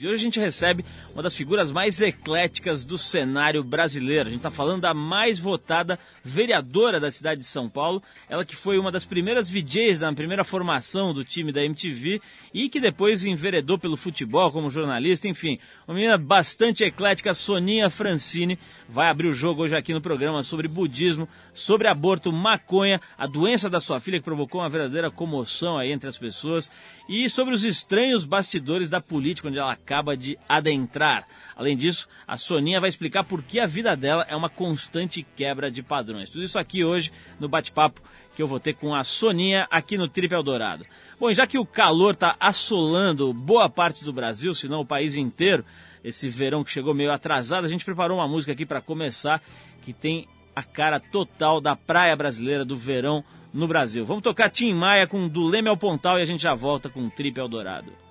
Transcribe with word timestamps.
E 0.00 0.06
hoje 0.06 0.14
a 0.14 0.24
gente 0.24 0.40
recebe 0.40 0.82
uma 1.12 1.22
das 1.22 1.36
figuras 1.36 1.70
mais 1.70 2.00
ecléticas 2.00 2.84
do 2.84 2.96
cenário 2.96 3.62
brasileiro. 3.62 4.28
A 4.28 4.30
gente 4.30 4.38
está 4.38 4.50
falando 4.50 4.80
da 4.80 4.94
mais 4.94 5.38
votada 5.38 5.98
vereadora 6.24 6.98
da 6.98 7.10
cidade 7.10 7.42
de 7.42 7.46
São 7.46 7.68
Paulo, 7.68 8.02
ela 8.26 8.42
que 8.42 8.56
foi 8.56 8.78
uma 8.78 8.90
das 8.90 9.04
primeiras 9.04 9.50
VJs 9.50 9.98
da 9.98 10.10
primeira 10.10 10.42
formação 10.42 11.12
do 11.12 11.22
time 11.22 11.52
da 11.52 11.62
MTV 11.62 12.18
e 12.54 12.70
que 12.70 12.80
depois 12.80 13.26
enveredou 13.26 13.78
pelo 13.78 13.94
futebol 13.94 14.50
como 14.50 14.70
jornalista, 14.70 15.28
enfim, 15.28 15.58
uma 15.86 15.94
menina 15.94 16.16
bastante 16.16 16.82
eclética, 16.82 17.34
Soninha 17.34 17.90
Francini, 17.90 18.58
vai 18.88 19.08
abrir 19.08 19.28
o 19.28 19.34
jogo 19.34 19.62
hoje 19.62 19.76
aqui 19.76 19.92
no 19.92 20.00
programa 20.00 20.42
sobre 20.42 20.66
budismo, 20.66 21.28
sobre 21.52 21.88
aborto, 21.88 22.32
maconha, 22.32 23.00
a 23.18 23.26
doença 23.26 23.68
da 23.68 23.80
sua 23.80 24.00
filha 24.00 24.18
que 24.18 24.24
provocou 24.24 24.62
uma 24.62 24.68
verdadeira 24.68 25.10
comoção 25.10 25.76
aí 25.76 25.92
entre 25.92 26.08
as 26.08 26.16
pessoas 26.16 26.70
e 27.08 27.28
sobre 27.28 27.54
os 27.54 27.64
estranhos 27.64 28.24
bastidores 28.24 28.88
da 28.88 29.00
política 29.00 29.48
onde 29.48 29.58
ela 29.58 29.76
acaba 29.90 30.16
de 30.16 30.38
adentrar. 30.48 31.26
Além 31.56 31.76
disso, 31.76 32.08
a 32.26 32.36
Soninha 32.36 32.80
vai 32.80 32.88
explicar 32.88 33.24
por 33.24 33.42
que 33.42 33.58
a 33.58 33.66
vida 33.66 33.96
dela 33.96 34.24
é 34.28 34.36
uma 34.36 34.48
constante 34.48 35.26
quebra 35.36 35.68
de 35.68 35.82
padrões. 35.82 36.30
Tudo 36.30 36.44
isso 36.44 36.58
aqui 36.58 36.84
hoje 36.84 37.10
no 37.40 37.48
bate-papo 37.48 38.00
que 38.36 38.40
eu 38.40 38.46
vou 38.46 38.60
ter 38.60 38.74
com 38.74 38.94
a 38.94 39.02
Soninha 39.02 39.66
aqui 39.68 39.98
no 39.98 40.08
Trip 40.08 40.32
Eldorado. 40.32 40.86
Bom, 41.18 41.32
já 41.32 41.44
que 41.44 41.58
o 41.58 41.66
calor 41.66 42.14
está 42.14 42.36
assolando 42.38 43.34
boa 43.34 43.68
parte 43.68 44.04
do 44.04 44.12
Brasil, 44.12 44.54
se 44.54 44.68
não 44.68 44.82
o 44.82 44.86
país 44.86 45.16
inteiro, 45.16 45.64
esse 46.04 46.30
verão 46.30 46.62
que 46.62 46.70
chegou 46.70 46.94
meio 46.94 47.12
atrasado, 47.12 47.64
a 47.64 47.68
gente 47.68 47.84
preparou 47.84 48.18
uma 48.18 48.28
música 48.28 48.52
aqui 48.52 48.64
para 48.64 48.80
começar 48.80 49.42
que 49.82 49.92
tem 49.92 50.28
a 50.54 50.62
cara 50.62 51.00
total 51.00 51.60
da 51.60 51.74
praia 51.74 52.14
brasileira 52.14 52.64
do 52.64 52.76
verão 52.76 53.24
no 53.52 53.66
Brasil. 53.66 54.04
Vamos 54.06 54.22
tocar 54.22 54.48
Tim 54.50 54.72
Maia 54.72 55.06
com 55.06 55.26
Do 55.26 55.44
Leme 55.44 55.68
ao 55.68 55.76
Pontal 55.76 56.18
e 56.18 56.22
a 56.22 56.24
gente 56.24 56.42
já 56.42 56.54
volta 56.54 56.88
com 56.88 57.04
o 57.04 57.10
Trip 57.10 57.36
Eldorado. 57.38 58.09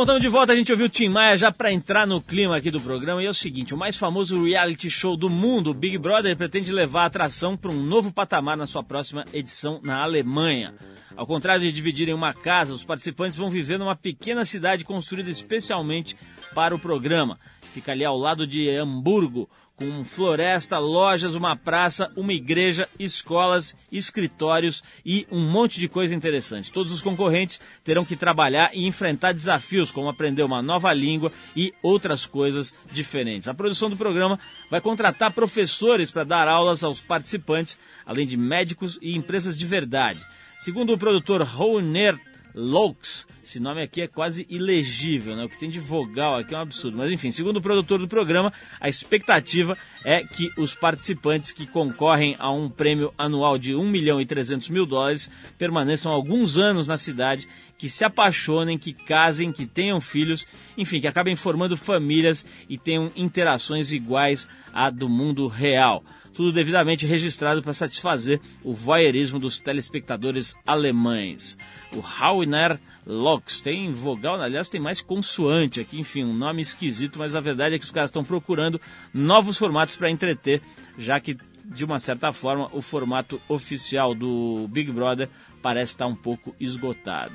Bom, 0.00 0.04
estamos 0.04 0.22
de 0.22 0.28
volta. 0.30 0.54
A 0.54 0.56
gente 0.56 0.72
ouviu 0.72 0.86
o 0.86 0.88
Tim 0.88 1.10
Maia 1.10 1.36
já 1.36 1.52
para 1.52 1.70
entrar 1.70 2.06
no 2.06 2.22
clima 2.22 2.56
aqui 2.56 2.70
do 2.70 2.80
programa. 2.80 3.22
E 3.22 3.26
é 3.26 3.28
o 3.28 3.34
seguinte: 3.34 3.74
o 3.74 3.76
mais 3.76 3.98
famoso 3.98 4.42
reality 4.42 4.88
show 4.88 5.14
do 5.14 5.28
mundo, 5.28 5.74
Big 5.74 5.98
Brother, 5.98 6.34
pretende 6.34 6.72
levar 6.72 7.02
a 7.02 7.04
atração 7.04 7.54
para 7.54 7.70
um 7.70 7.82
novo 7.82 8.10
patamar 8.10 8.56
na 8.56 8.64
sua 8.64 8.82
próxima 8.82 9.26
edição 9.30 9.78
na 9.82 10.02
Alemanha. 10.02 10.72
Ao 11.14 11.26
contrário 11.26 11.60
de 11.60 11.70
dividirem 11.70 12.14
uma 12.14 12.32
casa, 12.32 12.72
os 12.72 12.82
participantes 12.82 13.36
vão 13.36 13.50
viver 13.50 13.78
numa 13.78 13.94
pequena 13.94 14.42
cidade 14.46 14.86
construída 14.86 15.28
especialmente 15.28 16.16
para 16.54 16.74
o 16.74 16.78
programa. 16.78 17.38
Fica 17.74 17.92
ali 17.92 18.02
ao 18.02 18.16
lado 18.16 18.46
de 18.46 18.70
Hamburgo, 18.70 19.50
com 19.80 20.04
floresta, 20.04 20.78
lojas, 20.78 21.34
uma 21.34 21.56
praça, 21.56 22.12
uma 22.14 22.34
igreja, 22.34 22.86
escolas, 22.98 23.74
escritórios 23.90 24.84
e 25.06 25.26
um 25.32 25.40
monte 25.40 25.80
de 25.80 25.88
coisa 25.88 26.14
interessante. 26.14 26.70
Todos 26.70 26.92
os 26.92 27.00
concorrentes 27.00 27.58
terão 27.82 28.04
que 28.04 28.14
trabalhar 28.14 28.72
e 28.74 28.86
enfrentar 28.86 29.32
desafios, 29.32 29.90
como 29.90 30.10
aprender 30.10 30.42
uma 30.42 30.60
nova 30.60 30.92
língua 30.92 31.32
e 31.56 31.72
outras 31.82 32.26
coisas 32.26 32.74
diferentes. 32.92 33.48
A 33.48 33.54
produção 33.54 33.88
do 33.88 33.96
programa 33.96 34.38
vai 34.70 34.82
contratar 34.82 35.32
professores 35.32 36.10
para 36.10 36.24
dar 36.24 36.46
aulas 36.46 36.84
aos 36.84 37.00
participantes, 37.00 37.78
além 38.04 38.26
de 38.26 38.36
médicos 38.36 38.98
e 39.00 39.16
empresas 39.16 39.56
de 39.56 39.64
verdade. 39.64 40.20
Segundo 40.58 40.92
o 40.92 40.98
produtor 40.98 41.40
Rauner 41.40 42.20
Laux, 42.54 43.26
esse 43.50 43.58
nome 43.58 43.82
aqui 43.82 44.00
é 44.00 44.06
quase 44.06 44.46
ilegível, 44.48 45.34
né? 45.34 45.44
O 45.44 45.48
que 45.48 45.58
tem 45.58 45.68
de 45.68 45.80
vogal 45.80 46.36
aqui 46.36 46.54
é 46.54 46.58
um 46.58 46.60
absurdo. 46.60 46.96
Mas 46.96 47.10
enfim, 47.10 47.32
segundo 47.32 47.56
o 47.56 47.60
produtor 47.60 47.98
do 47.98 48.06
programa, 48.06 48.52
a 48.78 48.88
expectativa 48.88 49.76
é 50.04 50.22
que 50.22 50.48
os 50.56 50.76
participantes 50.76 51.50
que 51.50 51.66
concorrem 51.66 52.36
a 52.38 52.48
um 52.52 52.70
prêmio 52.70 53.12
anual 53.18 53.58
de 53.58 53.74
1 53.74 53.84
milhão 53.84 54.20
e 54.20 54.26
300 54.26 54.68
mil 54.68 54.86
dólares 54.86 55.28
permaneçam 55.58 56.12
alguns 56.12 56.56
anos 56.56 56.86
na 56.86 56.96
cidade, 56.96 57.48
que 57.76 57.88
se 57.88 58.04
apaixonem, 58.04 58.78
que 58.78 58.92
casem, 58.92 59.50
que 59.50 59.66
tenham 59.66 60.00
filhos, 60.00 60.46
enfim, 60.78 61.00
que 61.00 61.08
acabem 61.08 61.34
formando 61.34 61.76
famílias 61.76 62.46
e 62.68 62.78
tenham 62.78 63.10
interações 63.16 63.90
iguais 63.90 64.48
à 64.72 64.90
do 64.90 65.08
mundo 65.08 65.48
real 65.48 66.04
tudo 66.32 66.52
devidamente 66.52 67.06
registrado 67.06 67.62
para 67.62 67.72
satisfazer 67.72 68.40
o 68.62 68.72
voyeurismo 68.72 69.38
dos 69.38 69.58
telespectadores 69.58 70.54
alemães. 70.66 71.56
O 71.94 72.00
Hauner 72.00 72.78
Locks 73.06 73.60
tem 73.60 73.92
vogal, 73.92 74.40
aliás, 74.40 74.68
tem 74.68 74.80
mais 74.80 75.00
consoante 75.00 75.80
aqui, 75.80 75.98
enfim, 75.98 76.24
um 76.24 76.34
nome 76.34 76.62
esquisito, 76.62 77.18
mas 77.18 77.34
a 77.34 77.40
verdade 77.40 77.74
é 77.74 77.78
que 77.78 77.84
os 77.84 77.90
caras 77.90 78.10
estão 78.10 78.24
procurando 78.24 78.80
novos 79.12 79.58
formatos 79.58 79.96
para 79.96 80.10
entreter, 80.10 80.62
já 80.96 81.18
que 81.18 81.36
de 81.64 81.84
uma 81.84 82.00
certa 82.00 82.32
forma 82.32 82.68
o 82.72 82.82
formato 82.82 83.40
oficial 83.48 84.14
do 84.14 84.66
Big 84.68 84.90
Brother 84.90 85.28
parece 85.62 85.92
estar 85.92 86.06
um 86.06 86.16
pouco 86.16 86.54
esgotado. 86.58 87.34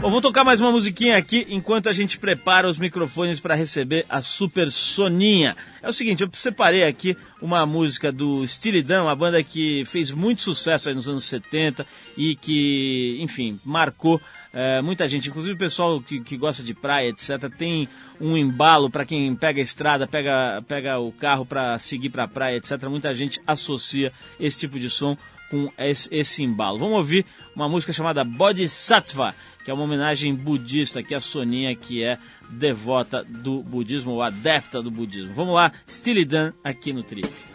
Bom, 0.00 0.08
vamos 0.08 0.22
tocar 0.22 0.44
mais 0.44 0.62
uma 0.62 0.72
musiquinha 0.72 1.18
aqui 1.18 1.46
enquanto 1.50 1.86
a 1.86 1.92
gente 1.92 2.18
prepara 2.18 2.66
os 2.66 2.78
microfones 2.78 3.38
para 3.38 3.54
receber 3.54 4.06
a 4.08 4.22
Super 4.22 4.70
Soninha. 4.70 5.54
É 5.82 5.90
o 5.90 5.92
seguinte, 5.92 6.22
eu 6.22 6.30
separei 6.32 6.84
aqui 6.84 7.14
uma 7.42 7.66
música 7.66 8.10
do 8.10 8.46
Dan, 8.82 9.02
uma 9.02 9.14
banda 9.14 9.42
que 9.42 9.84
fez 9.84 10.10
muito 10.10 10.40
sucesso 10.40 10.88
aí 10.88 10.94
nos 10.94 11.06
anos 11.06 11.24
70 11.24 11.86
e 12.16 12.34
que, 12.34 13.18
enfim, 13.20 13.60
marcou 13.62 14.18
é, 14.52 14.82
muita 14.82 15.06
gente, 15.06 15.28
inclusive 15.28 15.54
o 15.54 15.58
pessoal 15.58 16.00
que, 16.00 16.20
que 16.20 16.36
gosta 16.36 16.62
de 16.62 16.74
praia, 16.74 17.08
etc., 17.08 17.50
tem 17.56 17.88
um 18.20 18.36
embalo 18.36 18.90
para 18.90 19.04
quem 19.04 19.34
pega 19.34 19.60
a 19.60 19.62
estrada, 19.62 20.06
pega, 20.06 20.62
pega 20.66 20.98
o 20.98 21.12
carro 21.12 21.46
para 21.46 21.78
seguir 21.78 22.10
para 22.10 22.24
a 22.24 22.28
praia, 22.28 22.56
etc. 22.56 22.82
Muita 22.88 23.14
gente 23.14 23.40
associa 23.46 24.12
esse 24.38 24.58
tipo 24.58 24.78
de 24.78 24.90
som 24.90 25.16
com 25.50 25.70
esse, 25.78 26.08
esse 26.12 26.44
embalo. 26.44 26.78
Vamos 26.78 26.96
ouvir 26.96 27.24
uma 27.54 27.68
música 27.68 27.92
chamada 27.92 28.24
Bodhisattva, 28.24 29.34
que 29.64 29.70
é 29.70 29.74
uma 29.74 29.84
homenagem 29.84 30.34
budista, 30.34 31.02
que 31.02 31.14
é 31.14 31.16
a 31.16 31.20
Soninha, 31.20 31.74
que 31.76 32.02
é 32.02 32.18
devota 32.48 33.24
do 33.24 33.62
budismo, 33.62 34.12
ou 34.12 34.22
adepta 34.22 34.82
do 34.82 34.90
budismo. 34.90 35.34
Vamos 35.34 35.54
lá, 35.54 35.72
Steely 35.88 36.24
Dan 36.24 36.52
aqui 36.64 36.92
no 36.92 37.02
Trip. 37.02 37.49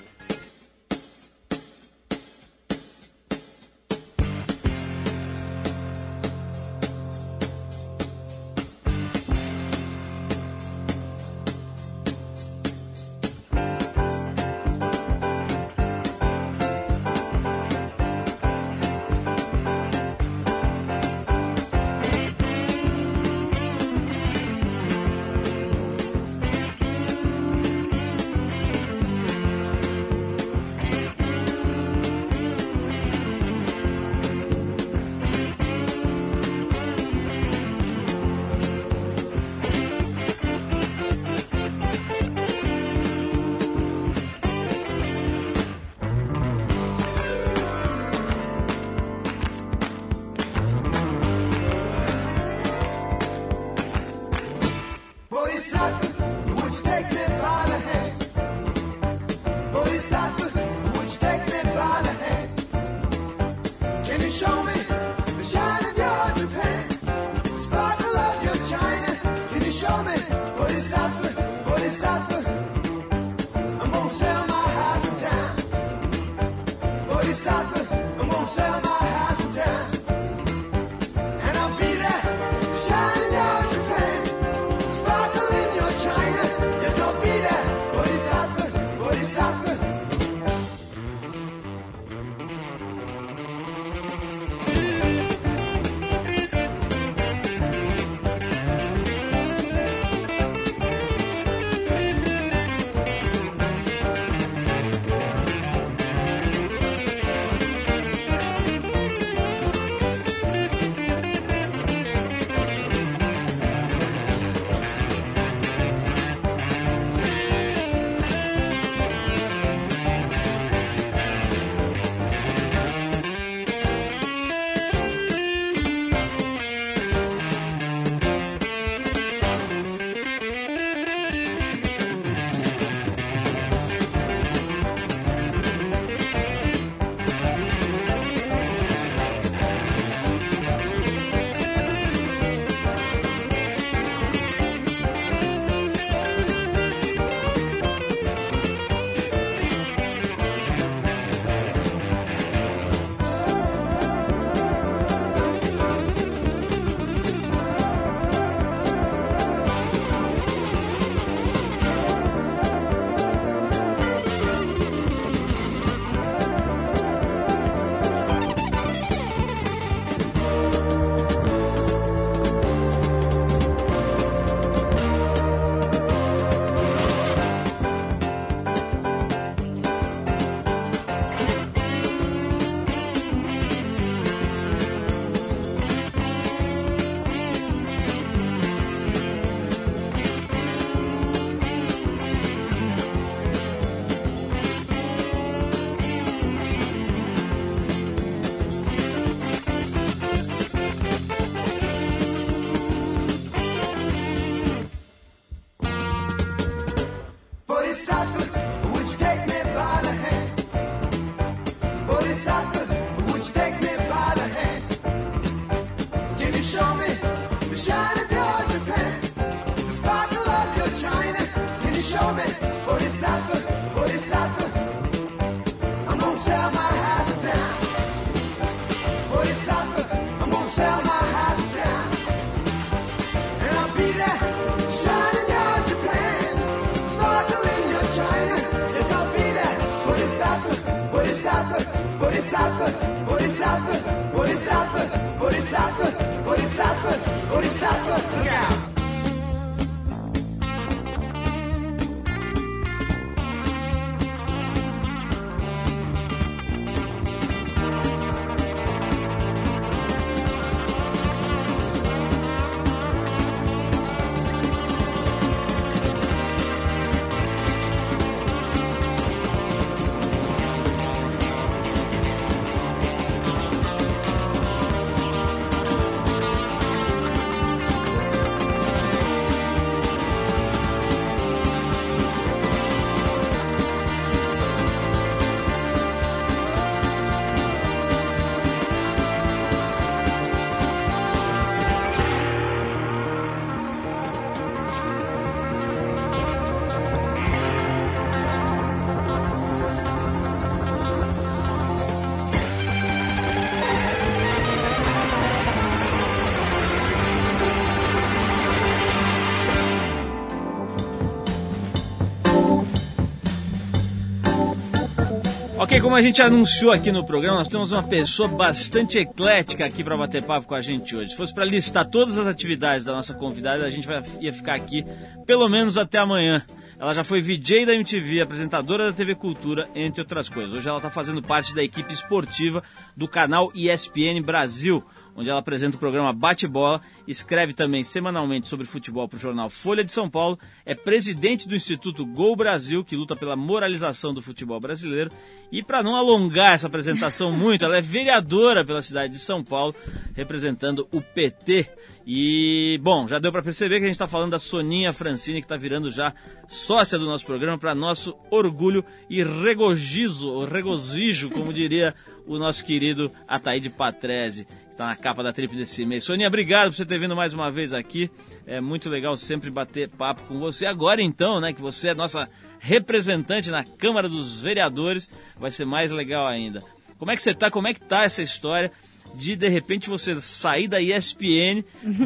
Ok, 315.96 316.02
como 316.02 316.16
a 316.18 316.22
gente 316.22 316.42
anunciou 316.42 316.92
aqui 316.92 317.10
no 317.10 317.25
programa, 317.25 317.60
nós 317.60 317.70
temos 317.70 317.94
uma 317.94 318.04
pessoa 318.04 318.50
bastante 318.50 319.18
eclética 319.18 319.86
aqui 319.86 320.04
para 320.04 320.18
bater 320.18 320.44
papo 320.44 320.68
com 320.68 320.75
a 320.75 320.82
gente 320.82 321.16
hoje. 321.16 321.30
Se 321.30 321.38
fosse 321.38 321.54
para 321.54 321.64
listar 321.64 322.04
todas 322.04 322.38
as 322.38 322.48
atividades 322.48 323.06
da 323.06 323.14
nossa 323.14 323.34
convidada, 323.34 323.86
a 323.86 323.90
gente 323.90 324.06
vai, 324.06 324.22
ia 324.42 324.52
ficar 324.52 324.74
aqui 324.74 325.06
pelo 325.46 325.70
menos 325.70 325.98
até 325.98 326.18
amanhã. 326.18 326.66
Ela 327.00 327.14
já 327.14 327.24
foi 327.24 327.42
VJ 327.42 327.86
da 327.86 327.94
MTV, 327.94 328.42
apresentadora 328.42 329.06
da 329.06 329.14
TV 329.14 329.36
Cultura, 329.36 329.88
entre 329.96 330.20
outras 330.20 330.50
coisas. 330.50 330.74
Hoje 330.74 330.86
ela 330.86 330.98
está 330.98 331.10
fazendo 331.10 331.42
parte 331.42 331.74
da 331.74 331.82
equipe 331.82 332.14
esportiva 332.14 332.84
do 333.16 333.25
canal 333.25 333.72
ESPN 333.74 334.42
Brasil 334.44 335.02
onde 335.36 335.50
ela 335.50 335.60
apresenta 335.60 335.98
o 335.98 336.00
programa 336.00 336.32
Bate 336.32 336.65
Bola, 336.65 337.01
escreve 337.27 337.74
também 337.74 338.04
semanalmente 338.04 338.68
sobre 338.68 338.86
futebol 338.86 339.27
para 339.27 339.38
o 339.38 339.39
jornal 339.39 339.70
Folha 339.70 340.04
de 340.04 340.12
São 340.12 340.30
Paulo, 340.30 340.58
é 340.86 340.96
presidente 340.96 341.68
do 341.68 341.75
Instituto 341.75 342.25
Gol 342.25 342.56
Brasil, 342.56 343.04
que 343.04 343.18
luta 343.18 343.36
pela 343.36 343.56
moralização 343.56 344.34
do 344.34 344.42
futebol 344.42 344.80
brasileiro, 344.80 345.30
e 345.72 345.84
para 345.84 346.01
não 346.01 346.15
alongar 346.15 346.74
essa 346.74 346.88
apresentação 346.88 347.51
muito, 347.54 347.84
ela 347.84 347.98
é 347.98 348.01
vereadora 348.01 348.86
pela 348.86 349.01
cidade 349.01 349.34
de 349.34 349.39
São 349.39 349.63
Paulo, 349.63 349.94
representando 350.34 351.08
o 351.12 351.22
PT. 351.22 351.89
E, 352.27 353.00
bom, 353.04 353.27
já 353.27 353.38
deu 353.38 353.51
para 353.51 353.62
perceber 353.62 353.98
que 353.98 354.06
a 354.06 354.08
gente 354.08 354.15
está 354.15 354.25
falando 354.25 354.51
da 354.51 354.60
Soninha 354.60 355.13
Francine, 355.13 355.60
que 355.60 355.65
está 355.65 355.77
virando 355.77 356.10
já 356.10 356.34
sócia 356.68 357.20
do 357.20 357.25
nosso 357.25 357.46
programa, 357.46 357.77
para 357.77 357.94
nosso 357.94 358.36
orgulho 358.50 359.06
e 359.30 359.44
regozijo, 359.44 360.65
regozijo, 360.65 361.51
como 361.51 361.72
diria 361.72 362.15
o 362.48 362.58
nosso 362.58 362.84
querido 362.84 363.32
Ataíde 363.48 363.92
Patrese 363.92 364.65
está 364.96 365.08
na 365.08 365.16
capa 365.16 365.44
da 365.44 365.52
trip 365.52 365.75
desse 365.75 366.06
mês. 366.06 366.24
Soninha, 366.24 366.48
obrigado 366.48 366.90
por 366.90 366.96
você 366.96 367.06
ter 367.06 367.20
vindo 367.20 367.36
mais 367.36 367.54
uma 367.54 367.70
vez 367.70 367.94
aqui. 367.94 368.32
É 368.66 368.80
muito 368.80 369.10
legal 369.10 369.36
sempre 369.36 369.70
bater 369.70 370.08
papo 370.08 370.44
com 370.44 370.58
você. 370.58 370.86
Agora 370.86 371.22
então, 371.22 371.60
né, 371.60 371.74
que 371.74 371.82
você 371.82 372.10
é 372.10 372.14
nossa 372.14 372.50
representante 372.80 373.70
na 373.70 373.84
Câmara 373.84 374.30
dos 374.30 374.62
Vereadores, 374.62 375.30
vai 375.58 375.70
ser 375.70 375.84
mais 375.86 376.12
legal 376.12 376.48
ainda. 376.48 376.82
Como 377.18 377.30
é 377.30 377.36
que 377.36 377.42
você 377.42 377.52
está? 377.52 377.70
Como 377.70 377.88
é 377.90 377.94
que 377.94 378.00
tá 378.00 378.24
essa 378.24 378.42
história? 378.42 378.90
De 379.36 379.56
de 379.56 379.68
repente 379.68 380.10
você 380.10 380.42
sair 380.42 380.88
da 380.88 381.01
ESPN, 381.01 381.84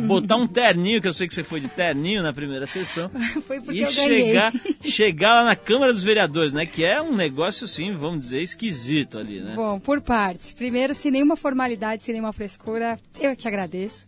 botar 0.07 0.35
um 0.35 0.47
terninho, 0.47 1.01
que 1.01 1.07
eu 1.07 1.13
sei 1.13 1.27
que 1.27 1.33
você 1.33 1.43
foi 1.43 1.59
de 1.59 1.67
terninho 1.67 2.23
na 2.23 2.31
primeira 2.31 2.67
sessão, 2.67 3.09
foi 3.45 3.59
porque 3.59 3.81
e 3.81 3.87
chegar, 3.87 4.53
chegar 4.83 5.35
lá 5.35 5.43
na 5.43 5.55
Câmara 5.55 5.93
dos 5.93 6.03
Vereadores, 6.03 6.53
né? 6.53 6.65
Que 6.65 6.83
é 6.83 7.01
um 7.01 7.15
negócio, 7.15 7.67
sim, 7.67 7.93
vamos 7.95 8.19
dizer, 8.19 8.41
esquisito 8.41 9.17
ali, 9.17 9.41
né? 9.41 9.53
Bom, 9.55 9.79
por 9.79 10.01
partes. 10.01 10.53
Primeiro, 10.53 10.93
sem 10.93 11.11
nenhuma 11.11 11.35
formalidade, 11.35 12.03
sem 12.03 12.13
nenhuma 12.13 12.33
frescura, 12.33 12.97
eu 13.19 13.35
que 13.35 13.47
agradeço. 13.47 14.05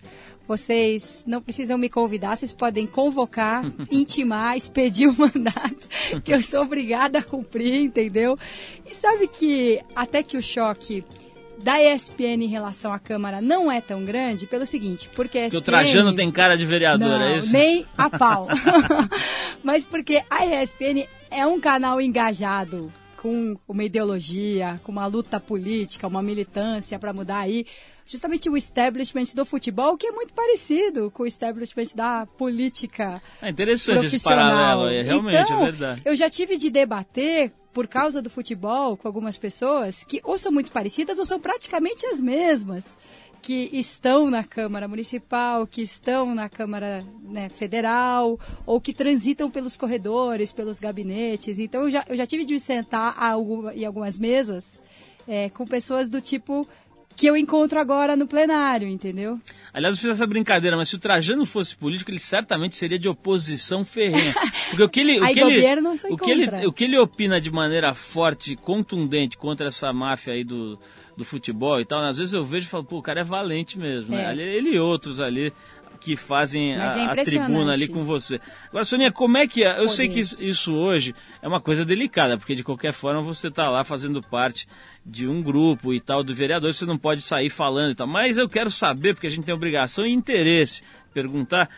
Vocês 0.48 1.24
não 1.25 1.41
precisam 1.41 1.77
me 1.77 1.89
convidar, 1.89 2.36
vocês 2.36 2.51
podem 2.51 2.86
convocar, 2.86 3.63
intimar, 3.91 4.58
expedir 4.58 5.08
o 5.08 5.15
mandato, 5.17 5.88
que 6.24 6.34
eu 6.34 6.41
sou 6.41 6.63
obrigada 6.63 7.20
a 7.20 7.24
cumprir, 7.24 7.75
entendeu? 7.75 8.38
E 8.86 8.93
sabe 8.93 9.27
que 9.27 9.79
até 9.96 10.22
que 10.22 10.36
o 10.36 10.41
choque 10.41 11.05
da 11.62 11.82
ESPN 11.82 12.44
em 12.44 12.48
relação 12.48 12.91
à 12.91 13.00
Câmara 13.00 13.41
não 13.41 13.72
é 13.72 13.80
tão 13.80 14.03
grande 14.03 14.46
pelo 14.46 14.65
seguinte, 14.65 15.10
porque 15.15 15.38
a 15.38 15.48
ESPN... 15.48 15.60
Porque 15.60 15.70
o 15.70 15.74
Trajano 15.74 16.13
tem 16.13 16.32
cara 16.32 16.56
de 16.56 16.65
vereador, 16.65 17.20
não, 17.20 17.22
é 17.22 17.38
isso? 17.38 17.51
nem 17.51 17.86
a 17.98 18.10
pau. 18.18 18.48
Mas 19.63 19.86
porque 19.86 20.24
a 20.30 20.46
ESPN 20.46 21.08
é 21.30 21.46
um 21.46 21.60
canal 21.60 22.01
engajado 22.01 22.91
com 23.18 23.56
uma 23.68 23.84
ideologia, 23.84 24.82
com 24.84 24.91
uma 24.91 25.06
luta 25.06 25.39
política, 25.39 26.08
uma 26.08 26.24
militância 26.24 26.98
para 26.98 27.13
mudar 27.13 27.38
aí 27.39 27.68
justamente 28.03 28.50
o 28.50 28.58
establishment 28.58 29.36
do 29.36 29.46
futebol, 29.46 29.96
que 29.96 30.08
é 30.08 30.12
muito 30.12 30.34
parecido 30.34 31.12
com 31.12 31.24
o 31.24 31.27
establishment 31.27 31.96
da 31.96 32.25
política. 32.25 33.22
É 33.41 33.50
interessante 33.50 34.08
esse 34.08 34.22
paralelo, 34.22 34.89
é, 34.89 35.03
realmente 35.03 35.39
então, 35.39 35.62
é 35.62 35.65
verdade. 35.65 36.01
Eu 36.03 36.15
já 36.15 36.30
tive 36.30 36.58
de 36.58 36.70
debater 36.70 37.53
por 37.74 37.88
causa 37.88 38.22
do 38.22 38.30
futebol 38.30 38.98
com 38.98 39.08
algumas 39.08 39.38
pessoas 39.38 40.04
que 40.04 40.20
ou 40.24 40.38
são 40.38 40.51
muito 40.51 40.72
parecidas 40.72 41.20
ou 41.20 41.25
são 41.25 41.40
praticamente 41.40 42.06
as 42.06 42.20
mesmas 42.20 42.98
que 43.42 43.70
estão 43.74 44.30
na 44.30 44.44
Câmara 44.44 44.88
Municipal, 44.88 45.66
que 45.66 45.82
estão 45.82 46.36
na 46.36 46.48
Câmara 46.48 47.04
né, 47.24 47.50
Federal, 47.50 48.40
ou 48.68 48.80
que 48.80 48.94
transitam 48.94 49.50
pelos 49.50 49.75
corredores, 49.75 50.54
pelos 50.54 50.80
gabinetes. 50.80 51.58
Então, 51.58 51.84
eu 51.84 51.90
já, 51.90 52.06
eu 52.08 52.16
já 52.16 52.28
tive 52.28 52.46
de 52.46 52.60
sentar 52.60 53.16
em 53.75 53.84
algumas 53.84 54.20
mesas 54.20 54.82
é, 55.28 55.50
com 55.50 55.66
pessoas 55.66 56.10
do 56.10 56.22
tipo 56.22 56.68
que 57.15 57.27
eu 57.27 57.38
encontro 57.38 57.80
agora 57.80 58.15
no 58.15 58.27
plenário, 58.27 58.88
entendeu? 58.88 59.39
Aliás, 59.74 59.96
eu 59.96 60.01
fiz 60.01 60.12
essa 60.12 60.27
brincadeira, 60.27 60.75
mas 60.75 60.89
se 60.89 60.96
o 60.96 61.00
Trajano 61.00 61.46
fosse 61.46 61.75
político, 61.75 62.12
ele 62.12 62.20
certamente 62.20 62.75
seria 62.75 63.00
de 63.00 63.08
oposição 63.08 63.86
ferrenha. 63.86 64.34
Porque 64.70 64.84
o 64.84 64.89
que 64.89 65.00
ele, 65.00 65.20
o 65.20 65.24
que 65.34 65.39
ele, 65.39 65.88
o 66.10 66.18
que 66.18 66.32
ele, 66.32 66.65
o 66.68 66.74
que 66.74 66.84
ele 66.84 66.98
opina 66.98 67.39
de 67.39 67.50
maneira 67.50 67.94
forte, 67.94 68.56
contundente 68.56 69.38
contra 69.38 69.68
essa 69.68 69.94
máfia 69.94 70.34
aí 70.34 70.44
do, 70.44 70.77
do 71.15 71.24
futebol 71.24 71.80
e 71.80 71.86
tal, 71.86 72.03
às 72.03 72.18
vezes 72.18 72.34
eu 72.34 72.44
vejo 72.44 72.65
e 72.65 72.70
falo, 72.70 72.84
pô, 72.84 72.98
o 72.98 73.01
cara 73.01 73.22
é 73.22 73.24
valente 73.24 73.80
mesmo, 73.80 74.12
né? 74.12 74.25
É. 74.25 74.32
Ele, 74.32 74.44
ele 74.44 74.70
e 74.75 74.80
outros 74.80 75.20
ali 75.20 75.53
que 76.01 76.17
fazem 76.17 76.75
Mas 76.75 76.98
é 76.98 77.05
a, 77.05 77.12
a 77.12 77.24
tribuna 77.24 77.74
ali 77.74 77.88
com 77.88 78.03
você. 78.03 78.41
Agora, 78.67 78.84
Sonia, 78.84 79.12
como 79.12 79.38
é 79.38 79.48
que 79.48 79.63
é? 79.63 79.79
Eu 79.79 79.88
sei 79.88 80.08
Poder. 80.08 80.13
que 80.13 80.20
isso, 80.20 80.38
isso 80.41 80.74
hoje 80.74 81.15
é 81.41 81.48
uma 81.48 81.62
coisa 81.62 81.86
delicada, 81.86 82.38
porque 82.38 82.55
de 82.55 82.63
qualquer 82.63 82.91
forma 82.91 83.22
você 83.22 83.48
está 83.48 83.70
lá 83.70 83.84
fazendo 83.84 84.22
parte 84.22 84.67
de 85.05 85.27
um 85.27 85.41
grupo 85.41 85.93
e 85.93 86.01
tal 86.01 86.24
do 86.24 86.34
vereador, 86.34 86.74
você 86.74 86.86
não 86.86 86.98
pode 86.98 87.22
sair 87.22 87.50
falando 87.50 87.91
e 87.91 87.96
tal. 87.96 88.08
Mas 88.08 88.38
eu 88.38 88.50
quero 88.50 88.72
saber, 88.72 89.13
porque 89.13 89.27
a 89.27 89.29
gente 89.29 89.46
tem 89.46 89.53
obrigação 89.53 90.05
e 90.05 90.12
interesse, 90.12 90.84
perguntar 91.13 91.70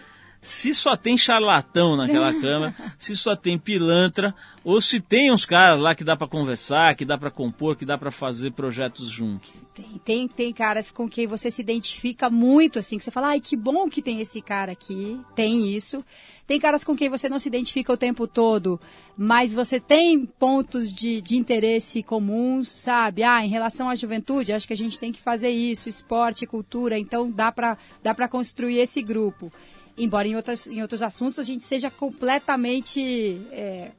se 0.44 0.74
só 0.74 0.96
tem 0.96 1.18
charlatão 1.18 1.96
naquela 1.96 2.34
Câmara, 2.40 2.76
se 3.00 3.16
só 3.16 3.36
tem 3.36 3.58
pilantra, 3.58 4.36
ou 4.64 4.80
se 4.80 5.00
tem 5.00 5.32
uns 5.32 5.46
caras 5.46 5.80
lá 5.80 5.96
que 5.96 6.04
dá 6.04 6.16
para 6.16 6.28
conversar, 6.28 6.96
que 6.96 7.06
dá 7.06 7.18
para 7.18 7.32
compor, 7.32 7.76
que 7.76 7.86
dá 7.86 7.98
para 7.98 8.12
fazer 8.12 8.52
projetos 8.52 9.08
juntos. 9.08 9.52
Tem, 9.74 10.02
tem, 10.06 10.28
tem 10.28 10.54
caras 10.54 10.92
com 10.92 11.10
quem 11.10 11.26
você 11.26 11.50
se 11.50 11.62
identifica 11.62 12.30
muito, 12.30 12.78
assim, 12.78 12.98
que 12.98 13.04
você 13.04 13.10
fala, 13.10 13.30
ai, 13.30 13.40
que 13.40 13.58
bom 13.58 13.90
que 13.90 14.02
tem 14.02 14.22
esse 14.22 14.42
cara 14.42 14.72
aqui, 14.72 15.20
tem 15.36 15.76
isso. 15.76 16.06
Tem 16.46 16.60
caras 16.60 16.84
com 16.84 16.96
quem 16.96 17.10
você 17.10 17.28
não 17.28 17.40
se 17.40 17.48
identifica 17.48 17.92
o 17.92 17.98
tempo 17.98 18.28
todo, 18.28 18.80
mas 19.18 19.54
você 19.54 19.80
tem 19.80 20.26
pontos 20.26 20.92
de, 20.92 21.22
de 21.22 21.38
interesse 21.38 22.04
comuns, 22.04 22.70
sabe? 22.70 23.24
Ah, 23.24 23.44
em 23.44 23.50
relação 23.50 23.90
à 23.90 23.96
juventude, 23.96 24.54
acho 24.54 24.68
que 24.68 24.74
a 24.74 24.78
gente 24.78 25.00
tem 25.00 25.12
que 25.12 25.22
fazer 25.22 25.50
isso, 25.50 25.90
esporte, 25.90 26.46
cultura, 26.46 27.00
então 27.00 27.32
dá 27.32 27.52
para 27.52 27.78
dá 28.04 28.14
pra 28.14 28.28
construir 28.28 28.78
esse 28.78 29.02
grupo. 29.02 29.52
Embora 29.98 30.28
em, 30.28 30.36
outras, 30.36 30.66
em 30.68 30.82
outros 30.82 31.02
assuntos 31.02 31.40
a 31.40 31.44
gente 31.44 31.64
seja 31.64 31.92
completamente 31.92 33.42
é, 33.52 33.92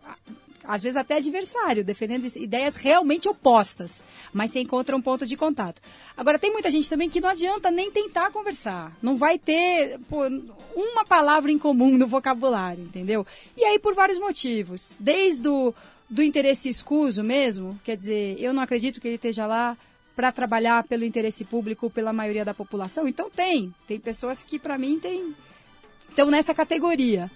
às 0.65 0.83
vezes 0.83 0.97
até 0.97 1.17
adversário, 1.17 1.85
defendendo 1.85 2.27
ideias 2.37 2.77
realmente 2.77 3.29
opostas, 3.29 4.03
mas 4.33 4.51
você 4.51 4.61
encontra 4.61 4.97
um 4.97 5.03
ponto 5.03 5.27
de 5.27 5.37
contato. 5.37 5.81
Agora, 6.17 6.39
tem 6.39 6.53
muita 6.53 6.71
gente 6.71 6.89
também 6.89 7.09
que 7.09 7.21
não 7.21 7.29
adianta 7.29 7.71
nem 7.71 7.91
tentar 7.91 8.31
conversar, 8.31 8.97
não 9.03 9.17
vai 9.17 9.39
ter 9.39 9.99
pô, 10.09 10.27
uma 10.75 11.05
palavra 11.05 11.53
em 11.53 11.59
comum 11.59 11.97
no 11.97 12.07
vocabulário, 12.07 12.83
entendeu? 12.83 13.27
E 13.57 13.65
aí, 13.65 13.79
por 13.79 13.95
vários 13.95 14.19
motivos, 14.19 14.97
desde 14.99 15.49
o 15.49 15.75
do 16.09 16.23
interesse 16.23 16.69
escuso 16.69 17.23
mesmo, 17.25 17.79
quer 17.83 17.97
dizer, 17.97 18.37
eu 18.39 18.53
não 18.53 18.63
acredito 18.63 19.01
que 19.01 19.09
ele 19.09 19.17
esteja 19.17 19.47
lá 19.47 19.77
para 20.15 20.31
trabalhar 20.31 20.85
pelo 20.85 21.05
interesse 21.05 21.45
público 21.45 21.91
pela 21.91 22.13
maioria 22.13 22.45
da 22.45 22.55
população? 22.55 23.09
Então 23.09 23.29
tem. 23.29 23.75
Tem 23.87 23.99
pessoas 23.99 24.45
que, 24.45 24.59
para 24.59 24.79
mim, 24.79 24.99
tem, 24.99 25.35
estão 26.15 26.31
nessa 26.31 26.55
categoria. 26.55 27.29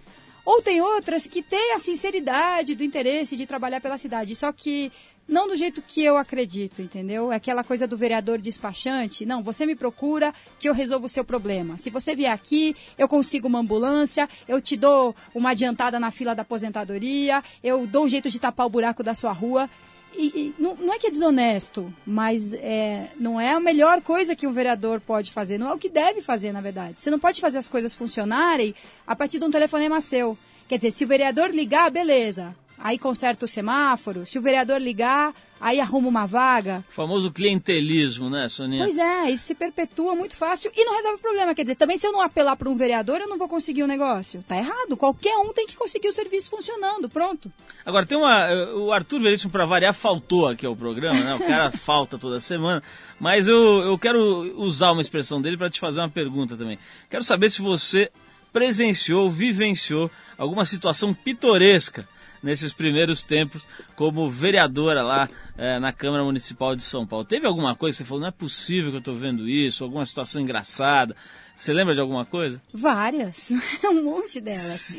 Ou 0.45 0.63
tem 0.63 0.81
outras 0.81 1.27
que 1.27 1.43
têm 1.43 1.75
a 1.75 1.79
sinceridade 1.79 2.75
do 2.75 2.85
interesse 2.85 3.37
de 3.37 3.45
trabalhar 3.45 3.81
pela 3.81 3.99
cidade, 3.99 4.35
só 4.35 4.51
que 4.51 4.91
não 5.29 5.47
do 5.47 5.57
jeito 5.57 5.83
que 5.83 6.03
eu 6.03 6.17
acredito, 6.17 6.81
entendeu? 6.81 7.31
É 7.31 7.37
aquela 7.37 7.63
coisa 7.63 7.87
do 7.87 7.99
vereador 7.99 8.41
despachante. 8.41 9.27
Não, 9.27 9.43
você 9.43 9.67
me 9.67 9.77
procura 9.77 10.33
que 10.59 10.67
eu 10.67 10.73
resolvo 10.73 11.05
o 11.05 11.09
seu 11.09 11.23
problema. 11.23 11.77
Se 11.77 11.91
você 11.91 12.15
vier 12.15 12.33
aqui, 12.33 12.75
eu 12.97 13.07
consigo 13.07 13.47
uma 13.47 13.59
ambulância, 13.59 14.27
eu 14.47 14.59
te 14.59 14.75
dou 14.75 15.15
uma 15.35 15.51
adiantada 15.51 16.01
na 16.01 16.11
fila 16.11 16.35
da 16.35 16.43
aposentadoria, 16.43 17.43
eu 17.63 17.87
dou 17.87 18.07
um 18.07 18.09
jeito 18.09 18.31
de 18.31 18.39
tapar 18.39 18.65
o 18.65 18.71
buraco 18.71 19.03
da 19.03 19.15
sua 19.15 19.33
rua. 19.33 19.69
E, 20.15 20.27
e 20.27 20.55
não, 20.59 20.75
não, 20.75 20.95
é 20.95 20.99
que 20.99 21.07
é 21.07 21.11
desonesto, 21.11 21.93
mas 22.05 22.53
é, 22.55 23.11
não 23.19 23.41
é 23.41 23.53
a 23.53 23.61
melhor 23.61 24.03
coisa 24.03 24.35
que 24.35 24.47
um 24.47 24.53
vereador 24.53 25.01
pode 25.01 25.33
fazer. 25.33 25.59
Não 25.59 25.71
é 25.71 25.75
o 25.75 25.79
que 25.79 25.89
deve 25.89 26.21
fazer, 26.21 26.53
na 26.53 26.61
verdade. 26.61 27.01
Você 27.01 27.11
não 27.11 27.19
pode 27.19 27.41
fazer 27.41 27.59
as 27.59 27.69
coisas 27.69 27.95
funcionarem 27.95 28.75
a 29.07 29.15
partir 29.15 29.39
de 29.39 29.45
um 29.45 29.51
telefonema 29.51 30.01
seu. 30.01 30.37
Quer 30.67 30.79
dizer, 30.79 30.91
se 30.91 31.05
o 31.05 31.09
vereador 31.09 31.51
ligar, 31.51 31.91
beleza 31.91 32.55
aí 32.79 32.99
conserta 32.99 33.45
o 33.45 33.49
semáforo. 33.49 34.25
Se 34.25 34.39
o 34.39 34.43
vereador 34.43 34.81
ligar, 34.81 35.35
aí 35.61 35.81
arruma 35.81 36.09
uma 36.09 36.27
vaga. 36.27 36.85
O 36.89 36.93
famoso 36.93 37.31
clientelismo, 37.31 38.31
né, 38.31 38.49
Soninha? 38.49 38.85
Pois 38.85 38.99
é, 38.99 39.31
isso 39.31 39.45
se 39.45 39.55
perpetua 39.55 40.15
muito 40.15 40.37
fácil 40.37 40.71
e 40.75 40.85
não 40.85 40.95
resolve 40.97 41.19
o 41.19 41.21
problema. 41.21 41.55
Quer 41.55 41.63
dizer, 41.63 41.75
também 41.75 41.97
se 41.97 42.07
eu 42.07 42.13
não 42.13 42.21
apelar 42.21 42.57
para 42.57 42.69
um 42.69 42.75
vereador, 42.75 43.21
eu 43.21 43.29
não 43.29 43.39
vou 43.39 43.49
conseguir 43.49 43.83
o 43.83 43.85
um 43.85 43.89
negócio. 43.89 44.43
Tá 44.47 44.57
errado. 44.57 44.97
Qualquer 44.97 45.37
um 45.37 45.53
tem 45.53 45.67
que 45.67 45.77
conseguir 45.77 46.09
o 46.09 46.13
serviço 46.13 46.51
funcionando. 46.51 47.09
Pronto. 47.09 47.53
Agora, 47.85 48.07
tem 48.07 48.17
uma. 48.17 48.47
Eh, 48.47 48.73
o 48.75 48.93
Arthur 48.93 49.21
Veríssimo, 49.21 49.51
para 49.51 49.65
variar, 49.65 49.95
faltou 49.95 50.47
aqui 50.47 50.67
ao 50.67 50.77
programa, 50.77 51.19
né? 51.21 51.35
O 51.35 51.41
cara 51.41 51.71
falta 51.77 52.19
toda 52.19 52.41
semana. 52.41 52.83
Mas 53.19 53.47
eu, 53.47 53.83
eu 53.83 53.99
quero 53.99 54.21
usar 54.57 54.93
uma 54.93 55.03
expressão 55.03 55.41
dele 55.41 55.57
para 55.57 55.71
te 55.71 55.81
fazer 55.81 56.01
uma 56.01 56.11
pergunta 56.11 56.57
também. 56.57 56.79
Quero 57.11 57.25
saber 57.25 57.51
se 57.51 57.61
você 57.61 58.11
presenciou, 58.53 59.29
vivenciou 59.29 60.11
alguma 60.37 60.65
situação 60.65 61.13
pitoresca 61.13 62.09
nesses 62.43 62.73
primeiros 62.73 63.23
tempos 63.23 63.67
como 63.97 64.29
vereadora 64.29 65.03
lá 65.03 65.29
é, 65.57 65.79
na 65.79 65.93
Câmara 65.93 66.25
Municipal 66.25 66.77
de 66.77 66.83
São 66.83 67.07
Paulo. 67.07 67.25
Teve 67.25 67.47
alguma 67.47 67.75
coisa 67.75 67.97
que 67.97 67.99
você 67.99 68.09
falou, 68.09 68.21
não 68.21 68.29
é 68.29 68.33
possível 68.33 68.91
que 68.91 68.97
eu 68.97 69.01
estou 69.01 69.17
vendo 69.17 69.49
isso, 69.49 69.85
alguma 69.85 70.05
situação 70.07 70.41
engraçada? 70.41 71.17
Você 71.57 71.73
lembra 71.73 71.93
de 71.93 72.01
alguma 72.01 72.25
coisa? 72.25 72.63
Várias, 72.73 73.51
um 73.85 74.05
monte 74.05 74.41
delas. 74.41 74.97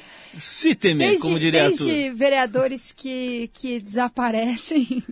Desde, 1.07 1.21
como 1.21 1.39
diria 1.39 1.69
Desde 1.69 2.11
vereadores 2.11 2.91
que, 2.91 3.49
que 3.53 3.79
desaparecem 3.79 5.03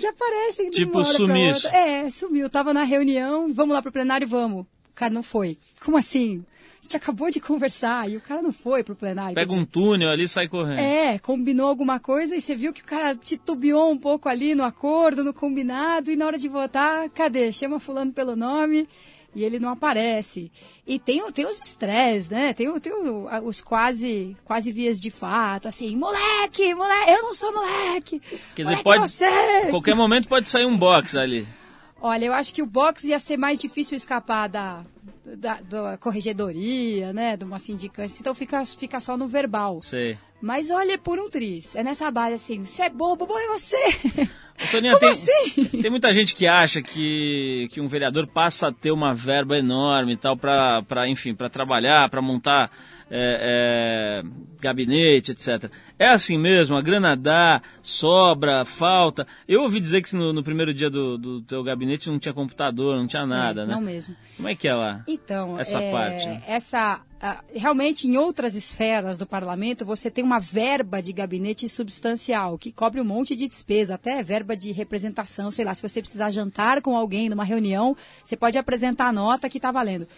desaparecem. 0.00 0.70
Tipo, 0.70 1.04
sumiu. 1.04 1.54
É, 1.70 2.08
sumiu. 2.08 2.48
Tava 2.48 2.72
na 2.72 2.82
reunião, 2.82 3.52
vamos 3.52 3.74
lá 3.74 3.82
pro 3.82 3.92
plenário, 3.92 4.26
vamos. 4.26 4.62
O 4.62 4.94
cara 4.94 5.12
não 5.12 5.22
foi. 5.22 5.58
Como 5.84 5.96
assim? 5.96 6.44
Gente 6.90 6.96
acabou 6.96 7.30
de 7.30 7.38
conversar 7.38 8.10
e 8.10 8.16
o 8.16 8.20
cara 8.20 8.42
não 8.42 8.50
foi 8.50 8.82
pro 8.82 8.96
plenário. 8.96 9.34
Pega 9.36 9.52
um 9.52 9.64
túnel 9.64 10.10
ali 10.10 10.24
e 10.24 10.28
sai 10.28 10.48
correndo. 10.48 10.80
É, 10.80 11.18
combinou 11.20 11.68
alguma 11.68 12.00
coisa 12.00 12.34
e 12.34 12.40
você 12.40 12.56
viu 12.56 12.72
que 12.72 12.82
o 12.82 12.84
cara 12.84 13.14
titubeou 13.14 13.92
um 13.92 13.96
pouco 13.96 14.28
ali 14.28 14.56
no 14.56 14.64
acordo, 14.64 15.22
no 15.22 15.32
combinado, 15.32 16.10
e 16.10 16.16
na 16.16 16.26
hora 16.26 16.36
de 16.36 16.48
votar, 16.48 17.08
cadê? 17.10 17.52
Chama 17.52 17.78
fulano 17.78 18.12
pelo 18.12 18.34
nome 18.34 18.88
e 19.32 19.44
ele 19.44 19.60
não 19.60 19.68
aparece. 19.68 20.50
E 20.84 20.98
tem, 20.98 21.30
tem 21.30 21.46
os 21.46 21.60
estresses, 21.60 22.28
né? 22.28 22.52
Tem, 22.52 22.68
tem 22.80 22.92
os 23.44 23.62
quase, 23.62 24.36
quase 24.44 24.72
vias 24.72 24.98
de 24.98 25.10
fato, 25.10 25.68
assim, 25.68 25.96
moleque, 25.96 26.74
moleque, 26.74 27.10
eu 27.12 27.22
não 27.22 27.34
sou 27.34 27.52
moleque. 27.52 28.20
Quer 28.56 28.62
dizer, 28.62 28.82
pode. 28.82 29.08
Você. 29.08 29.28
Qualquer 29.70 29.94
momento 29.94 30.26
pode 30.26 30.50
sair 30.50 30.66
um 30.66 30.76
box 30.76 31.16
ali. 31.16 31.46
Olha, 32.02 32.24
eu 32.24 32.32
acho 32.32 32.54
que 32.54 32.62
o 32.62 32.66
box 32.66 33.04
ia 33.04 33.18
ser 33.18 33.36
mais 33.36 33.58
difícil 33.58 33.94
escapar 33.94 34.48
da, 34.48 34.82
da, 35.36 35.60
da 35.60 35.98
corregedoria, 35.98 37.12
né? 37.12 37.36
De 37.36 37.44
uma 37.44 37.58
sindicância. 37.58 38.20
Então 38.20 38.34
fica, 38.34 38.64
fica 38.64 39.00
só 39.00 39.16
no 39.16 39.26
verbal. 39.26 39.80
Sei. 39.80 40.16
Mas 40.40 40.70
olha, 40.70 40.96
por 40.96 41.18
um 41.18 41.28
triz. 41.28 41.76
É 41.76 41.82
nessa 41.82 42.10
base 42.10 42.34
assim, 42.34 42.64
você 42.64 42.84
é 42.84 42.90
bobo, 42.90 43.26
bom 43.26 43.38
é 43.38 43.48
você. 43.48 43.76
Soninha, 44.58 44.96
Como 44.98 45.00
tem, 45.00 45.10
assim? 45.10 45.64
tem 45.82 45.90
muita 45.90 46.12
gente 46.12 46.34
que 46.34 46.46
acha 46.46 46.80
que, 46.80 47.68
que 47.72 47.80
um 47.80 47.86
vereador 47.86 48.26
passa 48.26 48.68
a 48.68 48.72
ter 48.72 48.90
uma 48.90 49.14
verba 49.14 49.58
enorme 49.58 50.14
e 50.14 50.16
tal 50.16 50.36
para, 50.36 51.08
enfim, 51.08 51.34
para 51.34 51.50
trabalhar, 51.50 52.08
para 52.08 52.22
montar 52.22 52.70
é, 53.10 54.22
é, 54.22 54.28
gabinete, 54.60 55.32
etc. 55.32 55.70
É 55.98 56.08
assim 56.08 56.38
mesmo, 56.38 56.76
a 56.76 56.82
grana 56.82 57.16
dá, 57.16 57.60
sobra, 57.82 58.64
falta. 58.64 59.26
Eu 59.48 59.62
ouvi 59.62 59.80
dizer 59.80 60.02
que 60.02 60.14
no, 60.14 60.32
no 60.32 60.42
primeiro 60.42 60.72
dia 60.72 60.88
do, 60.88 61.18
do 61.18 61.42
teu 61.42 61.62
gabinete 61.64 62.08
não 62.08 62.18
tinha 62.18 62.32
computador, 62.32 62.96
não 62.96 63.06
tinha 63.06 63.26
nada, 63.26 63.62
é, 63.62 63.66
né? 63.66 63.74
Não 63.74 63.80
mesmo. 63.80 64.14
Como 64.36 64.48
é 64.48 64.54
que 64.54 64.68
é 64.68 64.74
lá? 64.74 65.04
Então, 65.08 65.58
essa 65.58 65.80
é, 65.80 65.90
parte. 65.90 66.42
Essa 66.46 67.02
realmente 67.54 68.08
em 68.08 68.16
outras 68.16 68.54
esferas 68.54 69.18
do 69.18 69.26
parlamento 69.26 69.84
você 69.84 70.10
tem 70.10 70.24
uma 70.24 70.38
verba 70.38 71.02
de 71.02 71.12
gabinete 71.12 71.68
substancial 71.68 72.56
que 72.56 72.72
cobre 72.72 72.98
um 72.98 73.04
monte 73.04 73.36
de 73.36 73.46
despesa, 73.46 73.96
até 73.96 74.22
verba 74.22 74.56
de 74.56 74.72
representação, 74.72 75.50
sei 75.50 75.64
lá, 75.64 75.74
se 75.74 75.82
você 75.82 76.00
precisar 76.00 76.30
jantar 76.30 76.80
com 76.80 76.96
alguém 76.96 77.28
numa 77.28 77.44
reunião, 77.44 77.94
você 78.24 78.36
pode 78.36 78.56
apresentar 78.56 79.08
a 79.08 79.12
nota 79.12 79.50
que 79.50 79.58
está 79.58 79.70
valendo. 79.70 80.08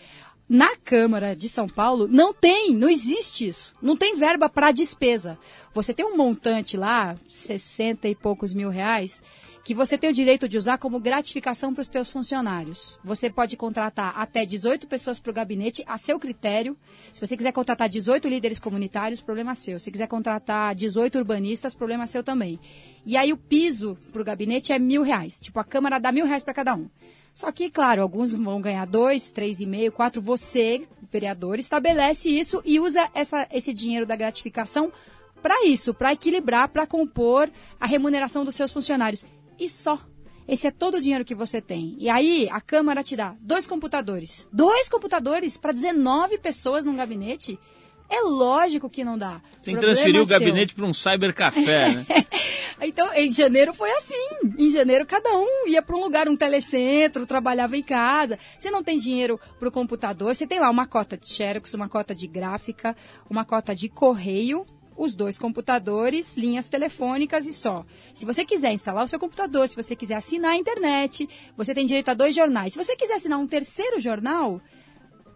Na 0.49 0.77
Câmara 0.77 1.35
de 1.35 1.49
São 1.49 1.69
Paulo 1.69 2.07
não 2.09 2.35
tem, 2.35 2.75
não 2.75 2.89
existe 2.89 3.49
isso. 3.49 3.75
Não 3.81 3.97
tem 3.97 4.17
verba 4.17 4.49
para 4.49 4.73
despesa. 4.73 5.39
Você 5.73 5.95
tem 5.95 6.05
um 6.05 6.17
montante 6.17 6.77
lá, 6.77 7.17
60 7.29 8.09
e 8.09 8.15
poucos 8.15 8.53
mil 8.53 8.69
reais, 8.69 9.23
que 9.65 9.75
você 9.75 9.97
tem 9.97 10.11
o 10.11 10.13
direito 10.13 10.49
de 10.49 10.59
usar 10.59 10.79
como 10.79 10.99
gratificação 10.99 11.73
para 11.73 11.83
os 11.83 11.87
seus 11.87 12.11
funcionários. 12.11 12.99
Você 13.05 13.31
pode 13.31 13.57
contratar 13.57 14.13
até 14.17 14.45
18 14.45 14.87
pessoas 14.89 15.21
para 15.21 15.31
o 15.31 15.35
gabinete, 15.35 15.85
a 15.87 15.97
seu 15.97 16.19
critério. 16.19 16.77
Se 17.13 17.25
você 17.25 17.37
quiser 17.37 17.53
contratar 17.53 17.89
18 17.89 18.29
líderes 18.29 18.59
comunitários, 18.59 19.21
problema 19.21 19.55
seu. 19.55 19.79
Se 19.79 19.91
quiser 19.91 20.09
contratar 20.09 20.75
18 20.75 21.17
urbanistas, 21.19 21.75
problema 21.75 22.07
seu 22.07 22.25
também. 22.25 22.59
E 23.07 23.17
aí 23.17 23.33
o 23.33 23.37
piso 23.37 23.97
para 24.13 24.23
o 24.23 24.25
gabinete 24.25 24.73
é 24.73 24.79
mil 24.79 25.03
reais. 25.03 25.41
Tipo, 25.41 25.61
a 25.61 25.65
Câmara 25.65 26.01
dá 26.01 26.11
mil 26.11 26.27
reais 26.27 26.43
para 26.43 26.55
cada 26.55 26.75
um. 26.75 26.89
Só 27.35 27.51
que, 27.51 27.71
claro, 27.71 28.03
alguns 28.03 28.35
vão 28.35 28.61
ganhar 28.61 28.87
dois, 28.87 29.33
três 29.33 29.61
e 29.61 29.67
meio, 29.67 29.93
quatro. 29.93 30.21
Você, 30.21 30.87
vereador, 31.11 31.59
estabelece 31.59 32.29
isso 32.29 32.61
e 32.65 32.81
usa 32.81 33.09
essa, 33.15 33.47
esse 33.51 33.73
dinheiro 33.73 34.05
da 34.05 34.17
gratificação 34.17 34.93
para 35.41 35.67
isso, 35.67 35.95
para 35.95 36.13
equilibrar, 36.13 36.69
para 36.69 36.87
compor 36.87 37.51
a 37.81 37.87
remuneração 37.87 38.45
dos 38.45 38.55
seus 38.55 38.71
funcionários. 38.71 39.25
E 39.63 39.69
só. 39.69 39.97
Esse 40.49 40.67
é 40.67 40.73
todo 40.73 40.97
o 40.97 41.01
dinheiro 41.01 41.25
que 41.25 41.37
você 41.37 41.61
tem. 41.61 41.95
E 42.01 42.09
aí 42.09 42.49
a 42.51 42.61
Câmara 42.61 43.01
te 43.01 43.15
dá 43.15 43.37
dois 43.41 43.65
computadores. 43.65 44.49
Dois 44.53 44.89
computadores 44.89 45.57
para 45.57 45.71
19 45.71 46.37
pessoas 46.39 46.85
num 46.85 46.97
gabinete? 46.97 47.57
É 48.11 48.21
lógico 48.23 48.91
que 48.91 49.05
não 49.05 49.17
dá. 49.17 49.41
Tem 49.63 49.77
que 49.77 49.81
transferir 49.81 50.21
o 50.21 50.27
gabinete 50.27 50.75
para 50.75 50.85
um 50.85 50.93
cybercafé, 50.93 51.93
né? 51.95 52.07
então, 52.83 53.15
em 53.15 53.31
janeiro 53.31 53.73
foi 53.73 53.93
assim. 53.93 54.53
Em 54.59 54.69
janeiro, 54.69 55.07
cada 55.07 55.31
um 55.31 55.69
ia 55.69 55.81
para 55.81 55.95
um 55.95 56.01
lugar, 56.01 56.29
um 56.29 56.37
telecentro, 56.37 57.25
trabalhava 57.25 57.77
em 57.77 57.83
casa. 57.85 58.37
Você 58.59 58.69
não 58.69 58.83
tem 58.83 58.99
dinheiro 58.99 59.39
para 59.61 59.69
o 59.69 59.73
computador, 59.73 60.35
você 60.35 60.45
tem 60.45 60.59
lá 60.59 60.69
uma 60.71 60.87
cota 60.87 61.17
de 61.17 61.29
Xerox, 61.29 61.73
uma 61.73 61.89
cota 61.89 62.17
de 62.17 62.27
gráfica, 62.27 62.97
uma 63.31 63.45
cota 63.45 63.77
de 63.77 63.89
correio, 63.89 64.67
os 65.03 65.15
dois 65.15 65.39
computadores, 65.39 66.37
linhas 66.37 66.69
telefônicas 66.69 67.47
e 67.47 67.53
só. 67.53 67.85
Se 68.15 68.25
você 68.25 68.45
quiser 68.45 68.73
instalar 68.73 69.05
o 69.05 69.09
seu 69.09 69.19
computador, 69.19 69.69
se 69.69 69.75
você 69.75 69.97
quiser 69.97 70.15
assinar 70.15 70.53
a 70.53 70.57
internet, 70.57 71.29
você 71.57 71.75
tem 71.75 71.85
direito 71.85 72.09
a 72.11 72.15
dois 72.15 72.35
jornais. 72.35 72.73
Se 72.73 72.83
você 72.83 72.95
quiser 72.95 73.15
assinar 73.15 73.39
um 73.39 73.47
terceiro 73.47 73.99
jornal, 73.99 74.61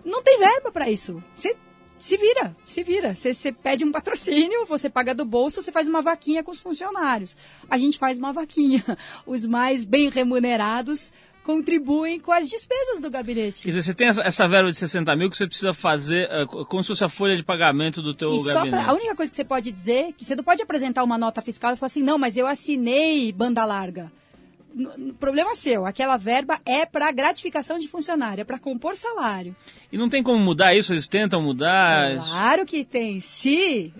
não 0.04 0.22
tem 0.22 0.38
verba 0.38 0.70
para 0.70 0.88
isso. 0.88 1.22
Você 1.36 1.56
se 1.98 2.16
vira, 2.16 2.54
se 2.64 2.82
vira. 2.82 3.14
Você, 3.14 3.34
você 3.34 3.50
pede 3.50 3.84
um 3.84 3.90
patrocínio, 3.90 4.64
você 4.66 4.88
paga 4.88 5.14
do 5.14 5.24
bolso, 5.24 5.60
você 5.60 5.72
faz 5.72 5.88
uma 5.88 6.00
vaquinha 6.00 6.44
com 6.44 6.52
os 6.52 6.60
funcionários. 6.60 7.36
A 7.68 7.76
gente 7.76 7.98
faz 7.98 8.18
uma 8.18 8.32
vaquinha. 8.32 8.84
Os 9.26 9.44
mais 9.46 9.84
bem 9.84 10.08
remunerados 10.10 11.12
contribuem 11.46 12.18
com 12.18 12.32
as 12.32 12.48
despesas 12.48 13.00
do 13.00 13.08
gabinete. 13.08 13.62
Quer 13.62 13.68
dizer, 13.68 13.82
você 13.82 13.94
tem 13.94 14.08
essa 14.08 14.48
verba 14.48 14.68
de 14.68 14.76
60 14.76 15.14
mil 15.14 15.30
que 15.30 15.36
você 15.36 15.46
precisa 15.46 15.72
fazer 15.72 16.28
uh, 16.28 16.66
como 16.66 16.82
se 16.82 16.88
fosse 16.88 17.04
a 17.04 17.08
folha 17.08 17.36
de 17.36 17.44
pagamento 17.44 18.02
do 18.02 18.12
teu 18.12 18.34
e 18.34 18.42
gabinete. 18.42 18.70
Pra, 18.70 18.90
a 18.90 18.92
única 18.92 19.14
coisa 19.14 19.30
que 19.30 19.36
você 19.36 19.44
pode 19.44 19.70
dizer, 19.70 20.12
que 20.18 20.24
você 20.24 20.34
não 20.34 20.42
pode 20.42 20.60
apresentar 20.60 21.04
uma 21.04 21.16
nota 21.16 21.40
fiscal 21.40 21.72
e 21.72 21.76
falar 21.76 21.86
assim, 21.86 22.02
não, 22.02 22.18
mas 22.18 22.36
eu 22.36 22.48
assinei 22.48 23.30
banda 23.32 23.64
larga 23.64 24.10
problema 25.18 25.54
seu. 25.54 25.86
Aquela 25.86 26.16
verba 26.16 26.60
é 26.64 26.84
para 26.84 27.10
gratificação 27.10 27.78
de 27.78 27.88
funcionário, 27.88 28.42
é 28.42 28.44
para 28.44 28.58
compor 28.58 28.94
salário. 28.96 29.56
E 29.90 29.96
não 29.96 30.08
tem 30.08 30.22
como 30.22 30.38
mudar 30.38 30.74
isso? 30.74 30.92
Eles 30.92 31.06
tentam 31.06 31.40
mudar? 31.40 32.16
Claro 32.16 32.66
que 32.66 32.84
tem. 32.84 33.20
Se, 33.20 33.92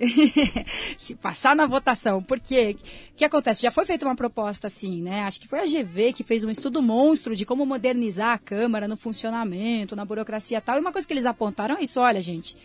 se 0.99 1.15
passar 1.15 1.57
na 1.57 1.67
votação. 1.67 2.23
Porque 2.23 2.77
o 3.13 3.15
que 3.17 3.25
acontece? 3.25 3.63
Já 3.63 3.71
foi 3.71 3.85
feita 3.85 4.05
uma 4.05 4.17
proposta 4.17 4.67
assim, 4.67 5.01
né? 5.01 5.23
Acho 5.23 5.41
que 5.41 5.49
foi 5.49 5.61
a 5.61 5.67
GV 5.67 6.13
que 6.13 6.25
fez 6.25 6.45
um 6.45 6.51
estudo 6.51 6.83
monstro 6.83 7.35
de 7.35 7.47
como 7.47 7.65
modernizar 7.65 8.33
a 8.33 8.39
Câmara 8.39 8.89
no 8.89 8.97
funcionamento, 8.97 9.97
na 9.97 10.05
burocracia 10.05 10.59
e 10.59 10.61
tal. 10.61 10.77
E 10.77 10.81
uma 10.81 10.93
coisa 10.93 11.07
que 11.07 11.13
eles 11.13 11.27
apontaram 11.27 11.77
é 11.77 11.83
isso: 11.83 12.01
olha, 12.01 12.21
gente. 12.21 12.57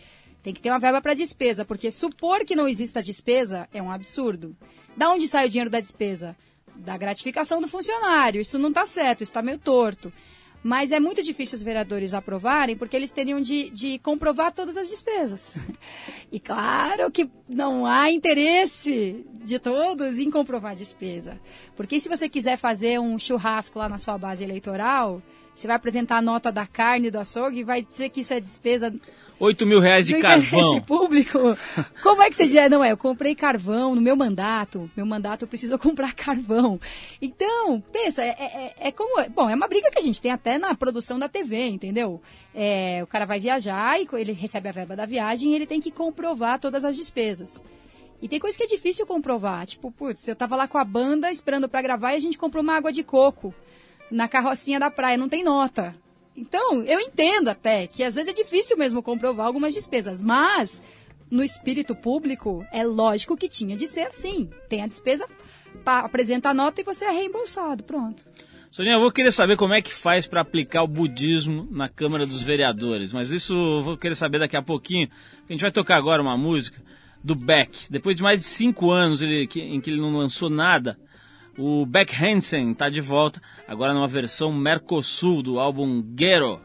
Tem 0.42 0.52
que 0.52 0.60
ter 0.60 0.70
uma 0.70 0.80
verba 0.80 1.00
para 1.00 1.14
despesa, 1.14 1.64
porque 1.64 1.88
supor 1.88 2.44
que 2.44 2.56
não 2.56 2.66
exista 2.66 3.00
despesa 3.00 3.68
é 3.72 3.80
um 3.80 3.92
absurdo. 3.92 4.56
Da 4.96 5.08
onde 5.08 5.28
sai 5.28 5.46
o 5.46 5.48
dinheiro 5.48 5.70
da 5.70 5.78
despesa? 5.78 6.36
Da 6.76 6.96
gratificação 6.96 7.60
do 7.60 7.68
funcionário. 7.68 8.40
Isso 8.40 8.58
não 8.58 8.68
está 8.68 8.84
certo, 8.86 9.22
isso 9.22 9.30
está 9.30 9.42
meio 9.42 9.58
torto. 9.58 10.12
Mas 10.62 10.92
é 10.92 11.00
muito 11.00 11.22
difícil 11.22 11.56
os 11.56 11.62
vereadores 11.62 12.14
aprovarem, 12.14 12.76
porque 12.76 12.96
eles 12.96 13.10
teriam 13.10 13.40
de, 13.40 13.68
de 13.70 13.98
comprovar 13.98 14.52
todas 14.52 14.76
as 14.76 14.88
despesas. 14.88 15.54
E 16.34 16.40
claro 16.40 17.10
que 17.10 17.28
não 17.46 17.84
há 17.84 18.10
interesse 18.10 19.26
de 19.44 19.58
todos 19.58 20.18
em 20.18 20.30
comprovar 20.30 20.74
despesa. 20.74 21.38
Porque 21.76 22.00
se 22.00 22.08
você 22.08 22.26
quiser 22.26 22.56
fazer 22.56 22.98
um 22.98 23.18
churrasco 23.18 23.78
lá 23.78 23.86
na 23.86 23.98
sua 23.98 24.16
base 24.16 24.42
eleitoral, 24.42 25.20
você 25.62 25.68
vai 25.68 25.76
apresentar 25.76 26.16
a 26.16 26.22
nota 26.22 26.50
da 26.50 26.66
carne 26.66 27.08
do 27.08 27.20
açougue 27.20 27.60
e 27.60 27.64
vai 27.64 27.82
dizer 27.82 28.08
que 28.08 28.20
isso 28.20 28.34
é 28.34 28.40
despesa 28.40 28.92
8 29.38 29.64
mil 29.64 29.78
reais 29.78 30.06
de 30.06 30.20
carvão. 30.20 30.80
público. 30.82 31.38
Como 32.02 32.22
é 32.22 32.30
que 32.30 32.36
você 32.36 32.46
diz? 32.46 32.70
Não, 32.70 32.82
é, 32.82 32.92
eu 32.92 32.96
comprei 32.96 33.34
carvão 33.34 33.94
no 33.94 34.00
meu 34.00 34.16
mandato. 34.16 34.90
Meu 34.96 35.06
mandato 35.06 35.44
eu 35.44 35.48
preciso 35.48 35.78
comprar 35.80 36.14
carvão. 36.14 36.80
Então, 37.20 37.80
pensa, 37.92 38.22
é, 38.22 38.30
é, 38.30 38.74
é 38.88 38.92
como. 38.92 39.28
Bom, 39.30 39.48
é 39.48 39.54
uma 39.54 39.68
briga 39.68 39.90
que 39.90 39.98
a 39.98 40.02
gente 40.02 40.20
tem 40.20 40.32
até 40.32 40.58
na 40.58 40.74
produção 40.74 41.18
da 41.18 41.28
TV, 41.28 41.68
entendeu? 41.68 42.20
É, 42.54 43.00
o 43.02 43.06
cara 43.06 43.24
vai 43.24 43.38
viajar 43.38 44.00
e 44.00 44.08
ele 44.14 44.32
recebe 44.32 44.68
a 44.68 44.72
verba 44.72 44.96
da 44.96 45.06
viagem 45.06 45.52
e 45.52 45.54
ele 45.54 45.66
tem 45.66 45.80
que 45.80 45.92
comprovar 45.92 46.58
todas 46.58 46.84
as 46.84 46.96
despesas. 46.96 47.62
E 48.20 48.28
tem 48.28 48.38
coisa 48.38 48.56
que 48.56 48.64
é 48.64 48.66
difícil 48.66 49.06
comprovar. 49.06 49.66
Tipo, 49.66 49.90
putz, 49.90 50.26
eu 50.26 50.36
tava 50.36 50.54
lá 50.56 50.68
com 50.68 50.78
a 50.78 50.84
banda 50.84 51.30
esperando 51.30 51.68
pra 51.68 51.82
gravar 51.82 52.12
e 52.12 52.16
a 52.16 52.20
gente 52.20 52.38
comprou 52.38 52.62
uma 52.62 52.76
água 52.76 52.92
de 52.92 53.02
coco 53.02 53.54
na 54.12 54.28
carrocinha 54.28 54.78
da 54.78 54.90
praia, 54.90 55.16
não 55.16 55.28
tem 55.28 55.42
nota. 55.42 55.94
Então, 56.36 56.82
eu 56.84 57.00
entendo 57.00 57.48
até 57.48 57.86
que 57.86 58.02
às 58.02 58.14
vezes 58.14 58.30
é 58.30 58.34
difícil 58.34 58.76
mesmo 58.76 59.02
comprovar 59.02 59.46
algumas 59.46 59.74
despesas, 59.74 60.22
mas 60.22 60.82
no 61.30 61.42
espírito 61.42 61.94
público 61.94 62.64
é 62.72 62.84
lógico 62.84 63.36
que 63.36 63.48
tinha 63.48 63.76
de 63.76 63.86
ser 63.86 64.02
assim. 64.06 64.48
Tem 64.68 64.82
a 64.82 64.86
despesa, 64.86 65.26
apresenta 65.84 66.50
a 66.50 66.54
nota 66.54 66.80
e 66.80 66.84
você 66.84 67.04
é 67.04 67.10
reembolsado. 67.10 67.82
Pronto. 67.84 68.24
Soninha, 68.70 68.94
eu 68.94 69.00
vou 69.00 69.12
querer 69.12 69.30
saber 69.30 69.56
como 69.58 69.74
é 69.74 69.82
que 69.82 69.92
faz 69.92 70.26
para 70.26 70.40
aplicar 70.40 70.82
o 70.82 70.88
budismo 70.88 71.68
na 71.70 71.90
Câmara 71.90 72.24
dos 72.24 72.40
Vereadores, 72.40 73.12
mas 73.12 73.30
isso 73.30 73.52
eu 73.52 73.82
vou 73.82 73.98
querer 73.98 74.14
saber 74.14 74.38
daqui 74.38 74.56
a 74.56 74.62
pouquinho. 74.62 75.10
A 75.46 75.52
gente 75.52 75.60
vai 75.60 75.70
tocar 75.70 75.96
agora 75.96 76.22
uma 76.22 76.38
música 76.38 76.80
do 77.22 77.34
Beck. 77.34 77.90
Depois 77.90 78.16
de 78.16 78.22
mais 78.22 78.40
de 78.40 78.46
cinco 78.46 78.90
anos 78.90 79.20
ele- 79.20 79.46
em 79.56 79.78
que 79.80 79.90
ele 79.90 80.00
não 80.00 80.16
lançou 80.16 80.48
nada, 80.48 80.98
o 81.64 81.86
Beck 81.86 82.12
Hansen 82.12 82.72
está 82.72 82.88
de 82.88 83.00
volta, 83.00 83.40
agora 83.68 83.94
numa 83.94 84.08
versão 84.08 84.52
Mercosul 84.52 85.44
do 85.44 85.60
álbum 85.60 86.02
Ghetto. 86.02 86.60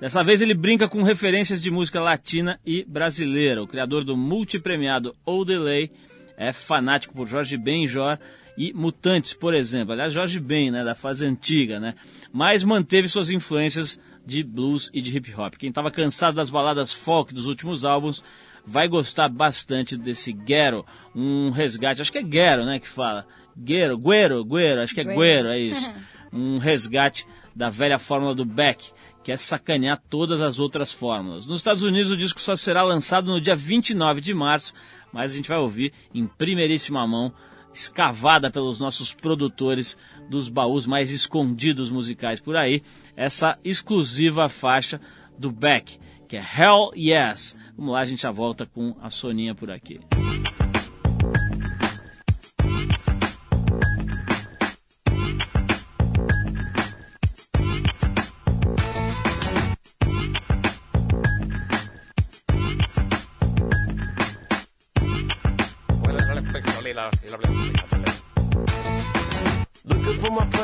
Dessa 0.00 0.24
vez 0.24 0.40
ele 0.40 0.54
brinca 0.54 0.88
com 0.88 1.02
referências 1.02 1.60
de 1.60 1.70
música 1.70 2.00
latina 2.00 2.58
e 2.64 2.82
brasileira. 2.82 3.62
O 3.62 3.66
criador 3.66 4.04
do 4.04 4.16
multipremiado 4.16 5.14
O 5.26 5.44
Delay 5.44 5.90
é 6.34 6.50
fanático 6.50 7.14
por 7.14 7.26
Jorge 7.28 7.58
Benjor 7.58 8.18
e 8.56 8.72
Mutantes, 8.72 9.34
por 9.34 9.52
exemplo. 9.52 9.92
Aliás, 9.92 10.14
Jorge 10.14 10.40
Ben, 10.40 10.70
né, 10.70 10.82
da 10.82 10.94
fase 10.94 11.26
antiga, 11.26 11.78
né? 11.78 11.94
Mas 12.32 12.64
manteve 12.64 13.06
suas 13.06 13.28
influências 13.28 14.00
de 14.24 14.42
blues 14.42 14.90
e 14.94 15.02
de 15.02 15.14
hip 15.14 15.34
hop. 15.34 15.56
Quem 15.56 15.68
estava 15.68 15.90
cansado 15.90 16.36
das 16.36 16.48
baladas 16.48 16.90
folk 16.90 17.34
dos 17.34 17.44
últimos 17.44 17.84
álbuns 17.84 18.24
vai 18.64 18.88
gostar 18.88 19.28
bastante 19.28 19.94
desse 19.94 20.32
Ghetto, 20.32 20.86
um 21.14 21.50
resgate, 21.50 22.00
acho 22.00 22.12
que 22.12 22.18
é 22.18 22.22
Ghetto, 22.22 22.64
né, 22.64 22.78
que 22.78 22.88
fala. 22.88 23.26
Guero, 23.58 23.98
Guero, 23.98 24.44
Guero, 24.44 24.82
acho 24.82 24.94
que 24.94 25.00
é 25.00 25.04
Guero. 25.04 25.18
Guero, 25.18 25.48
é 25.48 25.58
isso. 25.58 25.94
Um 26.30 26.58
resgate 26.58 27.26
da 27.56 27.70
velha 27.70 27.98
fórmula 27.98 28.34
do 28.34 28.44
Beck, 28.44 28.92
que 29.24 29.32
é 29.32 29.36
sacanear 29.38 29.98
todas 30.10 30.42
as 30.42 30.58
outras 30.58 30.92
fórmulas. 30.92 31.46
Nos 31.46 31.60
Estados 31.60 31.82
Unidos 31.82 32.10
o 32.10 32.16
disco 32.18 32.38
só 32.38 32.54
será 32.54 32.82
lançado 32.82 33.30
no 33.30 33.40
dia 33.40 33.56
29 33.56 34.20
de 34.20 34.34
março, 34.34 34.74
mas 35.10 35.32
a 35.32 35.36
gente 35.36 35.48
vai 35.48 35.56
ouvir 35.56 35.90
em 36.14 36.26
primeiríssima 36.26 37.06
mão, 37.06 37.32
escavada 37.72 38.50
pelos 38.50 38.78
nossos 38.78 39.14
produtores 39.14 39.96
dos 40.28 40.50
baús 40.50 40.86
mais 40.86 41.10
escondidos 41.10 41.90
musicais 41.90 42.40
por 42.40 42.56
aí, 42.56 42.82
essa 43.16 43.58
exclusiva 43.64 44.50
faixa 44.50 45.00
do 45.38 45.50
Beck, 45.50 45.98
que 46.28 46.36
é 46.36 46.40
Hell 46.40 46.90
Yes. 46.94 47.56
Vamos 47.76 47.92
lá, 47.92 48.00
a 48.00 48.04
gente 48.04 48.22
já 48.22 48.30
volta 48.30 48.66
com 48.66 48.94
a 49.00 49.08
Soninha 49.08 49.54
por 49.54 49.70
aqui. 49.70 49.98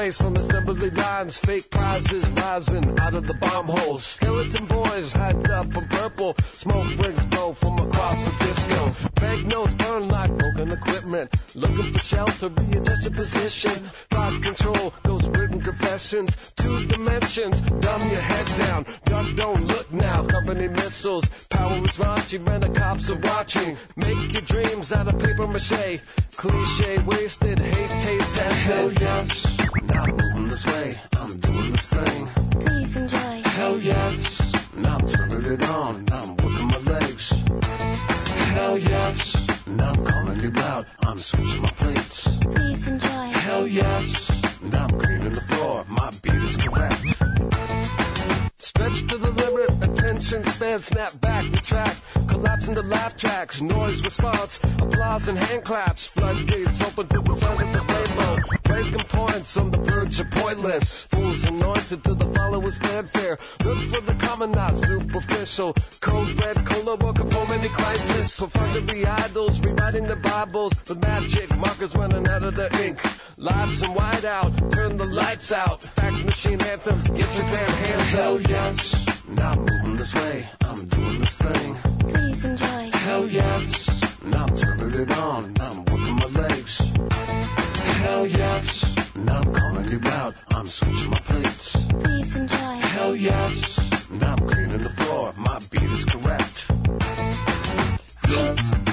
Place 0.04 0.20
on 0.20 0.36
assembly 0.36 0.90
lines. 0.90 1.38
Fake 1.38 1.70
prizes 1.70 2.26
rising 2.40 2.98
out 2.98 3.14
of 3.14 3.26
the 3.26 3.32
bomb 3.34 3.68
holes. 3.68 4.04
Skeleton 4.04 4.66
boys 4.66 5.12
hide 5.14 5.50
up 5.50 5.74
in 5.78 5.88
purple. 5.88 6.36
Smoke 6.52 6.90
rings 6.98 7.24
blow 7.26 7.54
from 7.54 7.78
across 7.78 8.18
the 8.26 8.44
disco. 8.44 8.80
Banknotes 9.14 9.74
burn 9.76 10.08
like 10.08 10.32
broken 10.36 10.70
equipment. 10.72 11.34
Looking 11.54 11.90
for 11.94 12.00
shelter, 12.00 12.48
readjust 12.50 13.04
your 13.04 13.14
position. 13.14 13.90
Thought 14.10 14.42
control, 14.42 14.92
those 15.04 15.26
written 15.28 15.60
confessions. 15.62 16.36
Two 16.56 16.84
dimensions, 16.86 17.60
dumb 17.60 18.02
your 18.10 18.24
head 18.32 18.46
down. 18.58 18.84
Don't 19.36 19.66
look 19.66 19.90
now. 19.90 20.26
Company 20.26 20.68
missiles, 20.68 21.24
power 21.48 21.78
is 21.78 21.96
raunchy, 21.96 22.44
when 22.46 22.60
the 22.60 22.68
cops 22.68 23.10
are 23.10 23.20
watching. 23.30 23.78
Make 23.96 24.32
your 24.34 24.42
dreams 24.42 24.92
out 24.92 25.08
of 25.08 25.18
paper 25.18 25.46
mache. 25.46 26.00
Cliche 26.36 26.98
wasted, 27.06 27.58
hate 27.58 27.94
taste 28.04 28.34
tested. 28.34 28.66
Hell 28.66 28.92
yes. 28.92 29.83
I'm 29.96 30.16
moving 30.16 30.48
this 30.48 30.66
way, 30.66 30.98
I'm 31.16 31.38
doing 31.38 31.72
this 31.72 31.88
thing. 31.88 32.28
Please 32.60 32.96
enjoy. 32.96 33.42
Hell 33.44 33.78
yes. 33.78 34.40
Now 34.76 34.96
I'm 34.96 35.08
turning 35.08 35.52
it 35.52 35.62
on, 35.62 36.04
now 36.06 36.22
I'm 36.22 36.36
working 36.36 36.66
my 36.66 36.78
legs. 36.78 37.30
Hell 38.54 38.78
yes. 38.78 39.36
Now 39.66 39.90
I'm 39.90 40.04
calling 40.04 40.40
you 40.40 40.52
out, 40.62 40.86
I'm 41.02 41.18
switching 41.18 41.62
my 41.62 41.70
plates. 41.70 42.28
Please 42.54 42.88
enjoy. 42.88 43.26
Hell 43.46 43.66
yes. 43.66 44.30
Now 44.62 44.84
I'm 44.84 44.98
cleaning 44.98 45.32
the 45.32 45.40
floor, 45.40 45.84
my 45.88 46.10
beat 46.22 46.34
is 46.34 46.56
correct. 46.56 47.04
Stretch 48.58 49.06
to 49.08 49.18
the 49.18 49.30
limit, 49.30 49.73
attention 50.14 50.44
span, 50.52 50.80
snap 50.80 51.20
back, 51.20 51.44
retract, 51.52 52.00
collapse 52.28 52.68
into 52.68 52.82
laugh 52.82 53.16
tracks, 53.16 53.60
noise 53.60 54.02
response, 54.04 54.60
applause 54.78 55.26
and 55.26 55.36
hand 55.36 55.64
claps, 55.64 56.06
floodgates 56.06 56.80
open 56.82 57.06
to 57.08 57.20
the 57.20 57.34
sound 57.34 57.60
of 57.60 57.72
the 57.72 57.82
rainbow, 57.92 58.58
breaking 58.62 59.08
points 59.08 59.56
on 59.56 59.70
the 59.72 59.78
verge 59.78 60.20
of 60.20 60.30
pointless, 60.30 61.02
fools 61.04 61.44
anointed 61.44 62.04
to 62.04 62.14
the 62.14 62.26
followers 62.26 62.78
fanfare, 62.78 63.38
look 63.64 63.78
for 63.88 64.00
the 64.02 64.14
common 64.14 64.52
not 64.52 64.76
superficial, 64.76 65.74
code 66.00 66.40
red, 66.40 66.64
cola, 66.64 66.96
home 66.96 67.50
any 67.50 67.68
crisis, 67.68 68.38
perfunctory 68.38 69.04
idols 69.04 69.58
rewriting 69.60 70.06
the 70.06 70.16
bibles, 70.16 70.72
the 70.84 70.94
magic 70.94 71.56
markers 71.56 71.94
running 71.96 72.26
out 72.28 72.44
of 72.44 72.54
the 72.54 72.86
ink, 72.86 73.00
lives 73.36 73.82
and 73.82 73.94
white 73.94 74.24
out, 74.24 74.52
turn 74.70 74.96
the 74.96 75.06
lights 75.06 75.50
out, 75.50 75.82
fax 75.82 76.22
machine 76.22 76.62
anthems, 76.62 77.08
get 77.10 77.36
your 77.36 77.46
damn 77.46 77.70
hands 77.70 78.14
out. 78.14 78.20
Hell 78.24 78.40
yes, 78.42 79.13
now 79.28 79.52
I'm 79.52 79.60
moving 79.60 79.96
this 79.96 80.14
way, 80.14 80.48
I'm 80.64 80.86
doing 80.86 81.20
this 81.20 81.36
thing. 81.38 81.74
Please 82.08 82.44
enjoy. 82.44 82.90
Hell 82.92 83.26
yes, 83.28 83.88
now 84.22 84.44
I'm 84.44 84.56
turning 84.56 84.94
it 85.02 85.10
on, 85.18 85.52
now 85.54 85.70
I'm 85.70 85.84
working 85.84 86.16
my 86.16 86.26
legs. 86.42 86.78
Hell 88.02 88.26
yes, 88.26 88.84
now 89.16 89.40
I'm 89.40 89.54
calling 89.54 89.88
you 89.88 90.00
out, 90.04 90.34
I'm 90.50 90.66
switching 90.66 91.10
my 91.10 91.18
plates. 91.20 91.76
Please 92.02 92.36
enjoy. 92.36 92.76
Hell 92.94 93.16
yes, 93.16 93.78
now 94.10 94.34
I'm 94.34 94.48
cleaning 94.48 94.80
the 94.80 94.90
floor, 94.90 95.32
my 95.36 95.58
beat 95.70 95.82
is 95.82 96.04
correct. 96.04 96.66
Yes. 98.28 98.83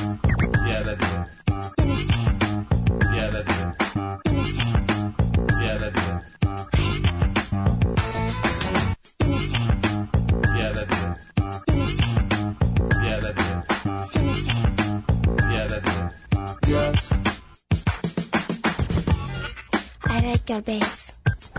Like 20.22 20.50
your 20.50 20.62
bass. 20.62 21.12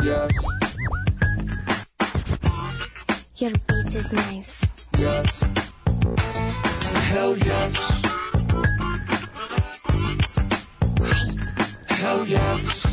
yes, 0.03 0.31
Your 3.37 3.53
beat 3.66 3.94
is 3.94 4.12
nice. 4.12 4.61
yes. 4.98 5.44
Hell 7.11 7.37
yes. 7.38 7.75
Hell 11.88 12.27
yes. 12.27 12.87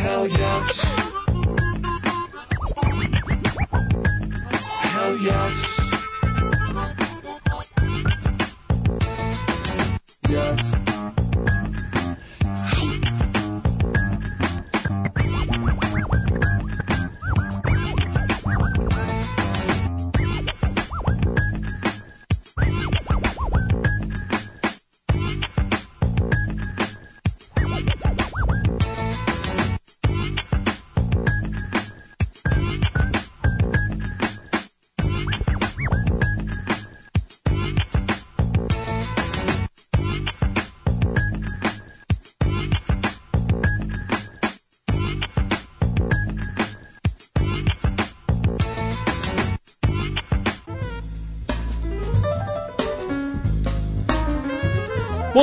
Hell 0.00 0.28
yes. 0.28 0.80
Hell 4.92 5.18
yes. 5.18 5.26
Yes. 5.26 5.65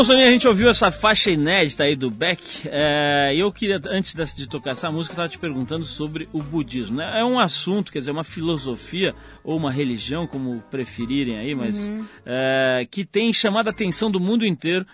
Bom, 0.03 0.07
Soninha, 0.07 0.27
a 0.27 0.31
gente 0.31 0.45
ouviu 0.45 0.69
essa 0.69 0.91
faixa 0.91 1.31
inédita 1.31 1.85
aí 1.85 1.95
do 1.95 2.11
Beck. 2.11 2.67
é, 2.69 3.33
eu 3.37 3.49
queria, 3.53 3.79
antes 3.87 4.13
de 4.35 4.49
tocar 4.49 4.71
essa 4.71 4.91
música, 4.91 5.13
estava 5.13 5.29
te 5.29 5.39
perguntando 5.39 5.85
sobre 5.85 6.27
o 6.33 6.43
budismo. 6.43 6.97
Né? 6.97 7.21
É 7.21 7.23
um 7.23 7.39
assunto, 7.39 7.89
quer 7.89 7.99
dizer, 7.99 8.11
uma 8.11 8.25
filosofia 8.25 9.15
ou 9.45 9.55
uma 9.55 9.71
religião, 9.71 10.27
como 10.27 10.61
preferirem 10.69 11.37
aí, 11.37 11.55
mas 11.55 11.89
é, 12.25 12.85
que 12.91 13.05
tem 13.05 13.31
chamado 13.31 13.69
a 13.69 13.71
atenção 13.71 14.11
do 14.11 14.19
mundo 14.19 14.45
inteiro 14.45 14.85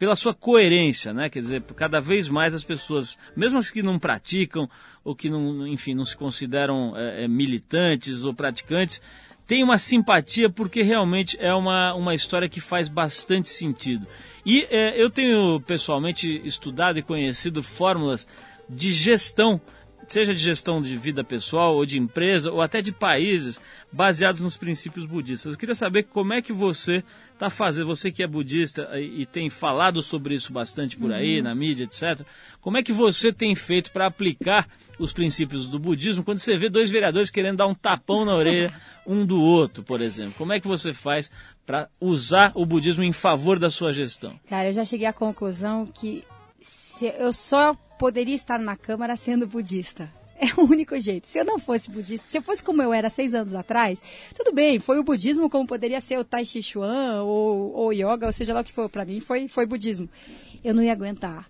pela 0.00 0.16
sua 0.16 0.34
coerência, 0.34 1.14
né? 1.14 1.30
Quer 1.30 1.38
dizer, 1.38 1.62
cada 1.76 2.00
vez 2.00 2.28
mais 2.28 2.52
as 2.52 2.64
pessoas, 2.64 3.16
mesmo 3.36 3.60
as 3.60 3.70
que 3.70 3.84
não 3.84 4.00
praticam 4.00 4.68
ou 5.04 5.14
que 5.14 5.30
não, 5.30 5.64
enfim, 5.68 5.94
não 5.94 6.04
se 6.04 6.16
consideram 6.16 6.92
é, 6.96 7.22
é, 7.22 7.28
militantes 7.28 8.24
ou 8.24 8.34
praticantes, 8.34 9.00
tem 9.46 9.62
uma 9.62 9.78
simpatia 9.78 10.50
porque 10.50 10.82
realmente 10.82 11.36
é 11.40 11.54
uma, 11.54 11.94
uma 11.94 12.14
história 12.14 12.48
que 12.48 12.60
faz 12.60 12.88
bastante 12.88 13.48
sentido. 13.48 14.06
E 14.44 14.66
é, 14.70 15.00
eu 15.00 15.08
tenho 15.08 15.60
pessoalmente 15.60 16.40
estudado 16.44 16.98
e 16.98 17.02
conhecido 17.02 17.62
fórmulas 17.62 18.26
de 18.68 18.90
gestão, 18.90 19.60
seja 20.08 20.34
de 20.34 20.40
gestão 20.40 20.82
de 20.82 20.96
vida 20.96 21.22
pessoal 21.22 21.74
ou 21.74 21.86
de 21.86 21.98
empresa 21.98 22.50
ou 22.50 22.60
até 22.60 22.80
de 22.80 22.92
países, 22.92 23.60
baseados 23.92 24.40
nos 24.40 24.56
princípios 24.56 25.06
budistas. 25.06 25.52
Eu 25.52 25.58
queria 25.58 25.74
saber 25.74 26.04
como 26.04 26.32
é 26.32 26.42
que 26.42 26.52
você 26.52 27.02
está 27.36 27.50
fazendo, 27.50 27.86
você 27.86 28.10
que 28.10 28.22
é 28.22 28.26
budista 28.26 28.88
e, 28.98 29.22
e 29.22 29.26
tem 29.26 29.48
falado 29.50 30.02
sobre 30.02 30.34
isso 30.34 30.52
bastante 30.52 30.96
por 30.96 31.12
aí, 31.12 31.40
na 31.42 31.54
mídia, 31.54 31.84
etc. 31.84 32.26
Como 32.60 32.78
é 32.78 32.82
que 32.82 32.92
você 32.92 33.32
tem 33.32 33.54
feito 33.54 33.90
para 33.90 34.06
aplicar 34.06 34.66
os 34.98 35.12
princípios 35.12 35.68
do 35.68 35.78
budismo 35.78 36.24
quando 36.24 36.38
você 36.38 36.56
vê 36.56 36.70
dois 36.70 36.88
vereadores 36.90 37.28
querendo 37.30 37.58
dar 37.58 37.66
um 37.66 37.74
tapão 37.74 38.24
na 38.24 38.34
orelha 38.34 38.72
um 39.06 39.24
do 39.26 39.40
outro, 39.42 39.82
por 39.84 40.00
exemplo? 40.00 40.32
Como 40.38 40.52
é 40.52 40.58
que 40.58 40.66
você 40.66 40.92
faz 40.94 41.30
para 41.66 41.88
usar 42.00 42.52
o 42.54 42.64
budismo 42.64 43.04
em 43.04 43.12
favor 43.12 43.58
da 43.58 43.70
sua 43.70 43.92
gestão? 43.92 44.40
Cara, 44.48 44.68
eu 44.68 44.72
já 44.72 44.84
cheguei 44.84 45.06
à 45.06 45.12
conclusão 45.12 45.86
que 45.86 46.24
se- 46.60 47.14
eu 47.18 47.32
só 47.32 47.74
poderia 47.98 48.34
estar 48.34 48.58
na 48.58 48.76
Câmara 48.76 49.14
sendo 49.16 49.46
budista. 49.46 50.10
É 50.38 50.60
o 50.60 50.64
único 50.64 50.98
jeito. 51.00 51.26
Se 51.26 51.38
eu 51.38 51.44
não 51.44 51.58
fosse 51.58 51.90
budista, 51.90 52.26
se 52.28 52.36
eu 52.36 52.42
fosse 52.42 52.62
como 52.62 52.82
eu 52.82 52.92
era 52.92 53.08
seis 53.08 53.34
anos 53.34 53.54
atrás, 53.54 54.02
tudo 54.34 54.52
bem, 54.52 54.78
foi 54.78 54.98
o 54.98 55.02
budismo 55.02 55.48
como 55.48 55.66
poderia 55.66 55.98
ser 55.98 56.18
o 56.18 56.24
Tai 56.24 56.44
Chi 56.44 56.62
Chuan 56.62 57.22
ou, 57.22 57.72
ou 57.72 57.92
yoga, 57.92 58.26
ou 58.26 58.32
seja 58.32 58.52
lá 58.52 58.60
o 58.60 58.64
que 58.64 58.72
for. 58.72 58.88
Para 58.88 59.04
mim 59.04 59.18
foi, 59.18 59.48
foi 59.48 59.64
budismo. 59.64 60.08
Eu 60.62 60.74
não 60.74 60.82
ia 60.82 60.92
aguentar. 60.92 61.48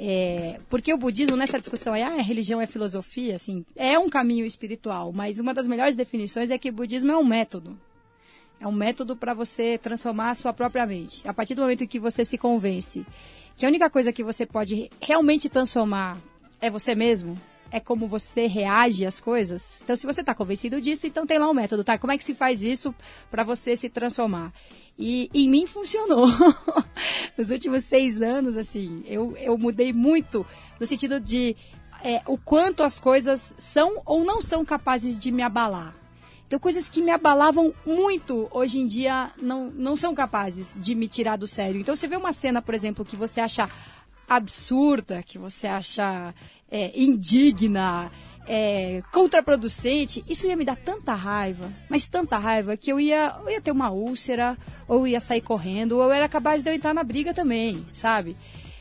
É, 0.00 0.60
porque 0.68 0.94
o 0.94 0.96
budismo, 0.96 1.36
nessa 1.36 1.58
discussão 1.58 1.92
aí, 1.92 2.02
ah, 2.02 2.16
é 2.16 2.22
religião, 2.22 2.60
é 2.60 2.66
filosofia, 2.66 3.34
assim, 3.34 3.66
é 3.74 3.98
um 3.98 4.08
caminho 4.08 4.46
espiritual, 4.46 5.12
mas 5.12 5.40
uma 5.40 5.52
das 5.52 5.66
melhores 5.66 5.96
definições 5.96 6.52
é 6.52 6.58
que 6.58 6.70
o 6.70 6.72
budismo 6.72 7.10
é 7.10 7.16
um 7.16 7.24
método. 7.24 7.76
É 8.60 8.66
um 8.66 8.72
método 8.72 9.16
para 9.16 9.34
você 9.34 9.76
transformar 9.76 10.30
a 10.30 10.34
sua 10.34 10.52
própria 10.52 10.86
mente. 10.86 11.26
A 11.26 11.34
partir 11.34 11.56
do 11.56 11.62
momento 11.62 11.82
em 11.82 11.86
que 11.86 11.98
você 11.98 12.24
se 12.24 12.38
convence 12.38 13.04
que 13.56 13.66
a 13.66 13.68
única 13.68 13.90
coisa 13.90 14.12
que 14.12 14.22
você 14.22 14.46
pode 14.46 14.88
realmente 15.00 15.48
transformar 15.48 16.16
é 16.60 16.70
você 16.70 16.94
mesmo, 16.94 17.36
é 17.70 17.80
como 17.80 18.08
você 18.08 18.46
reage 18.46 19.04
às 19.04 19.20
coisas. 19.20 19.80
Então, 19.82 19.94
se 19.94 20.06
você 20.06 20.20
está 20.20 20.34
convencido 20.34 20.80
disso, 20.80 21.06
então 21.06 21.26
tem 21.26 21.38
lá 21.38 21.50
um 21.50 21.54
método, 21.54 21.84
tá? 21.84 21.98
Como 21.98 22.12
é 22.12 22.18
que 22.18 22.24
se 22.24 22.34
faz 22.34 22.62
isso 22.62 22.94
para 23.30 23.44
você 23.44 23.76
se 23.76 23.88
transformar? 23.88 24.52
E 24.98 25.30
em 25.32 25.48
mim 25.48 25.66
funcionou. 25.66 26.26
Nos 27.36 27.50
últimos 27.50 27.84
seis 27.84 28.20
anos, 28.22 28.56
assim, 28.56 29.02
eu, 29.06 29.36
eu 29.36 29.56
mudei 29.56 29.92
muito 29.92 30.44
no 30.80 30.86
sentido 30.86 31.20
de 31.20 31.54
é, 32.02 32.22
o 32.26 32.36
quanto 32.38 32.82
as 32.82 33.00
coisas 33.00 33.54
são 33.58 34.00
ou 34.04 34.24
não 34.24 34.40
são 34.40 34.64
capazes 34.64 35.18
de 35.18 35.30
me 35.30 35.42
abalar. 35.42 35.94
Então, 36.46 36.58
coisas 36.58 36.88
que 36.88 37.02
me 37.02 37.10
abalavam 37.10 37.74
muito, 37.84 38.48
hoje 38.50 38.80
em 38.80 38.86
dia, 38.86 39.30
não, 39.36 39.70
não 39.70 39.96
são 39.98 40.14
capazes 40.14 40.78
de 40.80 40.94
me 40.94 41.06
tirar 41.06 41.36
do 41.36 41.46
sério. 41.46 41.78
Então, 41.78 41.94
você 41.94 42.08
vê 42.08 42.16
uma 42.16 42.32
cena, 42.32 42.62
por 42.62 42.74
exemplo, 42.74 43.04
que 43.04 43.14
você 43.14 43.38
acha 43.38 43.68
absurda, 44.28 45.22
que 45.22 45.38
você 45.38 45.66
acha 45.66 46.34
é, 46.70 46.92
indigna, 47.00 48.10
é, 48.46 49.02
contraproducente, 49.12 50.24
isso 50.28 50.46
ia 50.46 50.56
me 50.56 50.64
dar 50.64 50.76
tanta 50.76 51.14
raiva, 51.14 51.72
mas 51.88 52.08
tanta 52.08 52.38
raiva, 52.38 52.76
que 52.76 52.90
eu 52.90 52.98
ia, 52.98 53.36
eu 53.44 53.50
ia 53.50 53.60
ter 53.60 53.70
uma 53.70 53.90
úlcera, 53.90 54.56
ou 54.86 55.06
ia 55.06 55.20
sair 55.20 55.40
correndo, 55.40 55.92
ou 55.92 56.02
eu 56.02 56.12
era 56.12 56.28
capaz 56.28 56.62
de 56.62 56.70
eu 56.70 56.74
entrar 56.74 56.94
na 56.94 57.02
briga 57.02 57.34
também, 57.34 57.86
sabe? 57.92 58.36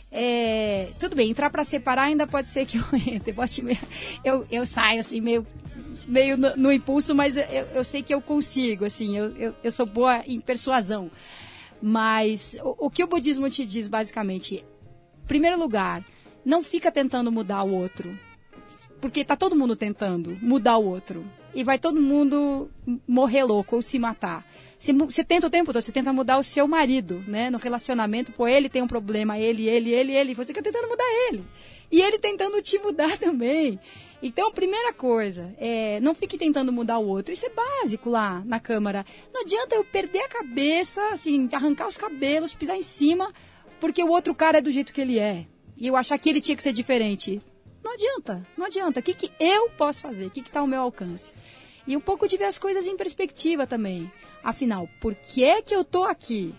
É, 0.09 0.87
tudo 0.99 1.15
bem, 1.15 1.29
entrar 1.29 1.49
para 1.49 1.65
separar 1.65 2.03
ainda 2.03 2.25
pode 2.25 2.47
ser 2.47 2.65
que 2.65 2.77
eu 2.77 2.83
entre, 3.07 3.33
pode, 3.33 3.61
eu, 4.23 4.45
eu 4.49 4.65
saio 4.65 4.99
assim 4.99 5.19
meio 5.19 5.45
meio 6.07 6.37
no, 6.37 6.55
no 6.55 6.71
impulso, 6.71 7.13
mas 7.13 7.35
eu, 7.35 7.43
eu 7.73 7.83
sei 7.83 8.01
que 8.01 8.13
eu 8.13 8.21
consigo, 8.21 8.85
assim, 8.85 9.17
eu, 9.17 9.35
eu, 9.35 9.55
eu 9.61 9.71
sou 9.71 9.85
boa 9.85 10.23
em 10.25 10.39
persuasão. 10.39 11.11
Mas 11.81 12.55
o, 12.63 12.85
o 12.85 12.89
que 12.89 13.03
o 13.03 13.07
budismo 13.07 13.49
te 13.49 13.65
diz, 13.65 13.89
basicamente, 13.89 14.63
primeiro 15.27 15.59
lugar, 15.59 16.03
não 16.43 16.63
fica 16.63 16.91
tentando 16.91 17.31
mudar 17.31 17.63
o 17.63 17.73
outro. 17.73 18.17
Porque 19.01 19.25
tá 19.25 19.35
todo 19.35 19.55
mundo 19.55 19.75
tentando 19.75 20.37
mudar 20.41 20.77
o 20.77 20.85
outro. 20.85 21.25
E 21.53 21.63
vai 21.63 21.79
todo 21.79 21.99
mundo 21.99 22.69
morrer 23.07 23.43
louco 23.43 23.75
ou 23.75 23.81
se 23.81 23.97
matar. 23.97 24.45
Você, 24.77 24.93
você 24.93 25.23
tenta 25.23 25.47
o 25.47 25.49
tempo 25.49 25.73
todo, 25.73 25.81
você 25.81 25.91
tenta 25.91 26.13
mudar 26.13 26.37
o 26.37 26.43
seu 26.43 26.67
marido, 26.67 27.23
né? 27.27 27.49
No 27.49 27.57
relacionamento, 27.57 28.31
pô, 28.31 28.47
ele 28.47 28.69
tem 28.69 28.81
um 28.81 28.87
problema, 28.87 29.37
ele, 29.39 29.67
ele, 29.67 29.91
ele, 29.91 30.13
ele. 30.13 30.35
Você 30.35 30.47
fica 30.53 30.61
tentando 30.61 30.87
mudar 30.87 31.05
ele. 31.27 31.43
E 31.91 32.01
ele 32.01 32.19
tentando 32.19 32.61
te 32.61 32.77
mudar 32.79 33.17
também. 33.19 33.79
Então, 34.21 34.51
primeira 34.51 34.93
coisa, 34.93 35.53
é, 35.57 35.99
não 35.99 36.13
fique 36.13 36.37
tentando 36.37 36.71
mudar 36.71 36.97
o 36.99 37.07
outro. 37.07 37.33
Isso 37.33 37.45
é 37.45 37.49
básico 37.49 38.09
lá 38.09 38.43
na 38.45 38.59
Câmara. 38.59 39.05
Não 39.33 39.41
adianta 39.41 39.75
eu 39.75 39.83
perder 39.83 40.21
a 40.21 40.29
cabeça, 40.29 41.07
assim, 41.09 41.47
arrancar 41.51 41.87
os 41.87 41.97
cabelos, 41.97 42.53
pisar 42.53 42.75
em 42.75 42.81
cima, 42.81 43.31
porque 43.79 44.03
o 44.03 44.09
outro 44.09 44.33
cara 44.33 44.57
é 44.57 44.61
do 44.61 44.71
jeito 44.71 44.93
que 44.93 45.01
ele 45.01 45.19
é. 45.19 45.45
E 45.77 45.87
eu 45.87 45.95
achar 45.95 46.17
que 46.17 46.29
ele 46.29 46.41
tinha 46.41 46.55
que 46.55 46.63
ser 46.63 46.73
diferente. 46.73 47.41
Não 47.83 47.93
adianta, 47.93 48.45
não 48.57 48.65
adianta. 48.65 48.99
O 48.99 49.03
que, 49.03 49.13
que 49.13 49.31
eu 49.39 49.69
posso 49.71 50.01
fazer? 50.01 50.25
O 50.25 50.31
que 50.31 50.41
está 50.41 50.59
ao 50.59 50.67
meu 50.67 50.81
alcance? 50.81 51.35
E 51.87 51.95
um 51.95 52.01
pouco 52.01 52.27
de 52.27 52.37
ver 52.37 52.45
as 52.45 52.59
coisas 52.59 52.85
em 52.85 52.97
perspectiva 52.97 53.65
também. 53.65 54.11
Afinal, 54.43 54.89
por 54.99 55.15
que 55.15 55.61
que 55.61 55.75
eu 55.75 55.83
tô 55.83 56.03
aqui? 56.03 56.53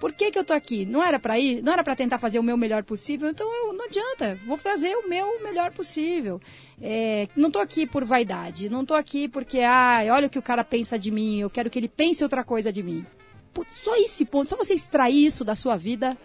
Por 0.00 0.12
que, 0.12 0.30
que 0.30 0.38
eu 0.38 0.44
tô 0.44 0.52
aqui? 0.52 0.84
Não 0.84 1.02
era 1.02 1.18
para 1.18 1.38
ir? 1.38 1.62
Não 1.62 1.72
era 1.72 1.82
para 1.82 1.94
tentar 1.94 2.18
fazer 2.18 2.38
o 2.38 2.42
meu 2.42 2.56
melhor 2.56 2.82
possível? 2.82 3.30
Então 3.30 3.46
eu, 3.54 3.72
não 3.72 3.84
adianta. 3.86 4.38
Vou 4.44 4.56
fazer 4.56 4.94
o 4.96 5.08
meu 5.08 5.42
melhor 5.42 5.72
possível. 5.72 6.40
É, 6.82 7.28
não 7.36 7.50
tô 7.50 7.58
aqui 7.58 7.86
por 7.86 8.04
vaidade. 8.04 8.68
Não 8.68 8.84
tô 8.84 8.94
aqui 8.94 9.28
porque, 9.28 9.60
ah, 9.60 10.04
olha 10.10 10.26
o 10.26 10.30
que 10.30 10.38
o 10.38 10.42
cara 10.42 10.64
pensa 10.64 10.98
de 10.98 11.10
mim. 11.10 11.40
Eu 11.40 11.48
quero 11.48 11.70
que 11.70 11.78
ele 11.78 11.88
pense 11.88 12.22
outra 12.22 12.44
coisa 12.44 12.72
de 12.72 12.82
mim. 12.82 13.06
Putz, 13.54 13.76
só 13.76 13.96
esse 13.96 14.24
ponto, 14.24 14.50
só 14.50 14.56
você 14.56 14.74
extrair 14.74 15.24
isso 15.24 15.44
da 15.44 15.54
sua 15.54 15.76
vida, 15.76 16.18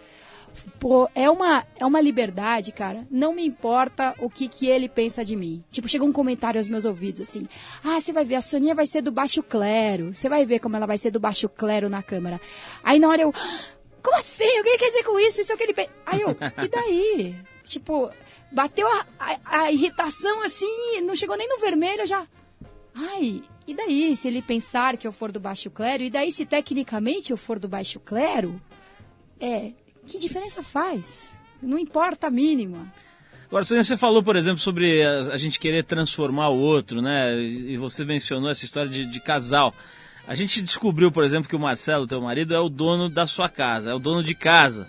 Pô, 0.78 1.08
é 1.14 1.28
uma, 1.30 1.66
é 1.78 1.84
uma 1.84 2.00
liberdade, 2.00 2.72
cara. 2.72 3.06
Não 3.10 3.34
me 3.34 3.46
importa 3.46 4.14
o 4.18 4.30
que, 4.30 4.48
que 4.48 4.66
ele 4.66 4.88
pensa 4.88 5.24
de 5.24 5.36
mim. 5.36 5.62
Tipo, 5.70 5.88
chegou 5.88 6.08
um 6.08 6.12
comentário 6.12 6.58
aos 6.58 6.68
meus 6.68 6.84
ouvidos 6.84 7.20
assim: 7.20 7.46
Ah, 7.84 8.00
você 8.00 8.12
vai 8.12 8.24
ver, 8.24 8.36
a 8.36 8.40
Soninha 8.40 8.74
vai 8.74 8.86
ser 8.86 9.02
do 9.02 9.12
baixo 9.12 9.42
clero. 9.42 10.14
Você 10.14 10.28
vai 10.28 10.44
ver 10.46 10.58
como 10.58 10.76
ela 10.76 10.86
vai 10.86 10.98
ser 10.98 11.10
do 11.10 11.20
baixo 11.20 11.48
clero 11.48 11.88
na 11.88 12.02
Câmara. 12.02 12.40
Aí 12.82 12.98
na 12.98 13.08
hora 13.08 13.22
eu. 13.22 13.32
Como 14.02 14.16
assim? 14.16 14.60
O 14.60 14.62
que 14.62 14.68
ele 14.70 14.78
quer 14.78 14.88
dizer 14.88 15.04
com 15.04 15.18
isso? 15.18 15.40
Isso 15.40 15.52
é 15.52 15.54
o 15.54 15.58
que 15.58 15.64
ele 15.64 15.74
pensa. 15.74 15.90
Aí 16.06 16.20
eu, 16.22 16.30
e 16.30 16.68
daí? 16.68 17.36
Tipo, 17.62 18.10
bateu 18.50 18.88
a, 18.88 19.06
a, 19.18 19.60
a 19.60 19.72
irritação 19.72 20.42
assim, 20.42 21.00
não 21.02 21.14
chegou 21.14 21.36
nem 21.36 21.48
no 21.48 21.60
vermelho, 21.60 22.00
eu 22.00 22.06
já. 22.06 22.26
Ai, 22.94 23.42
e 23.66 23.74
daí 23.74 24.16
se 24.16 24.26
ele 24.26 24.42
pensar 24.42 24.96
que 24.96 25.06
eu 25.06 25.12
for 25.12 25.30
do 25.30 25.38
baixo 25.38 25.70
clero? 25.70 26.02
E 26.02 26.10
daí 26.10 26.32
se 26.32 26.44
tecnicamente 26.44 27.30
eu 27.30 27.36
for 27.36 27.58
do 27.58 27.68
baixo 27.68 28.00
clero? 28.00 28.60
É, 29.38 29.72
que 30.10 30.18
diferença 30.18 30.62
faz? 30.62 31.40
Não 31.62 31.78
importa 31.78 32.26
a 32.26 32.30
mínima. 32.30 32.92
Agora, 33.46 33.64
você 33.64 33.96
falou, 33.96 34.22
por 34.22 34.36
exemplo, 34.36 34.58
sobre 34.58 35.04
a, 35.04 35.36
gente 35.36 35.58
querer 35.58 35.84
transformar 35.84 36.48
o 36.48 36.58
outro, 36.58 37.00
né? 37.00 37.36
E 37.40 37.76
você 37.76 38.04
mencionou 38.04 38.50
essa 38.50 38.64
história 38.64 38.90
de, 38.90 39.06
de 39.06 39.20
casal. 39.20 39.72
A 40.26 40.34
gente 40.34 40.60
descobriu, 40.60 41.10
por 41.10 41.24
exemplo, 41.24 41.48
que 41.48 41.56
o 41.56 41.60
Marcelo, 41.60 42.06
teu 42.06 42.20
marido, 42.20 42.54
é 42.54 42.60
o 42.60 42.68
dono 42.68 43.08
da 43.08 43.26
sua 43.26 43.48
casa, 43.48 43.90
é 43.90 43.94
o 43.94 43.98
dono 43.98 44.22
de 44.22 44.34
casa. 44.34 44.86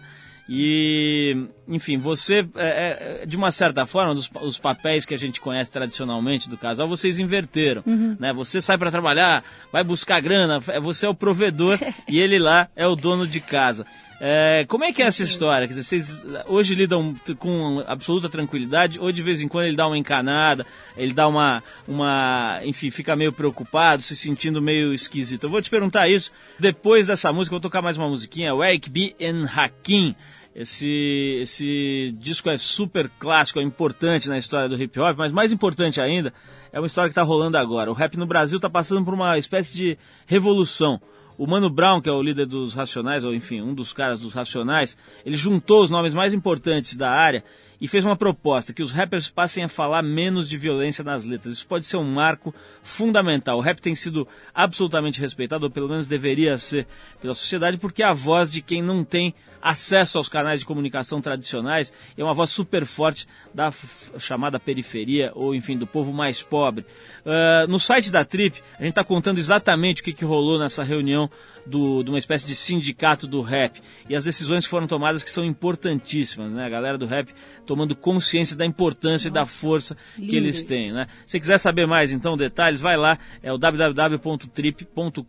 E, 0.49 1.47
enfim, 1.67 1.97
você, 1.97 2.47
é, 2.55 3.21
é, 3.21 3.25
de 3.25 3.37
uma 3.37 3.51
certa 3.51 3.85
forma, 3.85 4.13
dos, 4.13 4.29
os 4.41 4.59
papéis 4.59 5.05
que 5.05 5.13
a 5.13 5.17
gente 5.17 5.39
conhece 5.39 5.71
tradicionalmente 5.71 6.49
do 6.49 6.57
casal, 6.57 6.89
vocês 6.89 7.19
inverteram, 7.19 7.83
né? 8.19 8.33
Você 8.33 8.61
sai 8.61 8.77
para 8.77 8.91
trabalhar, 8.91 9.43
vai 9.71 9.83
buscar 9.83 10.19
grana, 10.19 10.59
é- 10.67 10.79
você 10.79 11.05
é 11.05 11.09
o 11.09 11.15
provedor 11.15 11.79
e 12.07 12.19
ele 12.19 12.37
lá 12.37 12.67
é 12.75 12.85
o 12.85 12.95
dono 12.95 13.25
de 13.25 13.39
casa. 13.39 13.85
É, 14.23 14.65
como 14.67 14.83
é 14.83 14.93
que 14.93 15.01
é 15.01 15.07
essa 15.07 15.23
história? 15.23 15.67
Quer 15.67 15.73
dizer, 15.73 15.83
vocês 15.83 16.23
hoje 16.45 16.75
lidam 16.75 17.15
com 17.39 17.83
absoluta 17.87 18.29
tranquilidade, 18.29 18.99
ou 18.99 19.11
de 19.11 19.23
vez 19.23 19.41
em 19.41 19.47
quando 19.47 19.65
ele 19.65 19.75
dá 19.75 19.87
uma 19.87 19.97
encanada, 19.97 20.63
ele 20.95 21.11
dá 21.11 21.27
uma, 21.27 21.63
uma, 21.87 22.59
enfim, 22.63 22.91
fica 22.91 23.15
meio 23.15 23.33
preocupado, 23.33 24.03
se 24.03 24.15
sentindo 24.15 24.61
meio 24.61 24.93
esquisito. 24.93 25.45
Eu 25.45 25.49
vou 25.49 25.59
te 25.59 25.71
perguntar 25.71 26.07
isso 26.07 26.31
depois 26.59 27.07
dessa 27.07 27.33
música, 27.33 27.55
eu 27.55 27.59
vou 27.59 27.61
tocar 27.61 27.81
mais 27.81 27.97
uma 27.97 28.07
musiquinha, 28.07 28.53
o 28.53 28.63
Eric 28.63 28.91
B. 28.91 29.15
and 29.19 29.47
Hakim. 29.47 30.15
Esse, 30.53 31.39
esse 31.41 32.13
disco 32.19 32.49
é 32.49 32.57
super 32.57 33.09
clássico, 33.17 33.59
é 33.59 33.63
importante 33.63 34.29
na 34.29 34.37
história 34.37 34.69
do 34.69 34.79
hip 34.79 34.99
hop, 34.99 35.17
mas 35.17 35.31
mais 35.31 35.51
importante 35.51 35.99
ainda 35.99 36.31
é 36.71 36.79
uma 36.79 36.87
história 36.87 37.09
que 37.09 37.13
está 37.13 37.23
rolando 37.23 37.57
agora. 37.57 37.89
O 37.89 37.93
rap 37.93 38.17
no 38.17 38.25
Brasil 38.25 38.57
está 38.57 38.69
passando 38.69 39.03
por 39.03 39.13
uma 39.13 39.37
espécie 39.37 39.73
de 39.73 39.97
revolução. 40.27 41.01
O 41.37 41.47
Mano 41.47 41.69
Brown, 41.69 42.01
que 42.01 42.09
é 42.09 42.11
o 42.11 42.21
líder 42.21 42.45
dos 42.45 42.73
Racionais, 42.73 43.23
ou 43.23 43.33
enfim, 43.33 43.61
um 43.61 43.73
dos 43.73 43.93
caras 43.93 44.19
dos 44.19 44.33
Racionais, 44.33 44.97
ele 45.25 45.37
juntou 45.37 45.83
os 45.83 45.89
nomes 45.89 46.13
mais 46.13 46.33
importantes 46.33 46.95
da 46.97 47.09
área 47.09 47.43
e 47.81 47.87
fez 47.87 48.05
uma 48.05 48.15
proposta 48.15 48.71
que 48.71 48.83
os 48.83 48.91
rappers 48.91 49.27
passem 49.31 49.63
a 49.63 49.67
falar 49.67 50.03
menos 50.03 50.47
de 50.47 50.55
violência 50.55 51.03
nas 51.03 51.25
letras. 51.25 51.55
Isso 51.55 51.67
pode 51.67 51.83
ser 51.83 51.97
um 51.97 52.03
marco 52.03 52.53
fundamental. 52.83 53.57
O 53.57 53.61
rap 53.61 53.81
tem 53.81 53.95
sido 53.95 54.27
absolutamente 54.53 55.19
respeitado, 55.19 55.65
ou 55.65 55.71
pelo 55.71 55.89
menos 55.89 56.07
deveria 56.07 56.59
ser 56.59 56.85
pela 57.19 57.33
sociedade, 57.33 57.79
porque 57.79 58.03
é 58.03 58.05
a 58.05 58.13
voz 58.13 58.51
de 58.51 58.61
quem 58.61 58.83
não 58.83 59.03
tem 59.03 59.33
acesso 59.61 60.17
aos 60.17 60.27
canais 60.27 60.59
de 60.59 60.65
comunicação 60.65 61.21
tradicionais 61.21 61.93
é 62.17 62.23
uma 62.23 62.33
voz 62.33 62.49
super 62.49 62.85
forte 62.85 63.27
da 63.53 63.71
chamada 64.17 64.59
periferia, 64.59 65.31
ou 65.35 65.53
enfim, 65.53 65.77
do 65.77 65.85
povo 65.85 66.11
mais 66.11 66.41
pobre. 66.41 66.85
Uh, 67.23 67.69
no 67.69 67.79
site 67.79 68.11
da 68.11 68.25
Trip, 68.25 68.61
a 68.79 68.81
gente 68.81 68.91
está 68.91 69.03
contando 69.03 69.37
exatamente 69.37 70.01
o 70.01 70.03
que, 70.05 70.13
que 70.13 70.25
rolou 70.25 70.57
nessa 70.57 70.83
reunião 70.83 71.29
do, 71.65 72.03
de 72.03 72.09
uma 72.09 72.19
espécie 72.19 72.47
de 72.47 72.55
sindicato 72.55 73.27
do 73.27 73.41
rap. 73.41 73.81
E 74.09 74.15
as 74.15 74.23
decisões 74.23 74.65
foram 74.65 74.87
tomadas 74.87 75.23
que 75.23 75.29
são 75.29 75.45
importantíssimas, 75.45 76.53
né? 76.53 76.65
A 76.65 76.69
galera 76.69 76.97
do 76.97 77.05
rap 77.05 77.33
tomando 77.65 77.95
consciência 77.95 78.55
da 78.55 78.65
importância 78.65 79.27
e 79.27 79.31
da 79.31 79.45
força 79.45 79.95
que 80.17 80.35
eles 80.35 80.63
têm, 80.63 80.91
né? 80.91 81.07
Se 81.25 81.39
quiser 81.39 81.57
saber 81.57 81.85
mais, 81.87 82.11
então, 82.11 82.35
detalhes, 82.35 82.79
vai 82.79 82.97
lá, 82.97 83.17
é 83.41 83.51
o 83.51 83.57
www.trip.com.br 83.57 85.25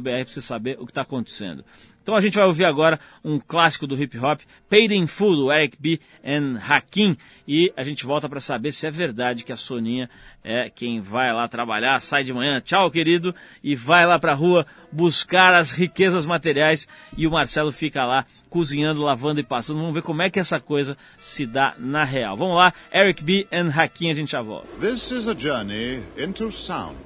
para 0.00 0.24
você 0.26 0.40
saber 0.40 0.76
o 0.80 0.84
que 0.84 0.90
está 0.90 1.02
acontecendo. 1.02 1.64
Então 2.06 2.14
a 2.14 2.20
gente 2.20 2.36
vai 2.36 2.46
ouvir 2.46 2.64
agora 2.64 3.00
um 3.24 3.36
clássico 3.36 3.84
do 3.84 4.00
hip 4.00 4.16
hop, 4.16 4.40
Paid 4.70 4.94
in 4.94 5.08
Full, 5.08 5.34
do 5.34 5.52
Eric 5.52 5.76
B. 5.76 5.98
and 6.24 6.56
Hakim, 6.56 7.16
e 7.48 7.72
a 7.76 7.82
gente 7.82 8.06
volta 8.06 8.28
para 8.28 8.38
saber 8.38 8.70
se 8.70 8.86
é 8.86 8.92
verdade 8.92 9.42
que 9.42 9.52
a 9.52 9.56
Soninha 9.56 10.08
é 10.44 10.70
quem 10.70 11.00
vai 11.00 11.32
lá 11.32 11.48
trabalhar, 11.48 12.00
sai 12.00 12.22
de 12.22 12.32
manhã, 12.32 12.60
tchau 12.60 12.92
querido, 12.92 13.34
e 13.60 13.74
vai 13.74 14.06
lá 14.06 14.20
para 14.20 14.30
a 14.30 14.36
rua 14.36 14.64
buscar 14.92 15.52
as 15.52 15.72
riquezas 15.72 16.24
materiais 16.24 16.86
e 17.16 17.26
o 17.26 17.30
Marcelo 17.32 17.72
fica 17.72 18.04
lá 18.04 18.24
cozinhando, 18.48 19.02
lavando 19.02 19.40
e 19.40 19.42
passando. 19.42 19.78
Vamos 19.80 19.92
ver 19.92 20.02
como 20.02 20.22
é 20.22 20.30
que 20.30 20.38
essa 20.38 20.60
coisa 20.60 20.96
se 21.18 21.44
dá 21.44 21.74
na 21.76 22.04
real. 22.04 22.36
Vamos 22.36 22.54
lá, 22.54 22.72
Eric 22.94 23.24
B. 23.24 23.48
and 23.50 23.70
Hakim, 23.74 24.12
a 24.12 24.14
gente 24.14 24.30
já 24.30 24.42
volta. 24.42 24.68
This 24.78 25.10
is 25.10 25.26
a 25.26 25.34
journey 25.36 26.04
into 26.16 26.52
sound. 26.52 27.05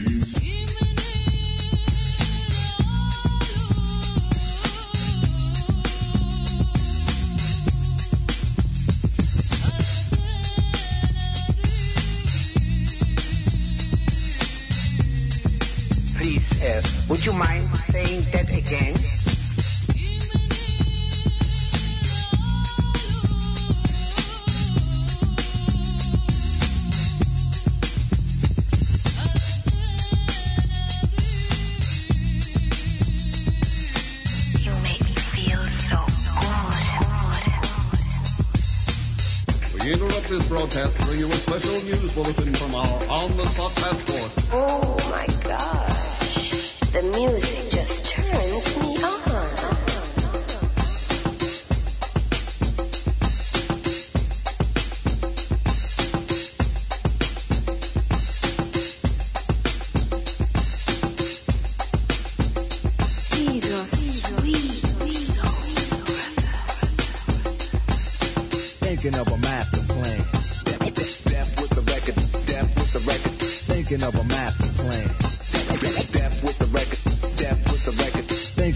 would 17.21 17.33
you 17.33 17.37
mind 17.37 17.63
saying 17.77 18.21
that 18.31 18.49
again? 18.49 18.95
You 34.57 34.71
make 34.81 35.03
me 35.05 35.13
feel 35.13 35.63
so 35.77 35.97
good. 39.75 39.83
We 39.83 39.93
interrupt 39.93 40.27
this 40.27 40.47
broadcast 40.47 40.97
to 40.97 41.05
bring 41.05 41.19
you 41.19 41.27
a 41.27 41.35
special 41.35 41.83
news 41.83 42.15
bulletin 42.15 42.53
from 42.55 42.73
our 42.73 42.87
on-the-spot 43.11 43.75
passport. 43.75 44.31
Oh 44.53 44.97
my 45.11 45.27
gosh. 45.43 45.90
The 46.91 47.03
music 47.03 47.60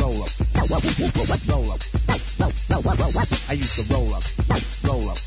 roll 0.00 0.22
up, 0.22 0.30
roll 1.48 1.70
up. 1.72 1.80
I 3.48 3.52
used 3.52 3.76
to 3.76 3.94
roll 3.94 4.14
up, 4.14 4.22
roll 4.84 5.10
up. 5.10 5.18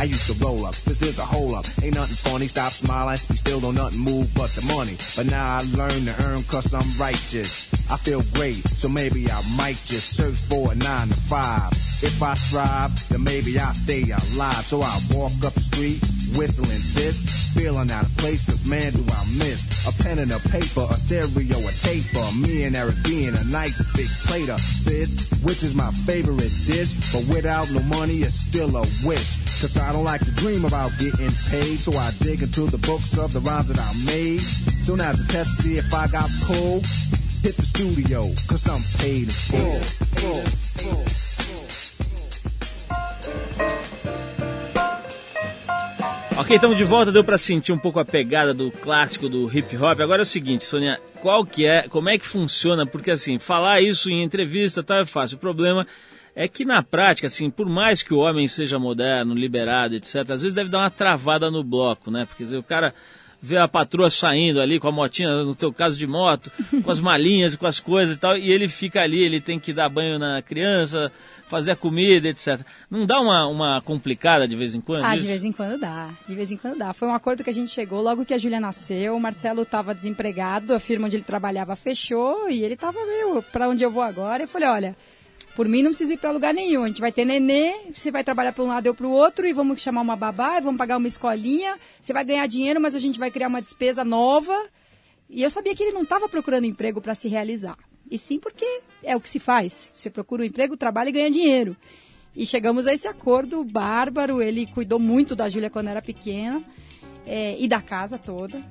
I 0.00 0.04
used 0.04 0.26
to 0.26 0.44
roll 0.44 0.66
up. 0.66 0.74
This 0.74 1.02
is 1.02 1.18
a 1.18 1.24
hole 1.24 1.54
up. 1.54 1.66
Ain't 1.82 1.94
nothing 1.94 2.16
funny. 2.16 2.48
Stop 2.48 2.72
smiling. 2.72 3.18
We 3.30 3.36
still 3.36 3.60
don't 3.60 3.74
nothing 3.74 4.00
move 4.00 4.32
but 4.34 4.50
the 4.50 4.62
money. 4.74 4.96
But 5.16 5.30
now 5.30 5.58
I 5.58 5.62
learn 5.76 6.06
to 6.06 6.24
earn 6.24 6.42
cause 6.44 6.74
I'm 6.74 6.88
righteous. 7.00 7.70
I 7.90 7.96
feel 7.96 8.22
great, 8.34 8.66
so 8.68 8.88
maybe 8.88 9.30
I 9.30 9.42
might 9.56 9.76
just 9.84 10.16
search 10.16 10.40
for 10.48 10.72
a 10.72 10.74
nine 10.74 11.08
to 11.08 11.14
five. 11.14 11.72
If 12.02 12.22
I 12.22 12.34
strive, 12.34 13.08
then 13.10 13.22
maybe 13.22 13.58
I'll 13.58 13.74
stay 13.74 14.02
alive. 14.02 14.64
So 14.64 14.80
I 14.80 14.98
walk 15.10 15.32
up 15.44 15.52
the 15.52 15.60
street, 15.60 16.00
whistling 16.36 16.82
this, 16.94 17.52
feeling 17.54 17.90
out 17.90 18.04
of 18.04 18.16
place, 18.18 18.46
cause 18.46 18.64
man 18.66 18.92
do 18.92 19.04
I 19.08 19.24
miss 19.38 19.86
a 19.86 20.02
pen 20.02 20.18
and 20.18 20.32
a 20.32 20.38
paper, 20.50 20.86
a 20.90 20.94
stereo, 20.94 21.58
a 21.58 21.72
tape, 21.80 21.92
taper. 21.92 22.26
Me 22.40 22.64
and 22.64 22.76
Eric 22.76 22.96
being 23.04 23.34
a 23.36 23.44
nice 23.44 23.82
big 23.92 24.08
plate 24.26 24.48
of 24.48 24.60
fish, 24.60 25.30
which 25.42 25.62
is 25.62 25.74
my 25.74 25.90
favorite 26.06 26.52
dish. 26.66 26.94
But 27.12 27.26
without 27.34 27.70
no 27.70 27.80
money, 27.82 28.18
it's 28.22 28.34
still 28.34 28.76
a 28.76 28.82
wish. 29.04 29.42
Cause 29.60 29.76
I 29.76 29.92
don't 29.92 30.04
like 30.04 30.24
to 30.24 30.32
dream 30.32 30.64
about 30.64 30.92
getting 30.98 31.30
paid, 31.50 31.78
so 31.78 31.92
I 31.92 32.10
dig 32.20 32.42
into 32.42 32.66
the 32.66 32.78
books 32.78 33.18
of 33.18 33.32
the 33.32 33.40
rhymes 33.40 33.68
that 33.68 33.78
I 33.78 33.92
made. 34.06 34.40
So 34.84 34.94
now's 34.94 35.20
a 35.20 35.26
test 35.28 35.56
to 35.56 35.62
see 35.62 35.76
if 35.76 35.92
I 35.92 36.06
got 36.08 36.28
pulled. 36.44 36.86
Hit 37.42 37.56
the 37.56 37.66
studio, 37.66 38.22
cause 38.48 38.68
I'm 38.68 38.82
paid 39.00 39.24
in 39.24 39.30
full. 39.30 39.80
full, 40.20 40.44
full. 40.94 41.31
Ok, 46.42 46.56
estamos 46.56 46.76
de 46.76 46.82
volta, 46.82 47.12
deu 47.12 47.22
para 47.22 47.38
sentir 47.38 47.70
um 47.70 47.78
pouco 47.78 48.00
a 48.00 48.04
pegada 48.04 48.52
do 48.52 48.68
clássico 48.68 49.28
do 49.28 49.48
hip 49.56 49.76
hop. 49.76 50.00
Agora 50.00 50.22
é 50.22 50.24
o 50.24 50.26
seguinte, 50.26 50.64
Sônia, 50.64 51.00
qual 51.20 51.46
que 51.46 51.64
é, 51.64 51.86
como 51.86 52.08
é 52.08 52.18
que 52.18 52.26
funciona? 52.26 52.84
Porque 52.84 53.12
assim, 53.12 53.38
falar 53.38 53.80
isso 53.80 54.10
em 54.10 54.24
entrevista 54.24 54.82
tá 54.82 54.96
é 54.96 55.06
fácil. 55.06 55.36
O 55.36 55.40
problema 55.40 55.86
é 56.34 56.48
que 56.48 56.64
na 56.64 56.82
prática, 56.82 57.28
assim, 57.28 57.48
por 57.48 57.68
mais 57.68 58.02
que 58.02 58.12
o 58.12 58.18
homem 58.18 58.48
seja 58.48 58.76
moderno, 58.76 59.36
liberado, 59.36 59.94
etc, 59.94 60.16
às 60.16 60.42
vezes 60.42 60.52
deve 60.52 60.68
dar 60.68 60.78
uma 60.78 60.90
travada 60.90 61.48
no 61.48 61.62
bloco, 61.62 62.10
né? 62.10 62.26
Porque 62.26 62.42
o 62.56 62.62
cara 62.64 62.92
vê 63.42 63.58
a 63.58 63.66
patroa 63.66 64.08
saindo 64.08 64.60
ali 64.60 64.78
com 64.78 64.86
a 64.86 64.92
motinha, 64.92 65.42
no 65.42 65.54
teu 65.54 65.72
caso 65.72 65.98
de 65.98 66.06
moto, 66.06 66.50
com 66.84 66.90
as 66.90 67.00
malinhas, 67.00 67.56
com 67.56 67.66
as 67.66 67.80
coisas 67.80 68.16
e 68.16 68.20
tal, 68.20 68.38
e 68.38 68.52
ele 68.52 68.68
fica 68.68 69.00
ali, 69.00 69.20
ele 69.24 69.40
tem 69.40 69.58
que 69.58 69.72
dar 69.72 69.88
banho 69.88 70.16
na 70.16 70.40
criança, 70.40 71.10
fazer 71.48 71.72
a 71.72 71.76
comida, 71.76 72.28
etc. 72.28 72.60
Não 72.88 73.04
dá 73.04 73.20
uma, 73.20 73.48
uma 73.48 73.82
complicada 73.82 74.46
de 74.46 74.54
vez 74.54 74.76
em 74.76 74.80
quando? 74.80 75.04
Ah, 75.04 75.16
isso? 75.16 75.24
de 75.24 75.30
vez 75.32 75.44
em 75.44 75.50
quando 75.50 75.80
dá. 75.80 76.10
De 76.26 76.36
vez 76.36 76.52
em 76.52 76.56
quando 76.56 76.78
dá. 76.78 76.92
Foi 76.92 77.08
um 77.08 77.14
acordo 77.14 77.42
que 77.42 77.50
a 77.50 77.54
gente 77.54 77.72
chegou 77.72 78.00
logo 78.00 78.24
que 78.24 78.32
a 78.32 78.38
Júlia 78.38 78.60
nasceu. 78.60 79.16
O 79.16 79.20
Marcelo 79.20 79.62
estava 79.62 79.92
desempregado, 79.92 80.72
a 80.72 80.78
firma 80.78 81.06
onde 81.06 81.16
ele 81.16 81.24
trabalhava 81.24 81.74
fechou 81.74 82.48
e 82.48 82.62
ele 82.62 82.74
estava 82.74 83.04
meio, 83.04 83.42
pra 83.42 83.68
onde 83.68 83.82
eu 83.82 83.90
vou 83.90 84.02
agora? 84.02 84.44
Eu 84.44 84.48
falei, 84.48 84.68
olha, 84.68 84.96
por 85.54 85.68
mim 85.68 85.82
não 85.82 85.90
precisa 85.90 86.14
ir 86.14 86.16
pra 86.16 86.30
lugar 86.30 86.54
nenhum. 86.54 86.84
A 86.84 86.88
gente 86.88 87.00
vai 87.00 87.12
ter 87.12 87.24
nenê, 87.24 87.74
você 87.92 88.10
vai 88.10 88.24
trabalhar 88.24 88.52
para 88.52 88.64
um 88.64 88.68
lado 88.68 88.86
eu 88.86 88.94
para 88.94 89.06
o 89.06 89.10
outro 89.10 89.46
e 89.46 89.52
vamos 89.52 89.82
chamar 89.82 90.00
uma 90.00 90.16
babá, 90.16 90.60
vamos 90.60 90.78
pagar 90.78 90.96
uma 90.96 91.08
escolinha. 91.08 91.78
Você 92.00 92.12
vai 92.12 92.24
ganhar 92.24 92.46
dinheiro, 92.46 92.80
mas 92.80 92.96
a 92.96 92.98
gente 92.98 93.18
vai 93.18 93.30
criar 93.30 93.48
uma 93.48 93.60
despesa 93.60 94.04
nova. 94.04 94.58
E 95.28 95.42
eu 95.42 95.50
sabia 95.50 95.74
que 95.74 95.82
ele 95.82 95.92
não 95.92 96.02
estava 96.02 96.28
procurando 96.28 96.64
emprego 96.64 97.00
para 97.00 97.14
se 97.14 97.28
realizar. 97.28 97.76
E 98.10 98.18
sim 98.18 98.38
porque 98.38 98.66
é 99.02 99.16
o 99.16 99.20
que 99.20 99.28
se 99.28 99.38
faz. 99.38 99.92
Você 99.94 100.10
procura 100.10 100.42
um 100.42 100.46
emprego, 100.46 100.76
trabalha 100.76 101.08
e 101.08 101.12
ganha 101.12 101.30
dinheiro. 101.30 101.76
E 102.34 102.46
chegamos 102.46 102.86
a 102.86 102.92
esse 102.92 103.06
acordo 103.06 103.62
bárbaro. 103.64 104.40
Ele 104.40 104.66
cuidou 104.66 104.98
muito 104.98 105.36
da 105.36 105.48
Júlia 105.48 105.70
quando 105.70 105.88
era 105.88 106.00
pequena 106.00 106.62
é, 107.26 107.58
e 107.58 107.68
da 107.68 107.80
casa 107.80 108.18
toda. 108.18 108.62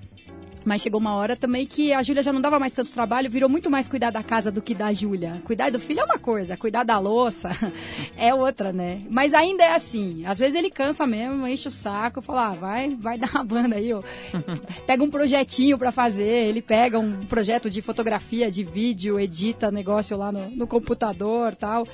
Mas 0.64 0.82
chegou 0.82 1.00
uma 1.00 1.16
hora 1.16 1.36
também 1.36 1.66
que 1.66 1.92
a 1.92 2.04
Júlia 2.04 2.22
já 2.22 2.32
não 2.32 2.42
dava 2.42 2.60
mais 2.60 2.74
tanto 2.74 2.92
trabalho, 2.92 3.30
virou 3.30 3.50
muito 3.50 3.70
mais 3.70 3.90
cuidar 3.90 4.12
da 4.12 4.22
casa 4.22 4.52
do 4.52 4.62
que 4.62 4.76
da 4.76 4.94
Júlia. 4.94 5.42
Cuidar 5.44 5.72
do 5.72 5.80
filho 5.80 6.02
é 6.02 6.04
uma 6.04 6.20
coisa, 6.20 6.56
cuidar 6.56 6.84
da 6.84 7.00
louça 7.00 7.50
é 8.16 8.34
outra, 8.34 8.72
né? 8.72 9.02
Mas 9.10 9.34
ainda 9.34 9.64
é 9.64 9.74
assim. 9.74 10.24
Às 10.26 10.40
vezes 10.40 10.56
ele 10.56 10.70
cansa 10.70 11.08
mesmo, 11.08 11.48
enche 11.48 11.68
o 11.68 11.72
saco, 11.72 12.22
fala, 12.22 12.50
ah, 12.50 12.54
vai, 12.54 12.96
vai 12.96 13.18
dar 13.20 13.30
uma 13.34 13.44
banda 13.44 13.76
aí, 13.76 13.92
ó. 13.94 14.04
Pega 14.86 15.04
um 15.04 15.10
projetinho 15.10 15.78
pra 15.78 15.92
fazer, 15.92 16.48
ele 16.48 16.62
pega 16.62 17.00
um 17.00 17.26
projeto 17.26 17.70
de 17.70 17.82
fotografia, 17.82 18.52
de 18.52 18.64
vídeo, 18.64 19.20
edita 19.20 19.72
negócio 19.72 20.16
lá 20.18 20.32
no, 20.32 20.50
no 20.52 20.68
computador 20.68 21.56
tal. 21.56 21.88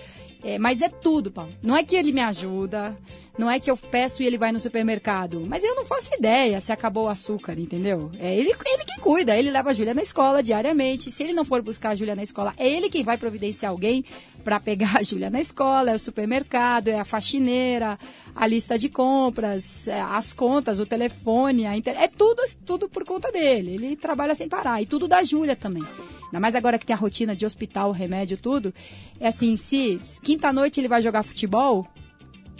É, 0.44 0.60
mas 0.60 0.82
é 0.82 0.90
tudo, 0.90 1.32
Paulo. 1.32 1.52
Não 1.62 1.76
é 1.76 1.84
que 1.84 1.96
ele 1.96 2.12
me 2.12 2.22
ajuda, 2.22 2.96
não 3.38 3.50
é 3.50 3.60
que 3.60 3.70
eu 3.70 3.78
peço 3.78 4.24
e 4.24 4.26
ele 4.26 4.38
vai 4.38 4.52
no 4.52 4.60
supermercado. 4.60 5.46
Mas 5.48 5.64
eu 5.64 5.76
não 5.76 5.86
faço 5.86 6.14
ideia 6.16 6.60
se 6.60 6.72
acabou 6.72 7.06
o 7.06 7.10
açúcar, 7.10 7.58
entendeu? 7.58 8.12
É 8.20 8.36
ele, 8.36 8.50
ele 8.50 8.86
que 8.86 9.00
cuida, 9.00 9.38
ele 9.38 9.52
leva 9.52 9.70
a 9.70 9.74
Júlia 9.74 9.94
na 9.94 10.02
escola 10.02 10.42
diariamente. 10.42 11.12
Se 11.12 11.24
ele 11.24 11.34
não 11.34 11.46
for 11.46 11.62
buscar 11.62 11.90
a 11.90 11.96
Júlia 11.96 12.16
na 12.16 12.24
escola, 12.24 12.54
é 12.58 12.68
ele 12.68 12.90
quem 12.90 13.04
vai 13.04 13.18
providenciar 13.18 13.72
alguém 13.72 14.04
para 14.44 14.60
pegar 14.60 14.98
a 14.98 15.04
Júlia 15.04 15.30
na 15.30 15.40
escola, 15.40 15.92
é 15.92 15.96
o 15.96 16.00
supermercado, 16.00 16.88
é 16.88 17.00
a 17.00 17.06
faxineira, 17.06 18.00
a 18.36 18.48
lista 18.48 18.78
de 18.78 18.90
compras, 18.90 19.88
é 19.88 20.02
as 20.02 20.34
contas, 20.34 20.80
o 20.80 20.86
telefone, 20.86 21.66
a 21.66 21.78
inter... 21.78 21.96
é 22.02 22.08
tudo, 22.08 22.42
tudo 22.66 22.90
por 22.90 23.06
conta 23.06 23.32
dele. 23.32 23.76
Ele 23.76 23.96
trabalha 23.96 24.34
sem 24.34 24.50
parar. 24.50 24.82
E 24.82 24.86
tudo 24.86 25.08
da 25.08 25.24
Júlia 25.24 25.56
também. 25.56 25.84
Ainda 26.26 26.40
mais 26.40 26.56
agora 26.56 26.80
que 26.80 26.86
tem 26.86 26.94
a 26.94 26.98
rotina 26.98 27.36
de 27.36 27.46
hospital, 27.46 27.92
remédio, 27.92 28.38
tudo. 28.38 28.74
É 29.20 29.28
assim, 29.28 29.56
se 29.56 30.02
quinta-noite 30.22 30.80
ele 30.80 30.88
vai 30.88 31.02
jogar 31.02 31.24
futebol, 31.24 31.88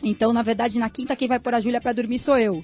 então, 0.04 0.32
na 0.34 0.42
verdade, 0.42 0.80
na 0.80 0.90
quinta 0.90 1.16
quem 1.16 1.28
vai 1.28 1.40
pôr 1.40 1.54
a 1.54 1.60
Júlia 1.60 1.82
pra 1.82 1.94
dormir 1.94 2.20
sou 2.20 2.38
eu. 2.38 2.64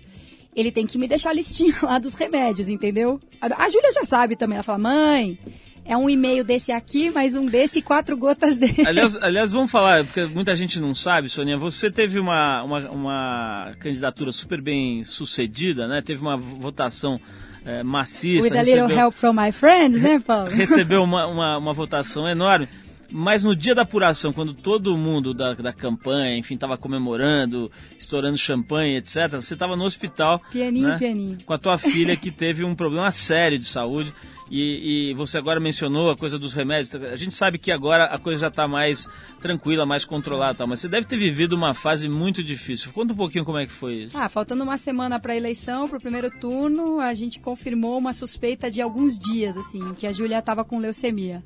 Ele 0.55 0.71
tem 0.71 0.85
que 0.85 0.97
me 0.97 1.07
deixar 1.07 1.31
a 1.31 1.33
listinha 1.33 1.73
lá 1.81 1.97
dos 1.99 2.13
remédios, 2.13 2.69
entendeu? 2.69 3.19
A, 3.41 3.65
a 3.65 3.69
Júlia 3.69 3.91
já 3.91 4.03
sabe 4.03 4.35
também. 4.35 4.55
Ela 4.55 4.63
fala, 4.63 4.77
mãe, 4.77 5.37
é 5.85 5.97
um 5.97 6.09
e-mail 6.09 6.43
desse 6.43 6.71
aqui, 6.71 7.09
mais 7.09 7.35
um 7.35 7.45
desse 7.45 7.79
e 7.79 7.81
quatro 7.81 8.15
gotas 8.15 8.57
desse. 8.57 8.87
Aliás, 8.87 9.15
aliás, 9.21 9.51
vamos 9.51 9.71
falar, 9.71 10.05
porque 10.05 10.25
muita 10.25 10.55
gente 10.55 10.79
não 10.79 10.93
sabe, 10.93 11.27
Soninha, 11.27 11.57
você 11.57 11.91
teve 11.91 12.19
uma, 12.19 12.63
uma, 12.63 12.89
uma 12.91 13.75
candidatura 13.79 14.31
super 14.31 14.61
bem 14.61 15.03
sucedida, 15.03 15.87
né? 15.87 16.01
Teve 16.01 16.21
uma 16.21 16.37
votação 16.37 17.19
é, 17.65 17.83
maciça. 17.83 18.43
With 18.43 18.57
a 18.57 18.63
little 18.63 18.87
recebeu- 18.87 18.97
help 18.97 19.13
from 19.13 19.33
my 19.33 19.51
friends, 19.51 20.01
né, 20.01 20.19
Paulo? 20.19 20.49
recebeu 20.53 21.03
uma, 21.03 21.25
uma, 21.27 21.57
uma 21.57 21.73
votação 21.73 22.27
enorme. 22.27 22.69
Mas 23.13 23.43
no 23.43 23.55
dia 23.55 23.75
da 23.75 23.83
apuração, 23.83 24.33
quando 24.33 24.55
todo 24.55 24.97
mundo 24.97 25.35
da, 25.35 25.53
da 25.53 25.71
campanha, 25.71 26.35
enfim, 26.35 26.55
estava 26.55 26.75
comemorando, 26.75 27.71
estourando 27.99 28.35
champanhe, 28.39 28.97
etc., 28.97 29.33
você 29.33 29.53
estava 29.53 29.75
no 29.75 29.83
hospital. 29.83 30.41
Pianinho, 30.51 30.87
né, 30.87 30.97
pianinho. 30.97 31.37
Com 31.45 31.53
a 31.53 31.59
tua 31.59 31.77
filha 31.77 32.17
que 32.17 32.31
teve 32.31 32.63
um 32.63 32.73
problema 32.73 33.11
sério 33.11 33.59
de 33.59 33.65
saúde. 33.65 34.11
E, 34.49 35.09
e 35.09 35.13
você 35.13 35.37
agora 35.37 35.59
mencionou 35.59 36.11
a 36.11 36.17
coisa 36.17 36.39
dos 36.39 36.53
remédios. 36.53 36.93
A 36.95 37.15
gente 37.15 37.33
sabe 37.33 37.57
que 37.57 37.71
agora 37.71 38.05
a 38.05 38.17
coisa 38.17 38.41
já 38.41 38.47
está 38.47 38.67
mais 38.67 39.07
tranquila, 39.39 39.85
mais 39.85 40.05
controlada, 40.05 40.59
tal, 40.59 40.67
mas 40.67 40.79
você 40.79 40.87
deve 40.87 41.07
ter 41.07 41.17
vivido 41.17 41.53
uma 41.53 41.73
fase 41.73 42.09
muito 42.09 42.43
difícil. 42.43 42.91
Conta 42.91 43.13
um 43.13 43.15
pouquinho 43.15 43.45
como 43.45 43.57
é 43.59 43.65
que 43.65 43.71
foi 43.71 44.03
isso. 44.03 44.17
Ah, 44.17 44.27
faltando 44.27 44.63
uma 44.63 44.77
semana 44.77 45.19
para 45.19 45.33
a 45.33 45.35
eleição, 45.37 45.87
para 45.87 45.97
o 45.97 46.01
primeiro 46.01 46.31
turno, 46.39 46.99
a 46.99 47.13
gente 47.13 47.39
confirmou 47.39 47.97
uma 47.97 48.13
suspeita 48.13 48.69
de 48.69 48.81
alguns 48.81 49.17
dias, 49.19 49.55
assim, 49.55 49.93
que 49.93 50.07
a 50.07 50.11
Júlia 50.11 50.39
estava 50.39 50.63
com 50.63 50.79
leucemia. 50.79 51.43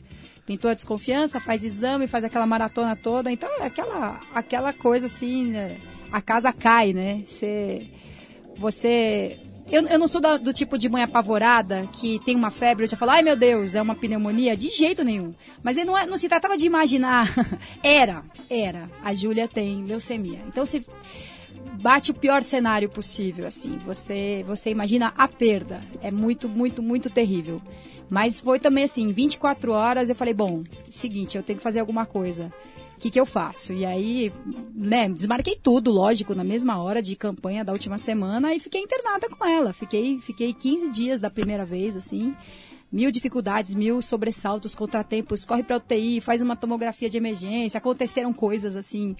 Pintou 0.47 0.71
a 0.71 0.73
desconfiança, 0.73 1.41
faz 1.41 1.63
exame, 1.65 2.07
faz 2.07 2.23
aquela 2.23 2.47
maratona 2.47 2.95
toda. 2.95 3.29
Então, 3.29 3.49
é 3.59 3.65
aquela, 3.65 4.21
aquela 4.33 4.71
coisa 4.71 5.05
assim, 5.05 5.47
né, 5.47 5.77
a 6.11 6.21
casa 6.21 6.51
cai, 6.53 6.93
né? 6.93 7.21
Você... 7.25 7.85
você 8.55 9.37
eu, 9.69 9.85
eu 9.87 9.99
não 9.99 10.07
sou 10.07 10.21
da- 10.21 10.37
do 10.37 10.53
tipo 10.53 10.77
de 10.77 10.87
mãe 10.87 11.03
apavorada 11.03 11.85
que 11.91 12.19
tem 12.23 12.33
uma 12.37 12.49
febre 12.49 12.85
e 12.85 12.89
já 12.89 12.95
fala, 12.95 13.15
ai 13.15 13.21
meu 13.21 13.35
Deus, 13.35 13.75
é 13.75 13.81
uma 13.81 13.93
pneumonia. 13.93 14.55
De 14.55 14.69
jeito 14.69 15.03
nenhum. 15.03 15.33
Mas 15.61 15.75
não, 15.85 15.97
é- 15.97 16.05
não 16.07 16.17
se 16.17 16.29
tratava 16.29 16.55
de 16.55 16.65
imaginar. 16.65 17.27
era, 17.83 18.23
era. 18.49 18.89
A 19.03 19.13
Júlia 19.13 19.45
tem 19.49 19.83
leucemia. 19.83 20.39
Então, 20.47 20.65
se 20.65 20.85
bate 21.81 22.11
o 22.11 22.13
pior 22.13 22.41
cenário 22.43 22.87
possível, 22.87 23.45
assim. 23.45 23.77
Você, 23.85 24.41
você 24.47 24.69
imagina 24.69 25.13
a 25.17 25.27
perda. 25.27 25.83
É 26.01 26.09
muito, 26.11 26.47
muito, 26.47 26.81
muito 26.81 27.09
terrível. 27.09 27.61
Mas 28.09 28.39
foi 28.39 28.59
também 28.59 28.83
assim, 28.85 29.11
24 29.11 29.71
horas 29.71 30.09
eu 30.09 30.15
falei, 30.15 30.33
bom, 30.33 30.63
seguinte, 30.89 31.35
eu 31.35 31.43
tenho 31.43 31.57
que 31.57 31.63
fazer 31.63 31.79
alguma 31.79 32.05
coisa. 32.05 32.51
O 32.95 32.99
que, 32.99 33.11
que 33.11 33.19
eu 33.19 33.25
faço? 33.27 33.73
E 33.73 33.85
aí, 33.85 34.31
né, 34.73 35.07
desmarquei 35.07 35.55
tudo, 35.61 35.91
lógico, 35.91 36.33
na 36.33 36.43
mesma 36.43 36.81
hora 36.81 36.99
de 37.01 37.15
campanha 37.15 37.63
da 37.63 37.71
última 37.71 37.97
semana 37.97 38.55
e 38.55 38.59
fiquei 38.59 38.81
internada 38.81 39.29
com 39.29 39.45
ela. 39.45 39.71
Fiquei, 39.71 40.19
fiquei 40.19 40.51
15 40.53 40.89
dias 40.89 41.19
da 41.19 41.29
primeira 41.29 41.63
vez, 41.63 41.95
assim. 41.95 42.33
Mil 42.91 43.11
dificuldades, 43.11 43.75
mil 43.75 44.01
sobressaltos, 44.01 44.73
contratempos, 44.73 45.45
corre 45.45 45.61
pra 45.61 45.77
UTI, 45.77 46.21
faz 46.21 46.41
uma 46.41 46.55
tomografia 46.55 47.09
de 47.09 47.17
emergência. 47.17 47.77
Aconteceram 47.77 48.31
coisas, 48.33 48.75
assim, 48.75 49.15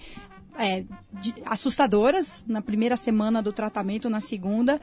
é, 0.58 0.84
de- 1.12 1.34
assustadoras 1.44 2.44
na 2.48 2.62
primeira 2.62 2.96
semana 2.96 3.40
do 3.42 3.52
tratamento, 3.52 4.08
na 4.10 4.20
segunda. 4.20 4.80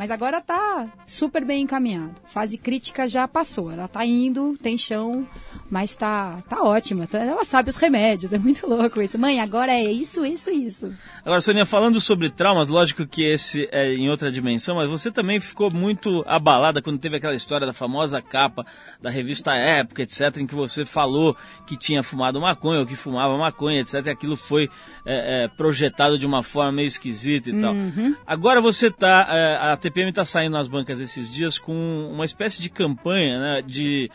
Mas 0.00 0.10
agora 0.10 0.40
tá 0.40 0.88
super 1.06 1.44
bem 1.44 1.64
encaminhado. 1.64 2.14
Fase 2.26 2.56
crítica 2.56 3.06
já 3.06 3.28
passou. 3.28 3.70
Ela 3.70 3.86
tá 3.86 4.02
indo, 4.02 4.56
tem 4.56 4.78
chão, 4.78 5.28
mas 5.70 5.94
tá, 5.94 6.42
tá 6.48 6.62
ótima. 6.62 7.06
Tá- 7.06 7.18
Ela 7.18 7.44
sabe 7.44 7.68
os 7.68 7.76
remédios. 7.76 8.32
É 8.32 8.38
muito 8.38 8.66
louco 8.66 9.02
isso. 9.02 9.18
Mãe, 9.18 9.40
agora 9.40 9.70
é 9.70 9.92
isso, 9.92 10.24
isso, 10.24 10.50
isso. 10.50 10.90
Agora, 11.22 11.42
Sonia, 11.42 11.66
falando 11.66 12.00
sobre 12.00 12.30
traumas, 12.30 12.68
lógico 12.68 13.06
que 13.06 13.22
esse 13.22 13.68
é 13.70 13.92
em 13.92 14.08
outra 14.08 14.32
dimensão, 14.32 14.76
mas 14.76 14.88
você 14.88 15.10
também 15.10 15.38
ficou 15.38 15.70
muito 15.70 16.24
abalada 16.26 16.80
quando 16.80 16.98
teve 16.98 17.16
aquela 17.16 17.34
história 17.34 17.66
da 17.66 17.74
famosa 17.74 18.22
capa 18.22 18.64
da 19.02 19.10
revista 19.10 19.54
Época, 19.54 20.02
etc., 20.02 20.34
em 20.38 20.46
que 20.46 20.54
você 20.54 20.86
falou 20.86 21.36
que 21.66 21.76
tinha 21.76 22.02
fumado 22.02 22.40
maconha 22.40 22.80
ou 22.80 22.86
que 22.86 22.96
fumava 22.96 23.36
maconha, 23.36 23.82
etc., 23.82 24.06
e 24.06 24.08
aquilo 24.08 24.34
foi 24.34 24.70
é, 25.04 25.44
é, 25.44 25.48
projetado 25.48 26.18
de 26.18 26.24
uma 26.24 26.42
forma 26.42 26.72
meio 26.72 26.88
esquisita 26.88 27.50
e 27.50 27.60
tal. 27.60 27.74
Agora 28.26 28.62
você 28.62 28.90
tá, 28.90 29.26
é, 29.28 29.56
a 29.56 29.76
TPM 29.90 30.10
está 30.10 30.24
saindo 30.24 30.52
nas 30.52 30.68
bancas 30.68 31.00
esses 31.00 31.32
dias 31.32 31.58
com 31.58 32.08
uma 32.12 32.24
espécie 32.24 32.62
de 32.62 32.70
campanha, 32.70 33.38
né, 33.40 33.62
de 33.62 34.10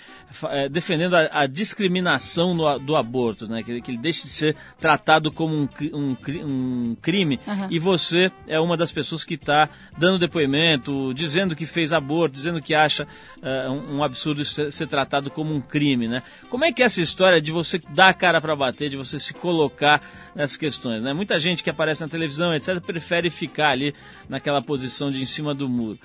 é, 0.50 0.68
defendendo 0.70 1.14
a, 1.16 1.30
a 1.42 1.46
discriminação 1.48 2.68
a- 2.68 2.78
do 2.78 2.96
aborto, 2.96 3.48
né, 3.48 3.62
que, 3.64 3.72
ele- 3.72 3.82
que 3.82 3.92
ele 3.92 3.98
deixe 3.98 4.24
de 4.24 4.30
ser 4.30 4.56
tratado 4.80 5.32
como 5.32 5.54
um, 5.56 5.68
um, 5.94 6.18
um 6.44 6.98
crime. 7.02 7.40
Aham. 7.48 7.68
E 7.72 7.80
você 7.80 8.32
é 8.48 8.60
uma 8.60 8.76
das 8.76 8.92
pessoas 8.92 9.24
que 9.24 9.36
está 9.36 9.70
dando 9.98 10.18
depoimento, 10.20 11.14
dizendo 11.14 11.56
que 11.56 11.66
fez 11.66 11.94
aborto, 11.94 12.34
dizendo 12.34 12.62
que 12.62 12.74
acha 12.74 13.08
é, 13.42 13.70
um, 13.70 13.98
um 13.98 14.04
absurdo 14.04 14.44
ser, 14.44 14.72
ser 14.72 14.88
tratado 14.88 15.30
como 15.30 15.54
um 15.54 15.62
crime, 15.62 16.08
né? 16.08 16.24
Como 16.50 16.66
é 16.66 16.72
que 16.72 16.82
é 16.82 16.86
essa 16.86 17.02
história 17.02 17.42
de 17.42 17.52
você 17.52 17.80
dar 17.90 18.10
a 18.10 18.14
cara 18.14 18.40
para 18.42 18.56
bater, 18.56 18.90
de 18.90 18.98
você 18.98 19.20
se 19.20 19.34
colocar 19.34 20.02
nessas 20.36 20.58
questões, 20.58 21.04
né? 21.04 21.14
Muita 21.14 21.40
gente 21.40 21.64
que 21.64 21.70
aparece 21.70 22.02
na 22.02 22.10
televisão, 22.10 22.54
etc., 22.54 22.80
prefere 22.82 23.30
ficar 23.30 23.70
ali 23.70 23.96
naquela 24.28 24.62
posição 24.62 25.10
de 25.10 25.22
em 25.22 25.26
cima 25.26 25.56
do 25.56 25.70
muro. 25.70 25.98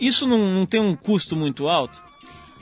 Isso 0.00 0.26
não, 0.26 0.38
não 0.38 0.64
tem 0.64 0.80
um 0.80 0.96
custo 0.96 1.36
muito 1.36 1.68
alto? 1.68 2.02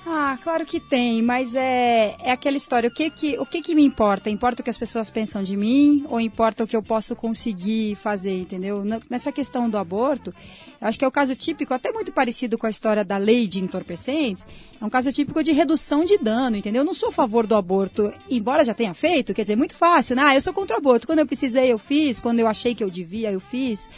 Ah, 0.05 0.37
claro 0.43 0.67
que 0.67 0.81
tem, 0.81 1.23
mas 1.23 1.55
é, 1.55 2.17
é 2.21 2.33
aquela 2.33 2.57
história. 2.57 2.89
O 2.89 2.93
que 2.93 3.09
que, 3.09 3.39
o 3.39 3.47
que 3.47 3.63
que 3.63 3.75
me 3.75 3.85
importa? 3.85 4.29
Importa 4.29 4.61
o 4.61 4.65
que 4.65 4.71
as 4.71 4.79
pessoas 4.79 5.13
pensam 5.13 5.45
de 5.45 5.57
mim 5.57 6.05
ou 6.09 6.21
importa 6.21 6.65
o 6.65 6.67
que 6.67 6.75
eu 6.75 6.83
posso 6.83 7.15
conseguir 7.15 7.95
fazer, 7.95 8.41
entendeu? 8.41 8.85
Nessa 9.09 9.31
questão 9.31 9.71
do 9.71 9.79
aborto, 9.79 10.35
eu 10.81 10.89
acho 10.89 10.99
que 10.99 11.05
é 11.05 11.09
o 11.09 11.13
caso 11.13 11.37
típico, 11.37 11.73
até 11.73 11.93
muito 11.93 12.13
parecido 12.13 12.59
com 12.59 12.67
a 12.67 12.71
história 12.71 13.05
da 13.05 13.17
lei 13.17 13.47
de 13.47 13.63
entorpecentes, 13.63 14.45
é 14.81 14.85
um 14.85 14.91
caso 14.91 15.13
típico 15.13 15.41
de 15.41 15.53
redução 15.53 16.05
de 16.05 16.19
dano, 16.19 16.57
entendeu? 16.57 16.81
Eu 16.81 16.87
não 16.87 16.95
sou 16.95 17.11
a 17.11 17.13
favor 17.13 17.47
do 17.47 17.55
aborto, 17.55 18.13
embora 18.29 18.65
já 18.65 18.75
tenha 18.75 18.95
feito, 18.95 19.33
quer 19.33 19.43
dizer, 19.43 19.55
muito 19.55 19.77
fácil, 19.77 20.17
né? 20.17 20.23
Ah, 20.25 20.35
eu 20.35 20.41
sou 20.41 20.53
contra 20.53 20.77
o 20.77 20.81
aborto. 20.81 21.07
Quando 21.07 21.21
eu 21.21 21.27
precisei, 21.27 21.73
eu 21.73 21.79
fiz. 21.79 22.21
Quando 22.21 22.41
eu 22.41 22.49
achei 22.49 22.75
que 22.75 22.83
eu 22.83 22.91
devia, 22.91 23.31
eu 23.31 23.39
fiz. 23.39 23.89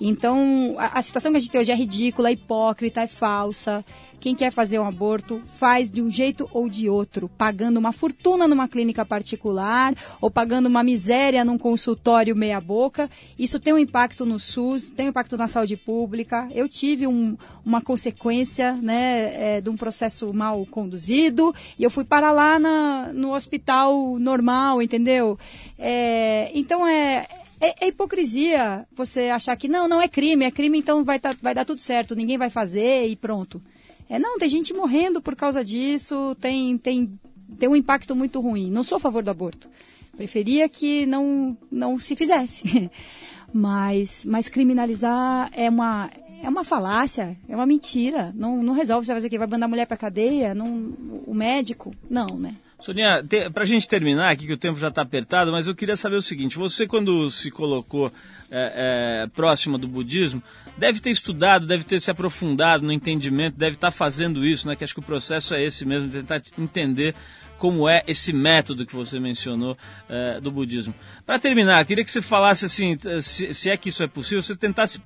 Então, 0.00 0.74
a, 0.78 0.98
a 0.98 1.02
situação 1.02 1.30
que 1.32 1.36
a 1.38 1.40
gente 1.40 1.50
tem 1.50 1.60
hoje 1.60 1.72
é 1.72 1.74
ridícula, 1.74 2.28
é 2.28 2.32
hipócrita, 2.32 3.00
é 3.02 3.06
falsa. 3.06 3.84
Quem 4.20 4.34
quer 4.34 4.50
fazer 4.50 4.78
um 4.78 4.86
aborto 4.86 5.42
faz 5.44 5.90
de 5.90 6.00
um 6.00 6.10
jeito 6.10 6.48
ou 6.50 6.66
de 6.68 6.88
outro, 6.88 7.28
pagando 7.36 7.76
uma 7.78 7.92
fortuna 7.92 8.48
numa 8.48 8.66
clínica 8.66 9.04
particular 9.04 9.94
ou 10.18 10.30
pagando 10.30 10.66
uma 10.66 10.82
miséria 10.82 11.44
num 11.44 11.58
consultório 11.58 12.34
meia-boca. 12.34 13.10
Isso 13.38 13.60
tem 13.60 13.74
um 13.74 13.78
impacto 13.78 14.24
no 14.24 14.40
SUS, 14.40 14.88
tem 14.88 15.06
um 15.06 15.08
impacto 15.10 15.36
na 15.36 15.46
saúde 15.46 15.76
pública. 15.76 16.48
Eu 16.54 16.66
tive 16.68 17.06
um- 17.06 17.36
uma 17.64 17.82
consequência 17.82 18.72
né, 18.72 19.56
é, 19.56 19.60
de 19.60 19.68
um 19.68 19.76
processo 19.76 20.32
mal 20.32 20.64
conduzido 20.66 21.54
e 21.78 21.84
eu 21.84 21.90
fui 21.90 22.04
parar 22.04 22.32
lá 22.32 22.58
na- 22.58 23.10
no 23.12 23.34
hospital 23.34 24.18
normal, 24.18 24.80
entendeu? 24.80 25.38
É, 25.78 26.50
então 26.54 26.86
é. 26.86 27.26
É, 27.64 27.86
é 27.86 27.88
hipocrisia 27.88 28.86
você 28.94 29.28
achar 29.30 29.56
que 29.56 29.68
não, 29.68 29.88
não 29.88 30.00
é 30.00 30.06
crime, 30.08 30.44
é 30.44 30.50
crime, 30.50 30.78
então 30.78 31.02
vai, 31.04 31.18
tá- 31.18 31.36
vai 31.40 31.54
dar 31.54 31.64
tudo 31.64 31.80
certo, 31.80 32.14
ninguém 32.14 32.36
vai 32.36 32.50
fazer 32.50 33.06
e 33.06 33.16
pronto. 33.16 33.60
É, 34.08 34.18
não, 34.18 34.38
tem 34.38 34.48
gente 34.48 34.74
morrendo 34.74 35.22
por 35.22 35.34
causa 35.34 35.64
disso, 35.64 36.36
tem, 36.40 36.76
tem, 36.76 37.18
tem 37.58 37.68
um 37.68 37.74
impacto 37.76 38.14
muito 38.14 38.38
ruim. 38.40 38.70
Não 38.70 38.82
sou 38.82 38.96
a 38.96 39.00
favor 39.00 39.22
do 39.22 39.30
aborto. 39.30 39.68
Preferia 40.14 40.68
que 40.68 41.06
não, 41.06 41.56
não 41.70 41.98
se 41.98 42.14
fizesse. 42.14 42.90
Mas, 43.56 44.24
mas 44.24 44.48
criminalizar 44.48 45.48
é 45.52 45.70
uma, 45.70 46.10
é 46.42 46.48
uma 46.48 46.64
falácia, 46.64 47.36
é 47.48 47.54
uma 47.54 47.64
mentira. 47.66 48.32
Não, 48.34 48.60
não 48.60 48.74
resolve, 48.74 49.06
você 49.06 49.12
vai 49.12 49.16
fazer 49.18 49.28
o 49.28 49.30
quê? 49.30 49.38
Vai 49.38 49.46
mandar 49.46 49.66
a 49.66 49.68
mulher 49.68 49.86
pra 49.86 49.96
cadeia? 49.96 50.52
Não, 50.56 50.92
o 51.24 51.32
médico? 51.32 51.94
Não, 52.10 52.26
né? 52.36 52.56
Sonia, 52.84 53.22
te, 53.22 53.48
pra 53.48 53.64
gente 53.64 53.88
terminar 53.88 54.28
aqui, 54.28 54.46
que 54.46 54.52
o 54.52 54.58
tempo 54.58 54.78
já 54.78 54.88
está 54.88 55.00
apertado, 55.00 55.50
mas 55.50 55.66
eu 55.66 55.74
queria 55.74 55.96
saber 55.96 56.16
o 56.16 56.22
seguinte: 56.22 56.58
você, 56.58 56.86
quando 56.86 57.30
se 57.30 57.50
colocou 57.50 58.12
é, 58.50 59.22
é, 59.24 59.26
próxima 59.28 59.78
do 59.78 59.88
budismo, 59.88 60.42
deve 60.76 61.00
ter 61.00 61.08
estudado, 61.08 61.66
deve 61.66 61.82
ter 61.82 61.98
se 61.98 62.10
aprofundado 62.10 62.84
no 62.84 62.92
entendimento, 62.92 63.56
deve 63.56 63.76
estar 63.76 63.90
fazendo 63.90 64.44
isso, 64.44 64.68
né? 64.68 64.76
Que 64.76 64.84
acho 64.84 64.92
que 64.92 65.00
o 65.00 65.02
processo 65.02 65.54
é 65.54 65.62
esse 65.62 65.86
mesmo, 65.86 66.10
tentar 66.10 66.42
entender 66.58 67.14
como 67.56 67.88
é 67.88 68.02
esse 68.06 68.34
método 68.34 68.84
que 68.84 68.94
você 68.94 69.18
mencionou 69.18 69.78
é, 70.06 70.38
do 70.38 70.50
budismo. 70.50 70.94
Para 71.24 71.38
terminar, 71.38 71.82
queria 71.86 72.04
que 72.04 72.10
você 72.10 72.20
falasse 72.20 72.66
assim, 72.66 72.98
se, 73.22 73.54
se 73.54 73.70
é 73.70 73.78
que 73.78 73.88
isso 73.88 74.02
é 74.02 74.06
possível, 74.06 74.42
você 74.42 74.54
tentasse 74.54 75.00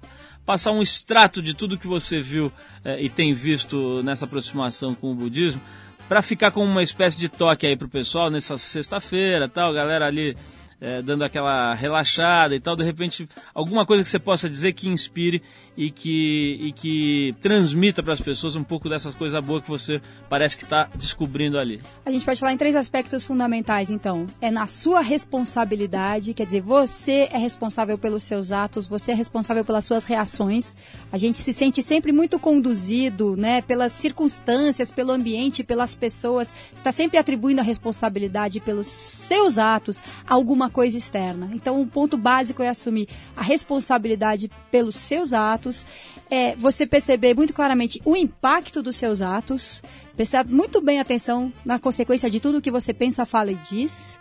passar 0.44 0.72
um 0.72 0.82
extrato 0.82 1.40
de 1.40 1.54
tudo 1.54 1.78
que 1.78 1.86
você 1.86 2.20
viu 2.20 2.52
é, 2.84 3.00
e 3.00 3.08
tem 3.08 3.32
visto 3.32 4.02
nessa 4.02 4.24
aproximação 4.24 4.96
com 4.96 5.12
o 5.12 5.14
budismo, 5.14 5.60
para 6.08 6.22
ficar 6.22 6.50
com 6.50 6.64
uma 6.64 6.82
espécie 6.82 7.18
de 7.18 7.28
toque 7.28 7.66
aí 7.66 7.76
pro 7.76 7.88
pessoal 7.88 8.30
nessa 8.30 8.56
sexta-feira, 8.56 9.48
tal, 9.48 9.72
galera 9.74 10.06
ali 10.06 10.36
é, 10.80 11.02
dando 11.02 11.24
aquela 11.24 11.74
relaxada 11.74 12.54
e 12.54 12.60
tal, 12.60 12.76
de 12.76 12.84
repente 12.84 13.28
alguma 13.54 13.84
coisa 13.84 14.02
que 14.02 14.08
você 14.08 14.18
possa 14.18 14.48
dizer 14.48 14.72
que 14.72 14.88
inspire 14.88 15.42
e 15.76 15.90
que, 15.90 16.58
e 16.60 16.72
que 16.72 17.34
transmita 17.40 18.02
para 18.02 18.12
as 18.12 18.20
pessoas 18.20 18.56
um 18.56 18.64
pouco 18.64 18.88
dessas 18.88 19.14
coisas 19.14 19.44
boas 19.44 19.62
que 19.62 19.68
você 19.68 20.00
parece 20.28 20.56
que 20.56 20.64
está 20.64 20.88
descobrindo 20.92 21.56
ali. 21.56 21.80
A 22.04 22.10
gente 22.10 22.24
pode 22.24 22.40
falar 22.40 22.52
em 22.52 22.56
três 22.56 22.74
aspectos 22.74 23.24
fundamentais, 23.24 23.88
então. 23.88 24.26
É 24.40 24.50
na 24.50 24.66
sua 24.66 25.00
responsabilidade, 25.00 26.34
quer 26.34 26.44
dizer, 26.44 26.62
você 26.62 27.28
é 27.30 27.38
responsável 27.38 27.96
pelos 27.96 28.24
seus 28.24 28.50
atos, 28.50 28.88
você 28.88 29.12
é 29.12 29.14
responsável 29.14 29.64
pelas 29.64 29.84
suas 29.84 30.04
reações. 30.04 30.76
A 31.12 31.16
gente 31.16 31.38
se 31.38 31.52
sente 31.52 31.80
sempre 31.80 32.10
muito 32.10 32.40
conduzido, 32.40 33.36
né, 33.36 33.62
pelas 33.62 33.92
circunstâncias, 33.92 34.92
pelo 34.92 35.12
ambiente, 35.12 35.62
pelas 35.62 35.94
pessoas. 35.94 36.54
Está 36.74 36.90
sempre 36.90 37.18
atribuindo 37.18 37.60
a 37.60 37.64
responsabilidade 37.64 38.58
pelos 38.58 38.88
seus 38.88 39.58
atos 39.58 40.02
a 40.26 40.34
alguma 40.34 40.67
coisa 40.68 40.96
externa. 40.96 41.50
Então, 41.54 41.80
um 41.80 41.86
ponto 41.86 42.16
básico 42.16 42.62
é 42.62 42.68
assumir 42.68 43.08
a 43.36 43.42
responsabilidade 43.42 44.50
pelos 44.70 44.96
seus 44.96 45.32
atos, 45.32 45.86
é 46.30 46.54
você 46.56 46.86
perceber 46.86 47.34
muito 47.34 47.52
claramente 47.52 48.00
o 48.04 48.16
impacto 48.16 48.82
dos 48.82 48.96
seus 48.96 49.22
atos, 49.22 49.82
prestar 50.16 50.44
muito 50.46 50.80
bem 50.80 50.98
atenção 50.98 51.52
na 51.64 51.78
consequência 51.78 52.30
de 52.30 52.40
tudo 52.40 52.60
que 52.60 52.70
você 52.70 52.92
pensa, 52.92 53.24
fala 53.24 53.52
e 53.52 53.58
diz. 53.70 54.18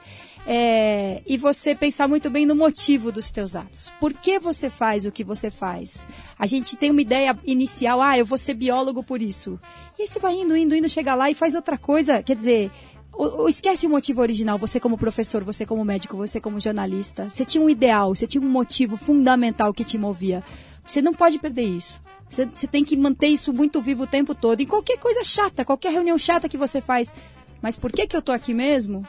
É, 0.50 1.22
e 1.28 1.36
você 1.36 1.76
pensar 1.76 2.08
muito 2.08 2.30
bem 2.30 2.46
no 2.46 2.56
motivo 2.56 3.12
dos 3.12 3.30
teus 3.30 3.54
atos. 3.54 3.92
Por 4.00 4.14
que 4.14 4.40
você 4.40 4.70
faz 4.70 5.06
o 5.06 5.12
que 5.12 5.22
você 5.22 5.52
faz? 5.52 6.08
A 6.40 6.48
gente 6.48 6.78
tem 6.78 6.90
uma 6.90 7.02
ideia 7.02 7.38
inicial, 7.46 8.02
ah, 8.02 8.18
eu 8.18 8.26
vou 8.26 8.38
ser 8.38 8.54
biólogo 8.54 9.04
por 9.04 9.22
isso. 9.22 9.60
E 10.00 10.08
você 10.08 10.20
vai 10.20 10.36
indo, 10.36 10.56
indo, 10.56 10.74
indo, 10.74 10.88
chega 10.88 11.14
lá 11.16 11.30
e 11.30 11.34
faz 11.34 11.54
outra 11.54 11.78
coisa. 11.78 12.24
Quer 12.24 12.38
dizer, 12.38 12.72
o- 13.18 13.44
o- 13.44 13.50
esquece 13.50 13.86
o 13.86 13.90
motivo 13.90 14.22
original, 14.22 14.58
você 14.58 14.80
como 14.80 14.98
professor, 14.98 15.44
você 15.44 15.66
como 15.66 15.84
médico, 15.84 16.16
você 16.16 16.40
como 16.40 16.60
jornalista. 16.60 17.30
Você 17.30 17.44
tinha 17.46 17.64
um 17.64 17.70
ideal, 17.70 18.14
você 18.16 18.28
tinha 18.28 18.42
um 18.44 18.50
motivo 18.50 18.96
fundamental 18.98 19.74
que 19.74 19.84
te 19.84 19.98
movia. 19.98 20.44
Você 20.86 21.02
não 21.02 21.14
pode 21.14 21.40
perder 21.40 21.64
isso. 21.64 22.00
Você, 22.30 22.46
você 22.46 22.68
tem 22.68 22.84
que 22.84 22.96
manter 22.98 23.28
isso 23.28 23.54
muito 23.54 23.82
vivo 23.82 24.04
o 24.04 24.08
tempo 24.08 24.36
todo. 24.36 24.60
Em 24.62 24.66
qualquer 24.66 24.98
coisa 25.00 25.24
chata, 25.24 25.64
qualquer 25.66 25.92
reunião 25.92 26.18
chata 26.18 26.48
que 26.50 26.58
você 26.58 26.80
faz. 26.82 27.14
Mas 27.62 27.76
por 27.78 27.92
que, 27.92 28.06
que 28.06 28.16
eu 28.16 28.22
tô 28.22 28.32
aqui 28.32 28.54
mesmo? 28.54 29.06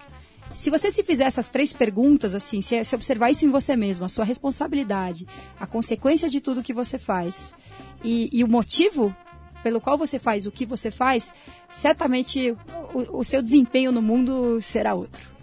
Se 0.55 0.71
você 0.71 0.91
se 0.91 1.03
fizer 1.03 1.25
essas 1.25 1.49
três 1.51 1.73
perguntas, 1.73 2.35
assim, 2.35 2.63
se, 2.63 2.83
se 2.83 2.95
observar 2.95 3.31
isso 3.31 3.45
em 3.45 3.51
você 3.51 3.77
mesmo, 3.77 4.05
a 4.05 4.09
sua 4.09 4.25
responsabilidade, 4.25 5.27
a 5.61 5.67
consequência 5.67 6.29
de 6.31 6.41
tudo 6.41 6.63
que 6.63 6.73
você 6.73 6.99
faz 6.99 7.53
e, 8.03 8.31
e 8.33 8.43
o 8.43 8.49
motivo 8.49 9.15
pelo 9.63 9.81
qual 9.81 9.99
você 9.99 10.19
faz 10.19 10.47
o 10.47 10.51
que 10.51 10.65
você 10.67 10.91
faz, 10.91 11.33
certamente 11.71 12.57
o, 12.95 13.19
o 13.19 13.25
seu 13.25 13.43
desempenho 13.43 13.93
no 13.93 14.03
mundo 14.03 14.61
será 14.61 14.95
outro. 14.95 15.38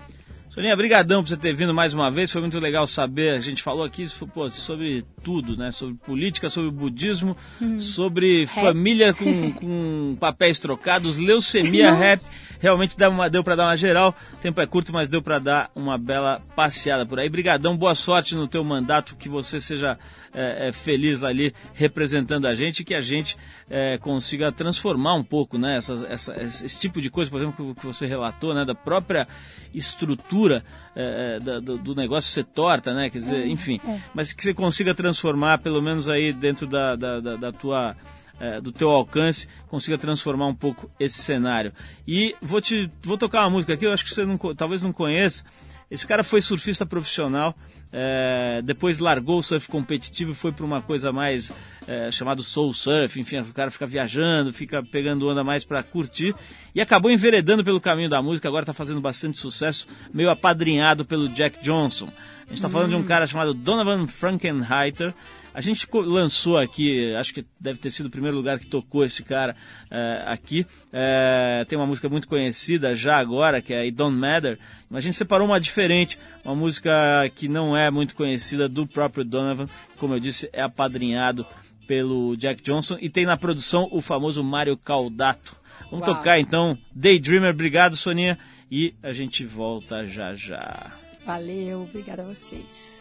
Soninha, 0.56 0.74
brigadão 0.74 1.22
por 1.22 1.28
você 1.28 1.36
ter 1.36 1.54
vindo 1.54 1.74
mais 1.74 1.94
uma 1.94 2.10
vez, 2.10 2.32
foi 2.32 2.40
muito 2.40 2.58
legal 2.60 2.88
saber, 2.88 3.32
a 3.36 3.42
gente 3.42 3.62
falou 3.62 3.84
aqui 3.84 4.08
pô, 4.34 4.50
sobre 4.50 5.04
tudo, 5.22 5.58
né? 5.58 5.70
Sobre 5.70 5.96
política, 5.96 6.48
sobre 6.48 6.72
budismo, 6.72 7.36
Hum. 7.62 7.78
sobre 7.78 8.46
Rap. 8.46 8.64
família 8.64 9.14
com, 9.14 9.52
com 9.60 10.18
papéis 10.18 10.58
trocados, 10.58 11.18
leucemia, 11.18 11.92
Nossa. 11.92 12.02
rap, 12.04 12.22
realmente 12.62 12.96
uma, 13.06 13.30
deu 13.30 13.44
para 13.44 13.58
dar 13.58 13.66
uma 13.66 13.76
geral, 13.76 14.16
o 14.34 14.38
tempo 14.38 14.62
é 14.62 14.66
curto, 14.66 14.94
mas 14.94 15.10
deu 15.10 15.22
para 15.22 15.40
dar 15.40 15.72
uma 15.76 15.98
bela 15.98 16.42
passeada 16.56 17.06
por 17.06 17.20
aí. 17.20 17.28
Brigadão, 17.28 17.76
boa 17.76 17.94
sorte 17.94 18.34
no 18.34 18.48
teu 18.48 18.64
mandato, 18.64 19.18
que 19.18 19.28
você 19.28 19.60
seja 19.60 20.00
é, 20.34 20.70
é, 20.70 20.72
feliz 20.72 21.22
ali 21.22 21.54
representando 21.74 22.46
a 22.46 22.56
gente 22.56 22.80
e 22.80 22.86
que 22.86 22.94
a 22.96 23.02
gente 23.02 23.36
é, 23.70 23.98
consiga 23.98 24.52
transformar 24.52 25.16
um 25.16 25.24
pouco, 25.24 25.58
né? 25.58 25.78
Essa, 25.78 26.06
essa- 26.10 26.36
esse 26.42 26.78
tipo 26.80 27.02
de 27.02 27.10
coisa, 27.10 27.32
por 27.32 27.42
exemplo, 27.42 27.74
que 27.76 27.86
você 27.86 28.06
relatou, 28.06 28.54
né? 28.54 28.64
Da 28.64 28.76
própria 28.76 29.28
estrutura 29.74 30.45
é, 30.52 30.64
é, 30.96 31.40
da- 31.40 31.60
do, 31.60 31.78
do 31.78 31.96
negócio 31.96 32.30
ser 32.32 32.44
torta, 32.44 32.94
né? 32.94 33.10
Quer 33.10 33.20
dizer, 33.20 33.44
É, 33.44 33.48
enfim, 33.48 33.80
é. 33.88 34.00
mas 34.14 34.34
que 34.34 34.44
você 34.44 34.54
consiga 34.54 34.94
transformar, 34.94 35.58
pelo 35.60 35.82
menos 35.82 36.08
aí 36.10 36.32
dentro 36.34 36.68
da, 36.68 36.96
da, 36.96 37.20
da- 37.20 37.36
da 37.36 37.52
tua 37.52 37.96
é, 38.38 38.60
do 38.60 38.70
teu 38.72 38.90
alcance, 38.90 39.48
consiga 39.68 39.98
transformar 39.98 40.48
um 40.48 40.54
pouco 40.56 40.92
esse 41.00 41.20
cenário. 41.22 41.72
E 42.06 42.36
vou 42.42 42.60
te 42.60 42.92
vou 43.02 43.18
tocar 43.18 43.42
uma 43.44 43.50
música 43.50 43.74
aqui, 43.74 43.86
eu 43.86 43.94
acho 43.94 44.04
que 44.04 44.14
você 44.14 44.26
não, 44.26 44.38
talvez 44.54 44.82
não 44.82 44.92
conheça. 44.92 45.46
Esse 45.90 46.06
cara 46.06 46.22
foi 46.24 46.42
surfista 46.42 46.86
profissional, 46.86 47.56
é, 47.94 48.62
depois 48.64 49.00
largou 49.00 49.40
o 49.40 49.44
surf 49.44 49.70
competitivo 49.70 50.32
e 50.32 50.36
foi 50.36 50.52
para 50.52 50.66
uma 50.66 50.82
coisa 50.82 51.14
mais 51.14 51.52
é, 51.88 52.12
chamado 52.12 52.44
soul 52.44 52.74
surf, 52.74 53.20
enfim, 53.20 53.40
o 53.40 53.54
cara 53.54 53.70
fica 53.72 53.86
viajando, 53.86 54.52
fica 54.52 54.84
pegando 54.84 55.28
onda 55.30 55.44
mais 55.44 55.64
para 55.64 55.84
curtir 55.84 56.36
e 56.74 56.82
acabou 56.82 57.12
enveredando 57.12 57.64
pelo 57.64 57.80
caminho 57.80 58.10
da 58.10 58.22
música, 58.22 58.48
agora 58.48 58.64
está 58.64 58.74
fazendo 58.74 59.02
bastante 59.02 59.38
sucesso, 59.38 59.88
meio 60.14 60.30
apadrinhado 60.30 61.06
pelo 61.06 61.30
Jack 61.30 61.64
Johnson. 61.64 62.10
A 62.46 62.50
gente 62.50 62.58
está 62.58 62.70
falando 62.70 62.90
de 62.90 62.96
um 62.96 63.04
cara 63.04 63.26
chamado 63.26 63.54
Donovan 63.54 64.06
Frankenheiter. 64.06 65.14
A 65.52 65.62
gente 65.62 65.88
lançou 65.92 66.60
aqui, 66.60 67.16
acho 67.16 67.34
que 67.34 67.44
deve 67.60 67.80
ter 67.80 67.90
sido 67.90 68.08
o 68.08 68.10
primeiro 68.10 68.36
lugar 68.36 68.60
que 68.60 68.68
tocou 68.68 69.06
esse 69.06 69.24
cara 69.24 69.56
eh, 69.90 70.24
aqui. 70.28 70.68
Eh, 70.92 71.66
tem 71.68 71.78
uma 71.78 71.88
música 71.88 72.10
muito 72.10 72.28
conhecida 72.28 72.94
já 72.94 73.18
agora, 73.18 73.62
que 73.62 73.74
é 73.74 73.80
It 73.84 73.92
Don't 73.92 74.16
Matter. 74.16 74.60
Mas 74.90 74.98
a 74.98 75.02
gente 75.02 75.16
separou 75.16 75.48
uma 75.48 75.60
diferente, 75.60 76.20
uma 76.44 76.54
música 76.54 76.92
que 77.34 77.48
não 77.48 77.76
é 77.76 77.90
muito 77.90 78.16
conhecida 78.16 78.68
do 78.68 78.86
próprio 78.86 79.24
Donovan. 79.24 79.68
Como 79.98 80.14
eu 80.14 80.20
disse, 80.20 80.50
é 80.52 80.62
apadrinhado 80.62 81.48
pelo 81.88 82.36
Jack 82.38 82.64
Johnson 82.64 82.98
e 83.00 83.10
tem 83.10 83.26
na 83.26 83.38
produção 83.38 83.88
o 83.92 84.02
famoso 84.02 84.44
Mário 84.44 84.78
Caldato. 84.78 85.56
Vamos 85.92 86.08
Uau. 86.08 86.16
tocar 86.16 86.40
então 86.40 86.78
Daydreamer. 86.96 87.52
Obrigado, 87.52 87.96
Soninha. 87.96 88.38
E 88.72 88.96
a 89.04 89.14
gente 89.14 89.46
volta 89.46 90.06
já 90.08 90.36
já. 90.36 90.92
Valeu, 91.26 91.84
obrigada 91.84 92.24
a 92.24 92.26
vocês. 92.26 93.00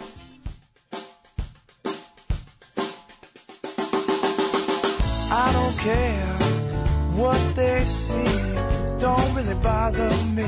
I 5.37 5.53
don't 5.53 5.77
care 5.79 6.35
what 7.17 7.39
they 7.57 7.85
see, 7.85 8.25
don't 8.99 9.35
really 9.35 9.55
bother 9.57 10.11
me. 10.33 10.45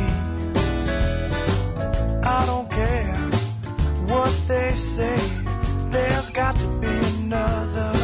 I 2.22 2.44
don't 2.46 2.70
care 2.70 3.16
what 4.06 4.32
they 4.46 4.76
say, 4.76 5.16
there's 5.90 6.30
got 6.30 6.56
to 6.56 6.66
be 6.78 6.86
another 6.86 7.95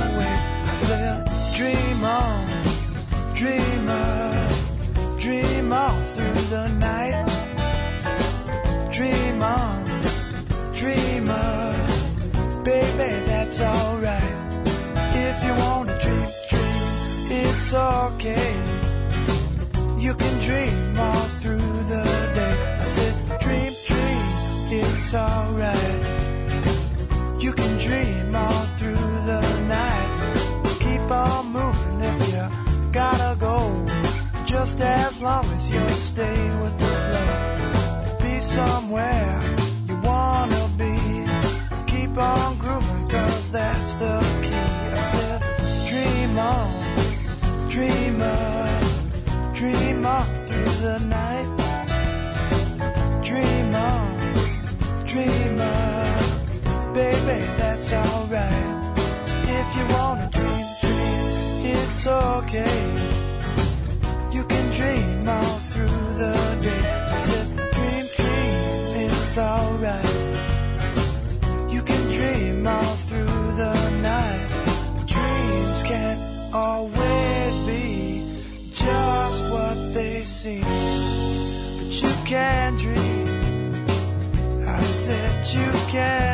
Dream 1.54 2.04
on, 2.04 2.46
dreamer, 3.34 4.48
dream 5.18 5.72
on 5.72 6.04
through 6.14 6.42
the 6.48 6.68
night. 6.78 7.26
Dream 8.90 9.42
on, 9.42 9.84
dreamer, 10.74 11.74
baby, 12.64 13.24
that's 13.26 13.60
alright. 13.60 14.34
If 15.14 15.44
you 15.44 15.54
wanna 15.64 15.98
dream, 16.00 16.28
dream, 16.50 16.84
it's 17.44 17.74
okay. 17.74 18.54
You 19.98 20.14
can 20.14 20.40
dream 20.40 20.98
all 20.98 21.28
through 21.40 21.84
the 21.92 22.04
day. 22.34 22.78
I 22.80 22.84
said, 22.84 23.14
dream, 23.40 23.72
dream, 23.86 24.24
it's 24.80 25.14
alright. 25.14 26.02
You 27.42 27.52
can 27.52 27.78
dream 27.78 28.34
all 28.34 28.66
as 34.82 35.20
long 35.20 35.44
as 35.44 35.70
you 35.70 35.88
stay 36.10 36.50
with 36.60 36.78
the 36.78 36.86
flow. 37.06 38.18
Be 38.20 38.40
somewhere 38.40 39.40
you 39.88 39.96
wanna 40.00 40.68
be. 40.76 40.96
Keep 41.86 42.18
on 42.18 42.58
grooving, 42.58 43.08
cause 43.08 43.52
that's 43.52 43.94
the 44.02 44.18
key. 44.42 44.54
I 44.98 45.02
said, 45.12 45.40
dream 45.88 46.38
on, 46.38 46.70
dreamer, 47.70 48.80
dream 49.54 50.04
on 50.04 50.26
through 50.46 50.74
the 50.86 50.98
night. 51.18 51.48
Dream 53.24 53.74
on, 53.74 54.10
dreamer, 55.06 56.12
baby, 56.92 57.46
that's 57.56 57.92
alright. 57.92 58.96
If 59.58 59.68
you 59.76 59.84
wanna 59.94 60.28
dream, 60.32 60.66
dream, 60.80 61.76
it's 61.76 62.06
okay. 62.06 63.11
But 81.92 82.02
you 82.02 82.14
can 82.24 82.76
dream. 82.76 83.84
I 84.66 84.80
said 84.80 85.54
you 85.54 85.70
can 85.90 86.31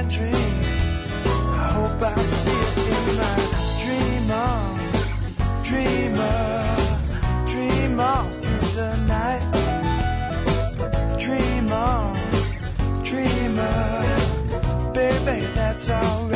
Baby, 14.94 15.46
that's 15.54 15.90
all. 15.90 16.28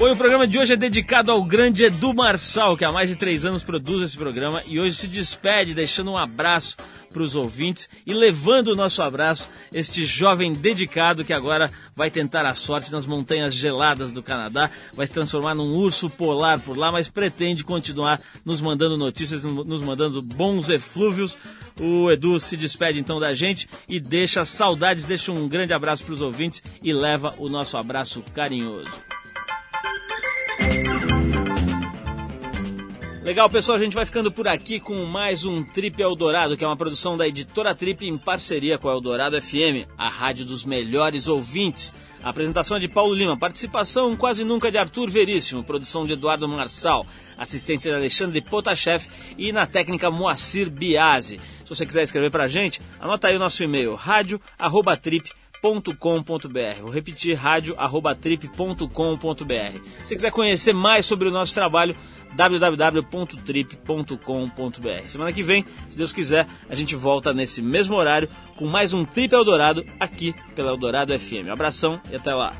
E 0.00 0.12
o 0.12 0.16
programa 0.16 0.48
de 0.48 0.58
hoje 0.58 0.72
é 0.72 0.76
dedicado 0.76 1.30
ao 1.30 1.44
grande 1.44 1.84
Edu 1.84 2.14
Marçal, 2.14 2.74
que 2.74 2.86
há 2.86 2.90
mais 2.90 3.10
de 3.10 3.16
três 3.16 3.44
anos 3.44 3.62
produz 3.62 4.02
esse 4.02 4.16
programa 4.16 4.62
e 4.66 4.80
hoje 4.80 4.96
se 4.96 5.06
despede, 5.06 5.74
deixando 5.74 6.10
um 6.10 6.16
abraço 6.16 6.78
para 7.12 7.22
os 7.22 7.36
ouvintes 7.36 7.86
e 8.06 8.14
levando 8.14 8.68
o 8.68 8.74
nosso 8.74 9.02
abraço 9.02 9.50
este 9.70 10.06
jovem 10.06 10.54
dedicado 10.54 11.22
que 11.22 11.34
agora 11.34 11.70
vai 11.94 12.10
tentar 12.10 12.46
a 12.46 12.54
sorte 12.54 12.90
nas 12.90 13.04
montanhas 13.04 13.52
geladas 13.52 14.10
do 14.10 14.22
Canadá, 14.22 14.70
vai 14.94 15.06
se 15.06 15.12
transformar 15.12 15.54
num 15.54 15.76
urso 15.76 16.08
polar 16.08 16.58
por 16.60 16.78
lá, 16.78 16.90
mas 16.90 17.10
pretende 17.10 17.62
continuar 17.62 18.22
nos 18.42 18.60
mandando 18.62 18.96
notícias, 18.96 19.44
nos 19.44 19.82
mandando 19.82 20.22
bons 20.22 20.70
eflúvios. 20.70 21.36
O 21.78 22.10
Edu 22.10 22.40
se 22.40 22.56
despede 22.56 22.98
então 22.98 23.20
da 23.20 23.34
gente 23.34 23.68
e 23.86 24.00
deixa 24.00 24.46
saudades, 24.46 25.04
deixa 25.04 25.30
um 25.30 25.46
grande 25.46 25.74
abraço 25.74 26.04
para 26.04 26.14
os 26.14 26.22
ouvintes 26.22 26.62
e 26.82 26.90
leva 26.90 27.34
o 27.36 27.50
nosso 27.50 27.76
abraço 27.76 28.24
carinhoso. 28.34 29.19
Legal, 33.30 33.48
pessoal, 33.48 33.78
a 33.78 33.80
gente 33.80 33.94
vai 33.94 34.04
ficando 34.04 34.32
por 34.32 34.48
aqui 34.48 34.80
com 34.80 35.04
mais 35.04 35.44
um 35.44 35.62
Trip 35.62 36.02
Eldorado, 36.02 36.56
que 36.56 36.64
é 36.64 36.66
uma 36.66 36.76
produção 36.76 37.16
da 37.16 37.28
editora 37.28 37.72
Trip 37.76 38.04
em 38.04 38.18
parceria 38.18 38.76
com 38.76 38.88
a 38.88 38.92
Eldorado 38.92 39.40
FM, 39.40 39.86
a 39.96 40.08
rádio 40.08 40.44
dos 40.44 40.64
melhores 40.64 41.28
ouvintes. 41.28 41.94
A 42.24 42.30
apresentação 42.30 42.76
é 42.76 42.80
de 42.80 42.88
Paulo 42.88 43.14
Lima, 43.14 43.38
participação 43.38 44.16
quase 44.16 44.42
nunca 44.42 44.68
de 44.68 44.78
Arthur 44.78 45.08
Veríssimo, 45.08 45.62
produção 45.62 46.04
de 46.04 46.14
Eduardo 46.14 46.48
Marçal, 46.48 47.06
assistência 47.38 47.92
de 47.92 47.96
Alexandre 47.96 48.40
Potashev 48.40 49.06
e 49.38 49.52
na 49.52 49.64
técnica 49.64 50.10
Moacir 50.10 50.68
Biasi. 50.68 51.40
Se 51.62 51.68
você 51.68 51.86
quiser 51.86 52.02
escrever 52.02 52.32
pra 52.32 52.48
gente, 52.48 52.82
anota 52.98 53.28
aí 53.28 53.36
o 53.36 53.38
nosso 53.38 53.62
e-mail, 53.62 53.94
rádio@trip.com.br. 55.60 56.80
Vou 56.80 56.90
repetir, 56.90 57.34
rádio@trip.com.br. 57.34 59.80
Se 60.02 60.16
quiser 60.16 60.30
conhecer 60.30 60.72
mais 60.72 61.04
sobre 61.06 61.28
o 61.28 61.30
nosso 61.30 61.54
trabalho, 61.54 61.94
www.trip.com.br. 62.34 65.08
Semana 65.08 65.32
que 65.32 65.42
vem, 65.42 65.64
se 65.88 65.96
Deus 65.96 66.12
quiser, 66.12 66.46
a 66.68 66.74
gente 66.74 66.94
volta 66.96 67.32
nesse 67.34 67.62
mesmo 67.62 67.96
horário 67.96 68.28
com 68.56 68.66
mais 68.66 68.92
um 68.92 69.04
Trip 69.04 69.34
Eldorado 69.34 69.84
aqui 69.98 70.34
pela 70.54 70.70
Eldorado 70.70 71.18
FM. 71.18 71.48
Um 71.48 71.52
abração 71.52 72.00
e 72.10 72.16
até 72.16 72.34
lá. 72.34 72.54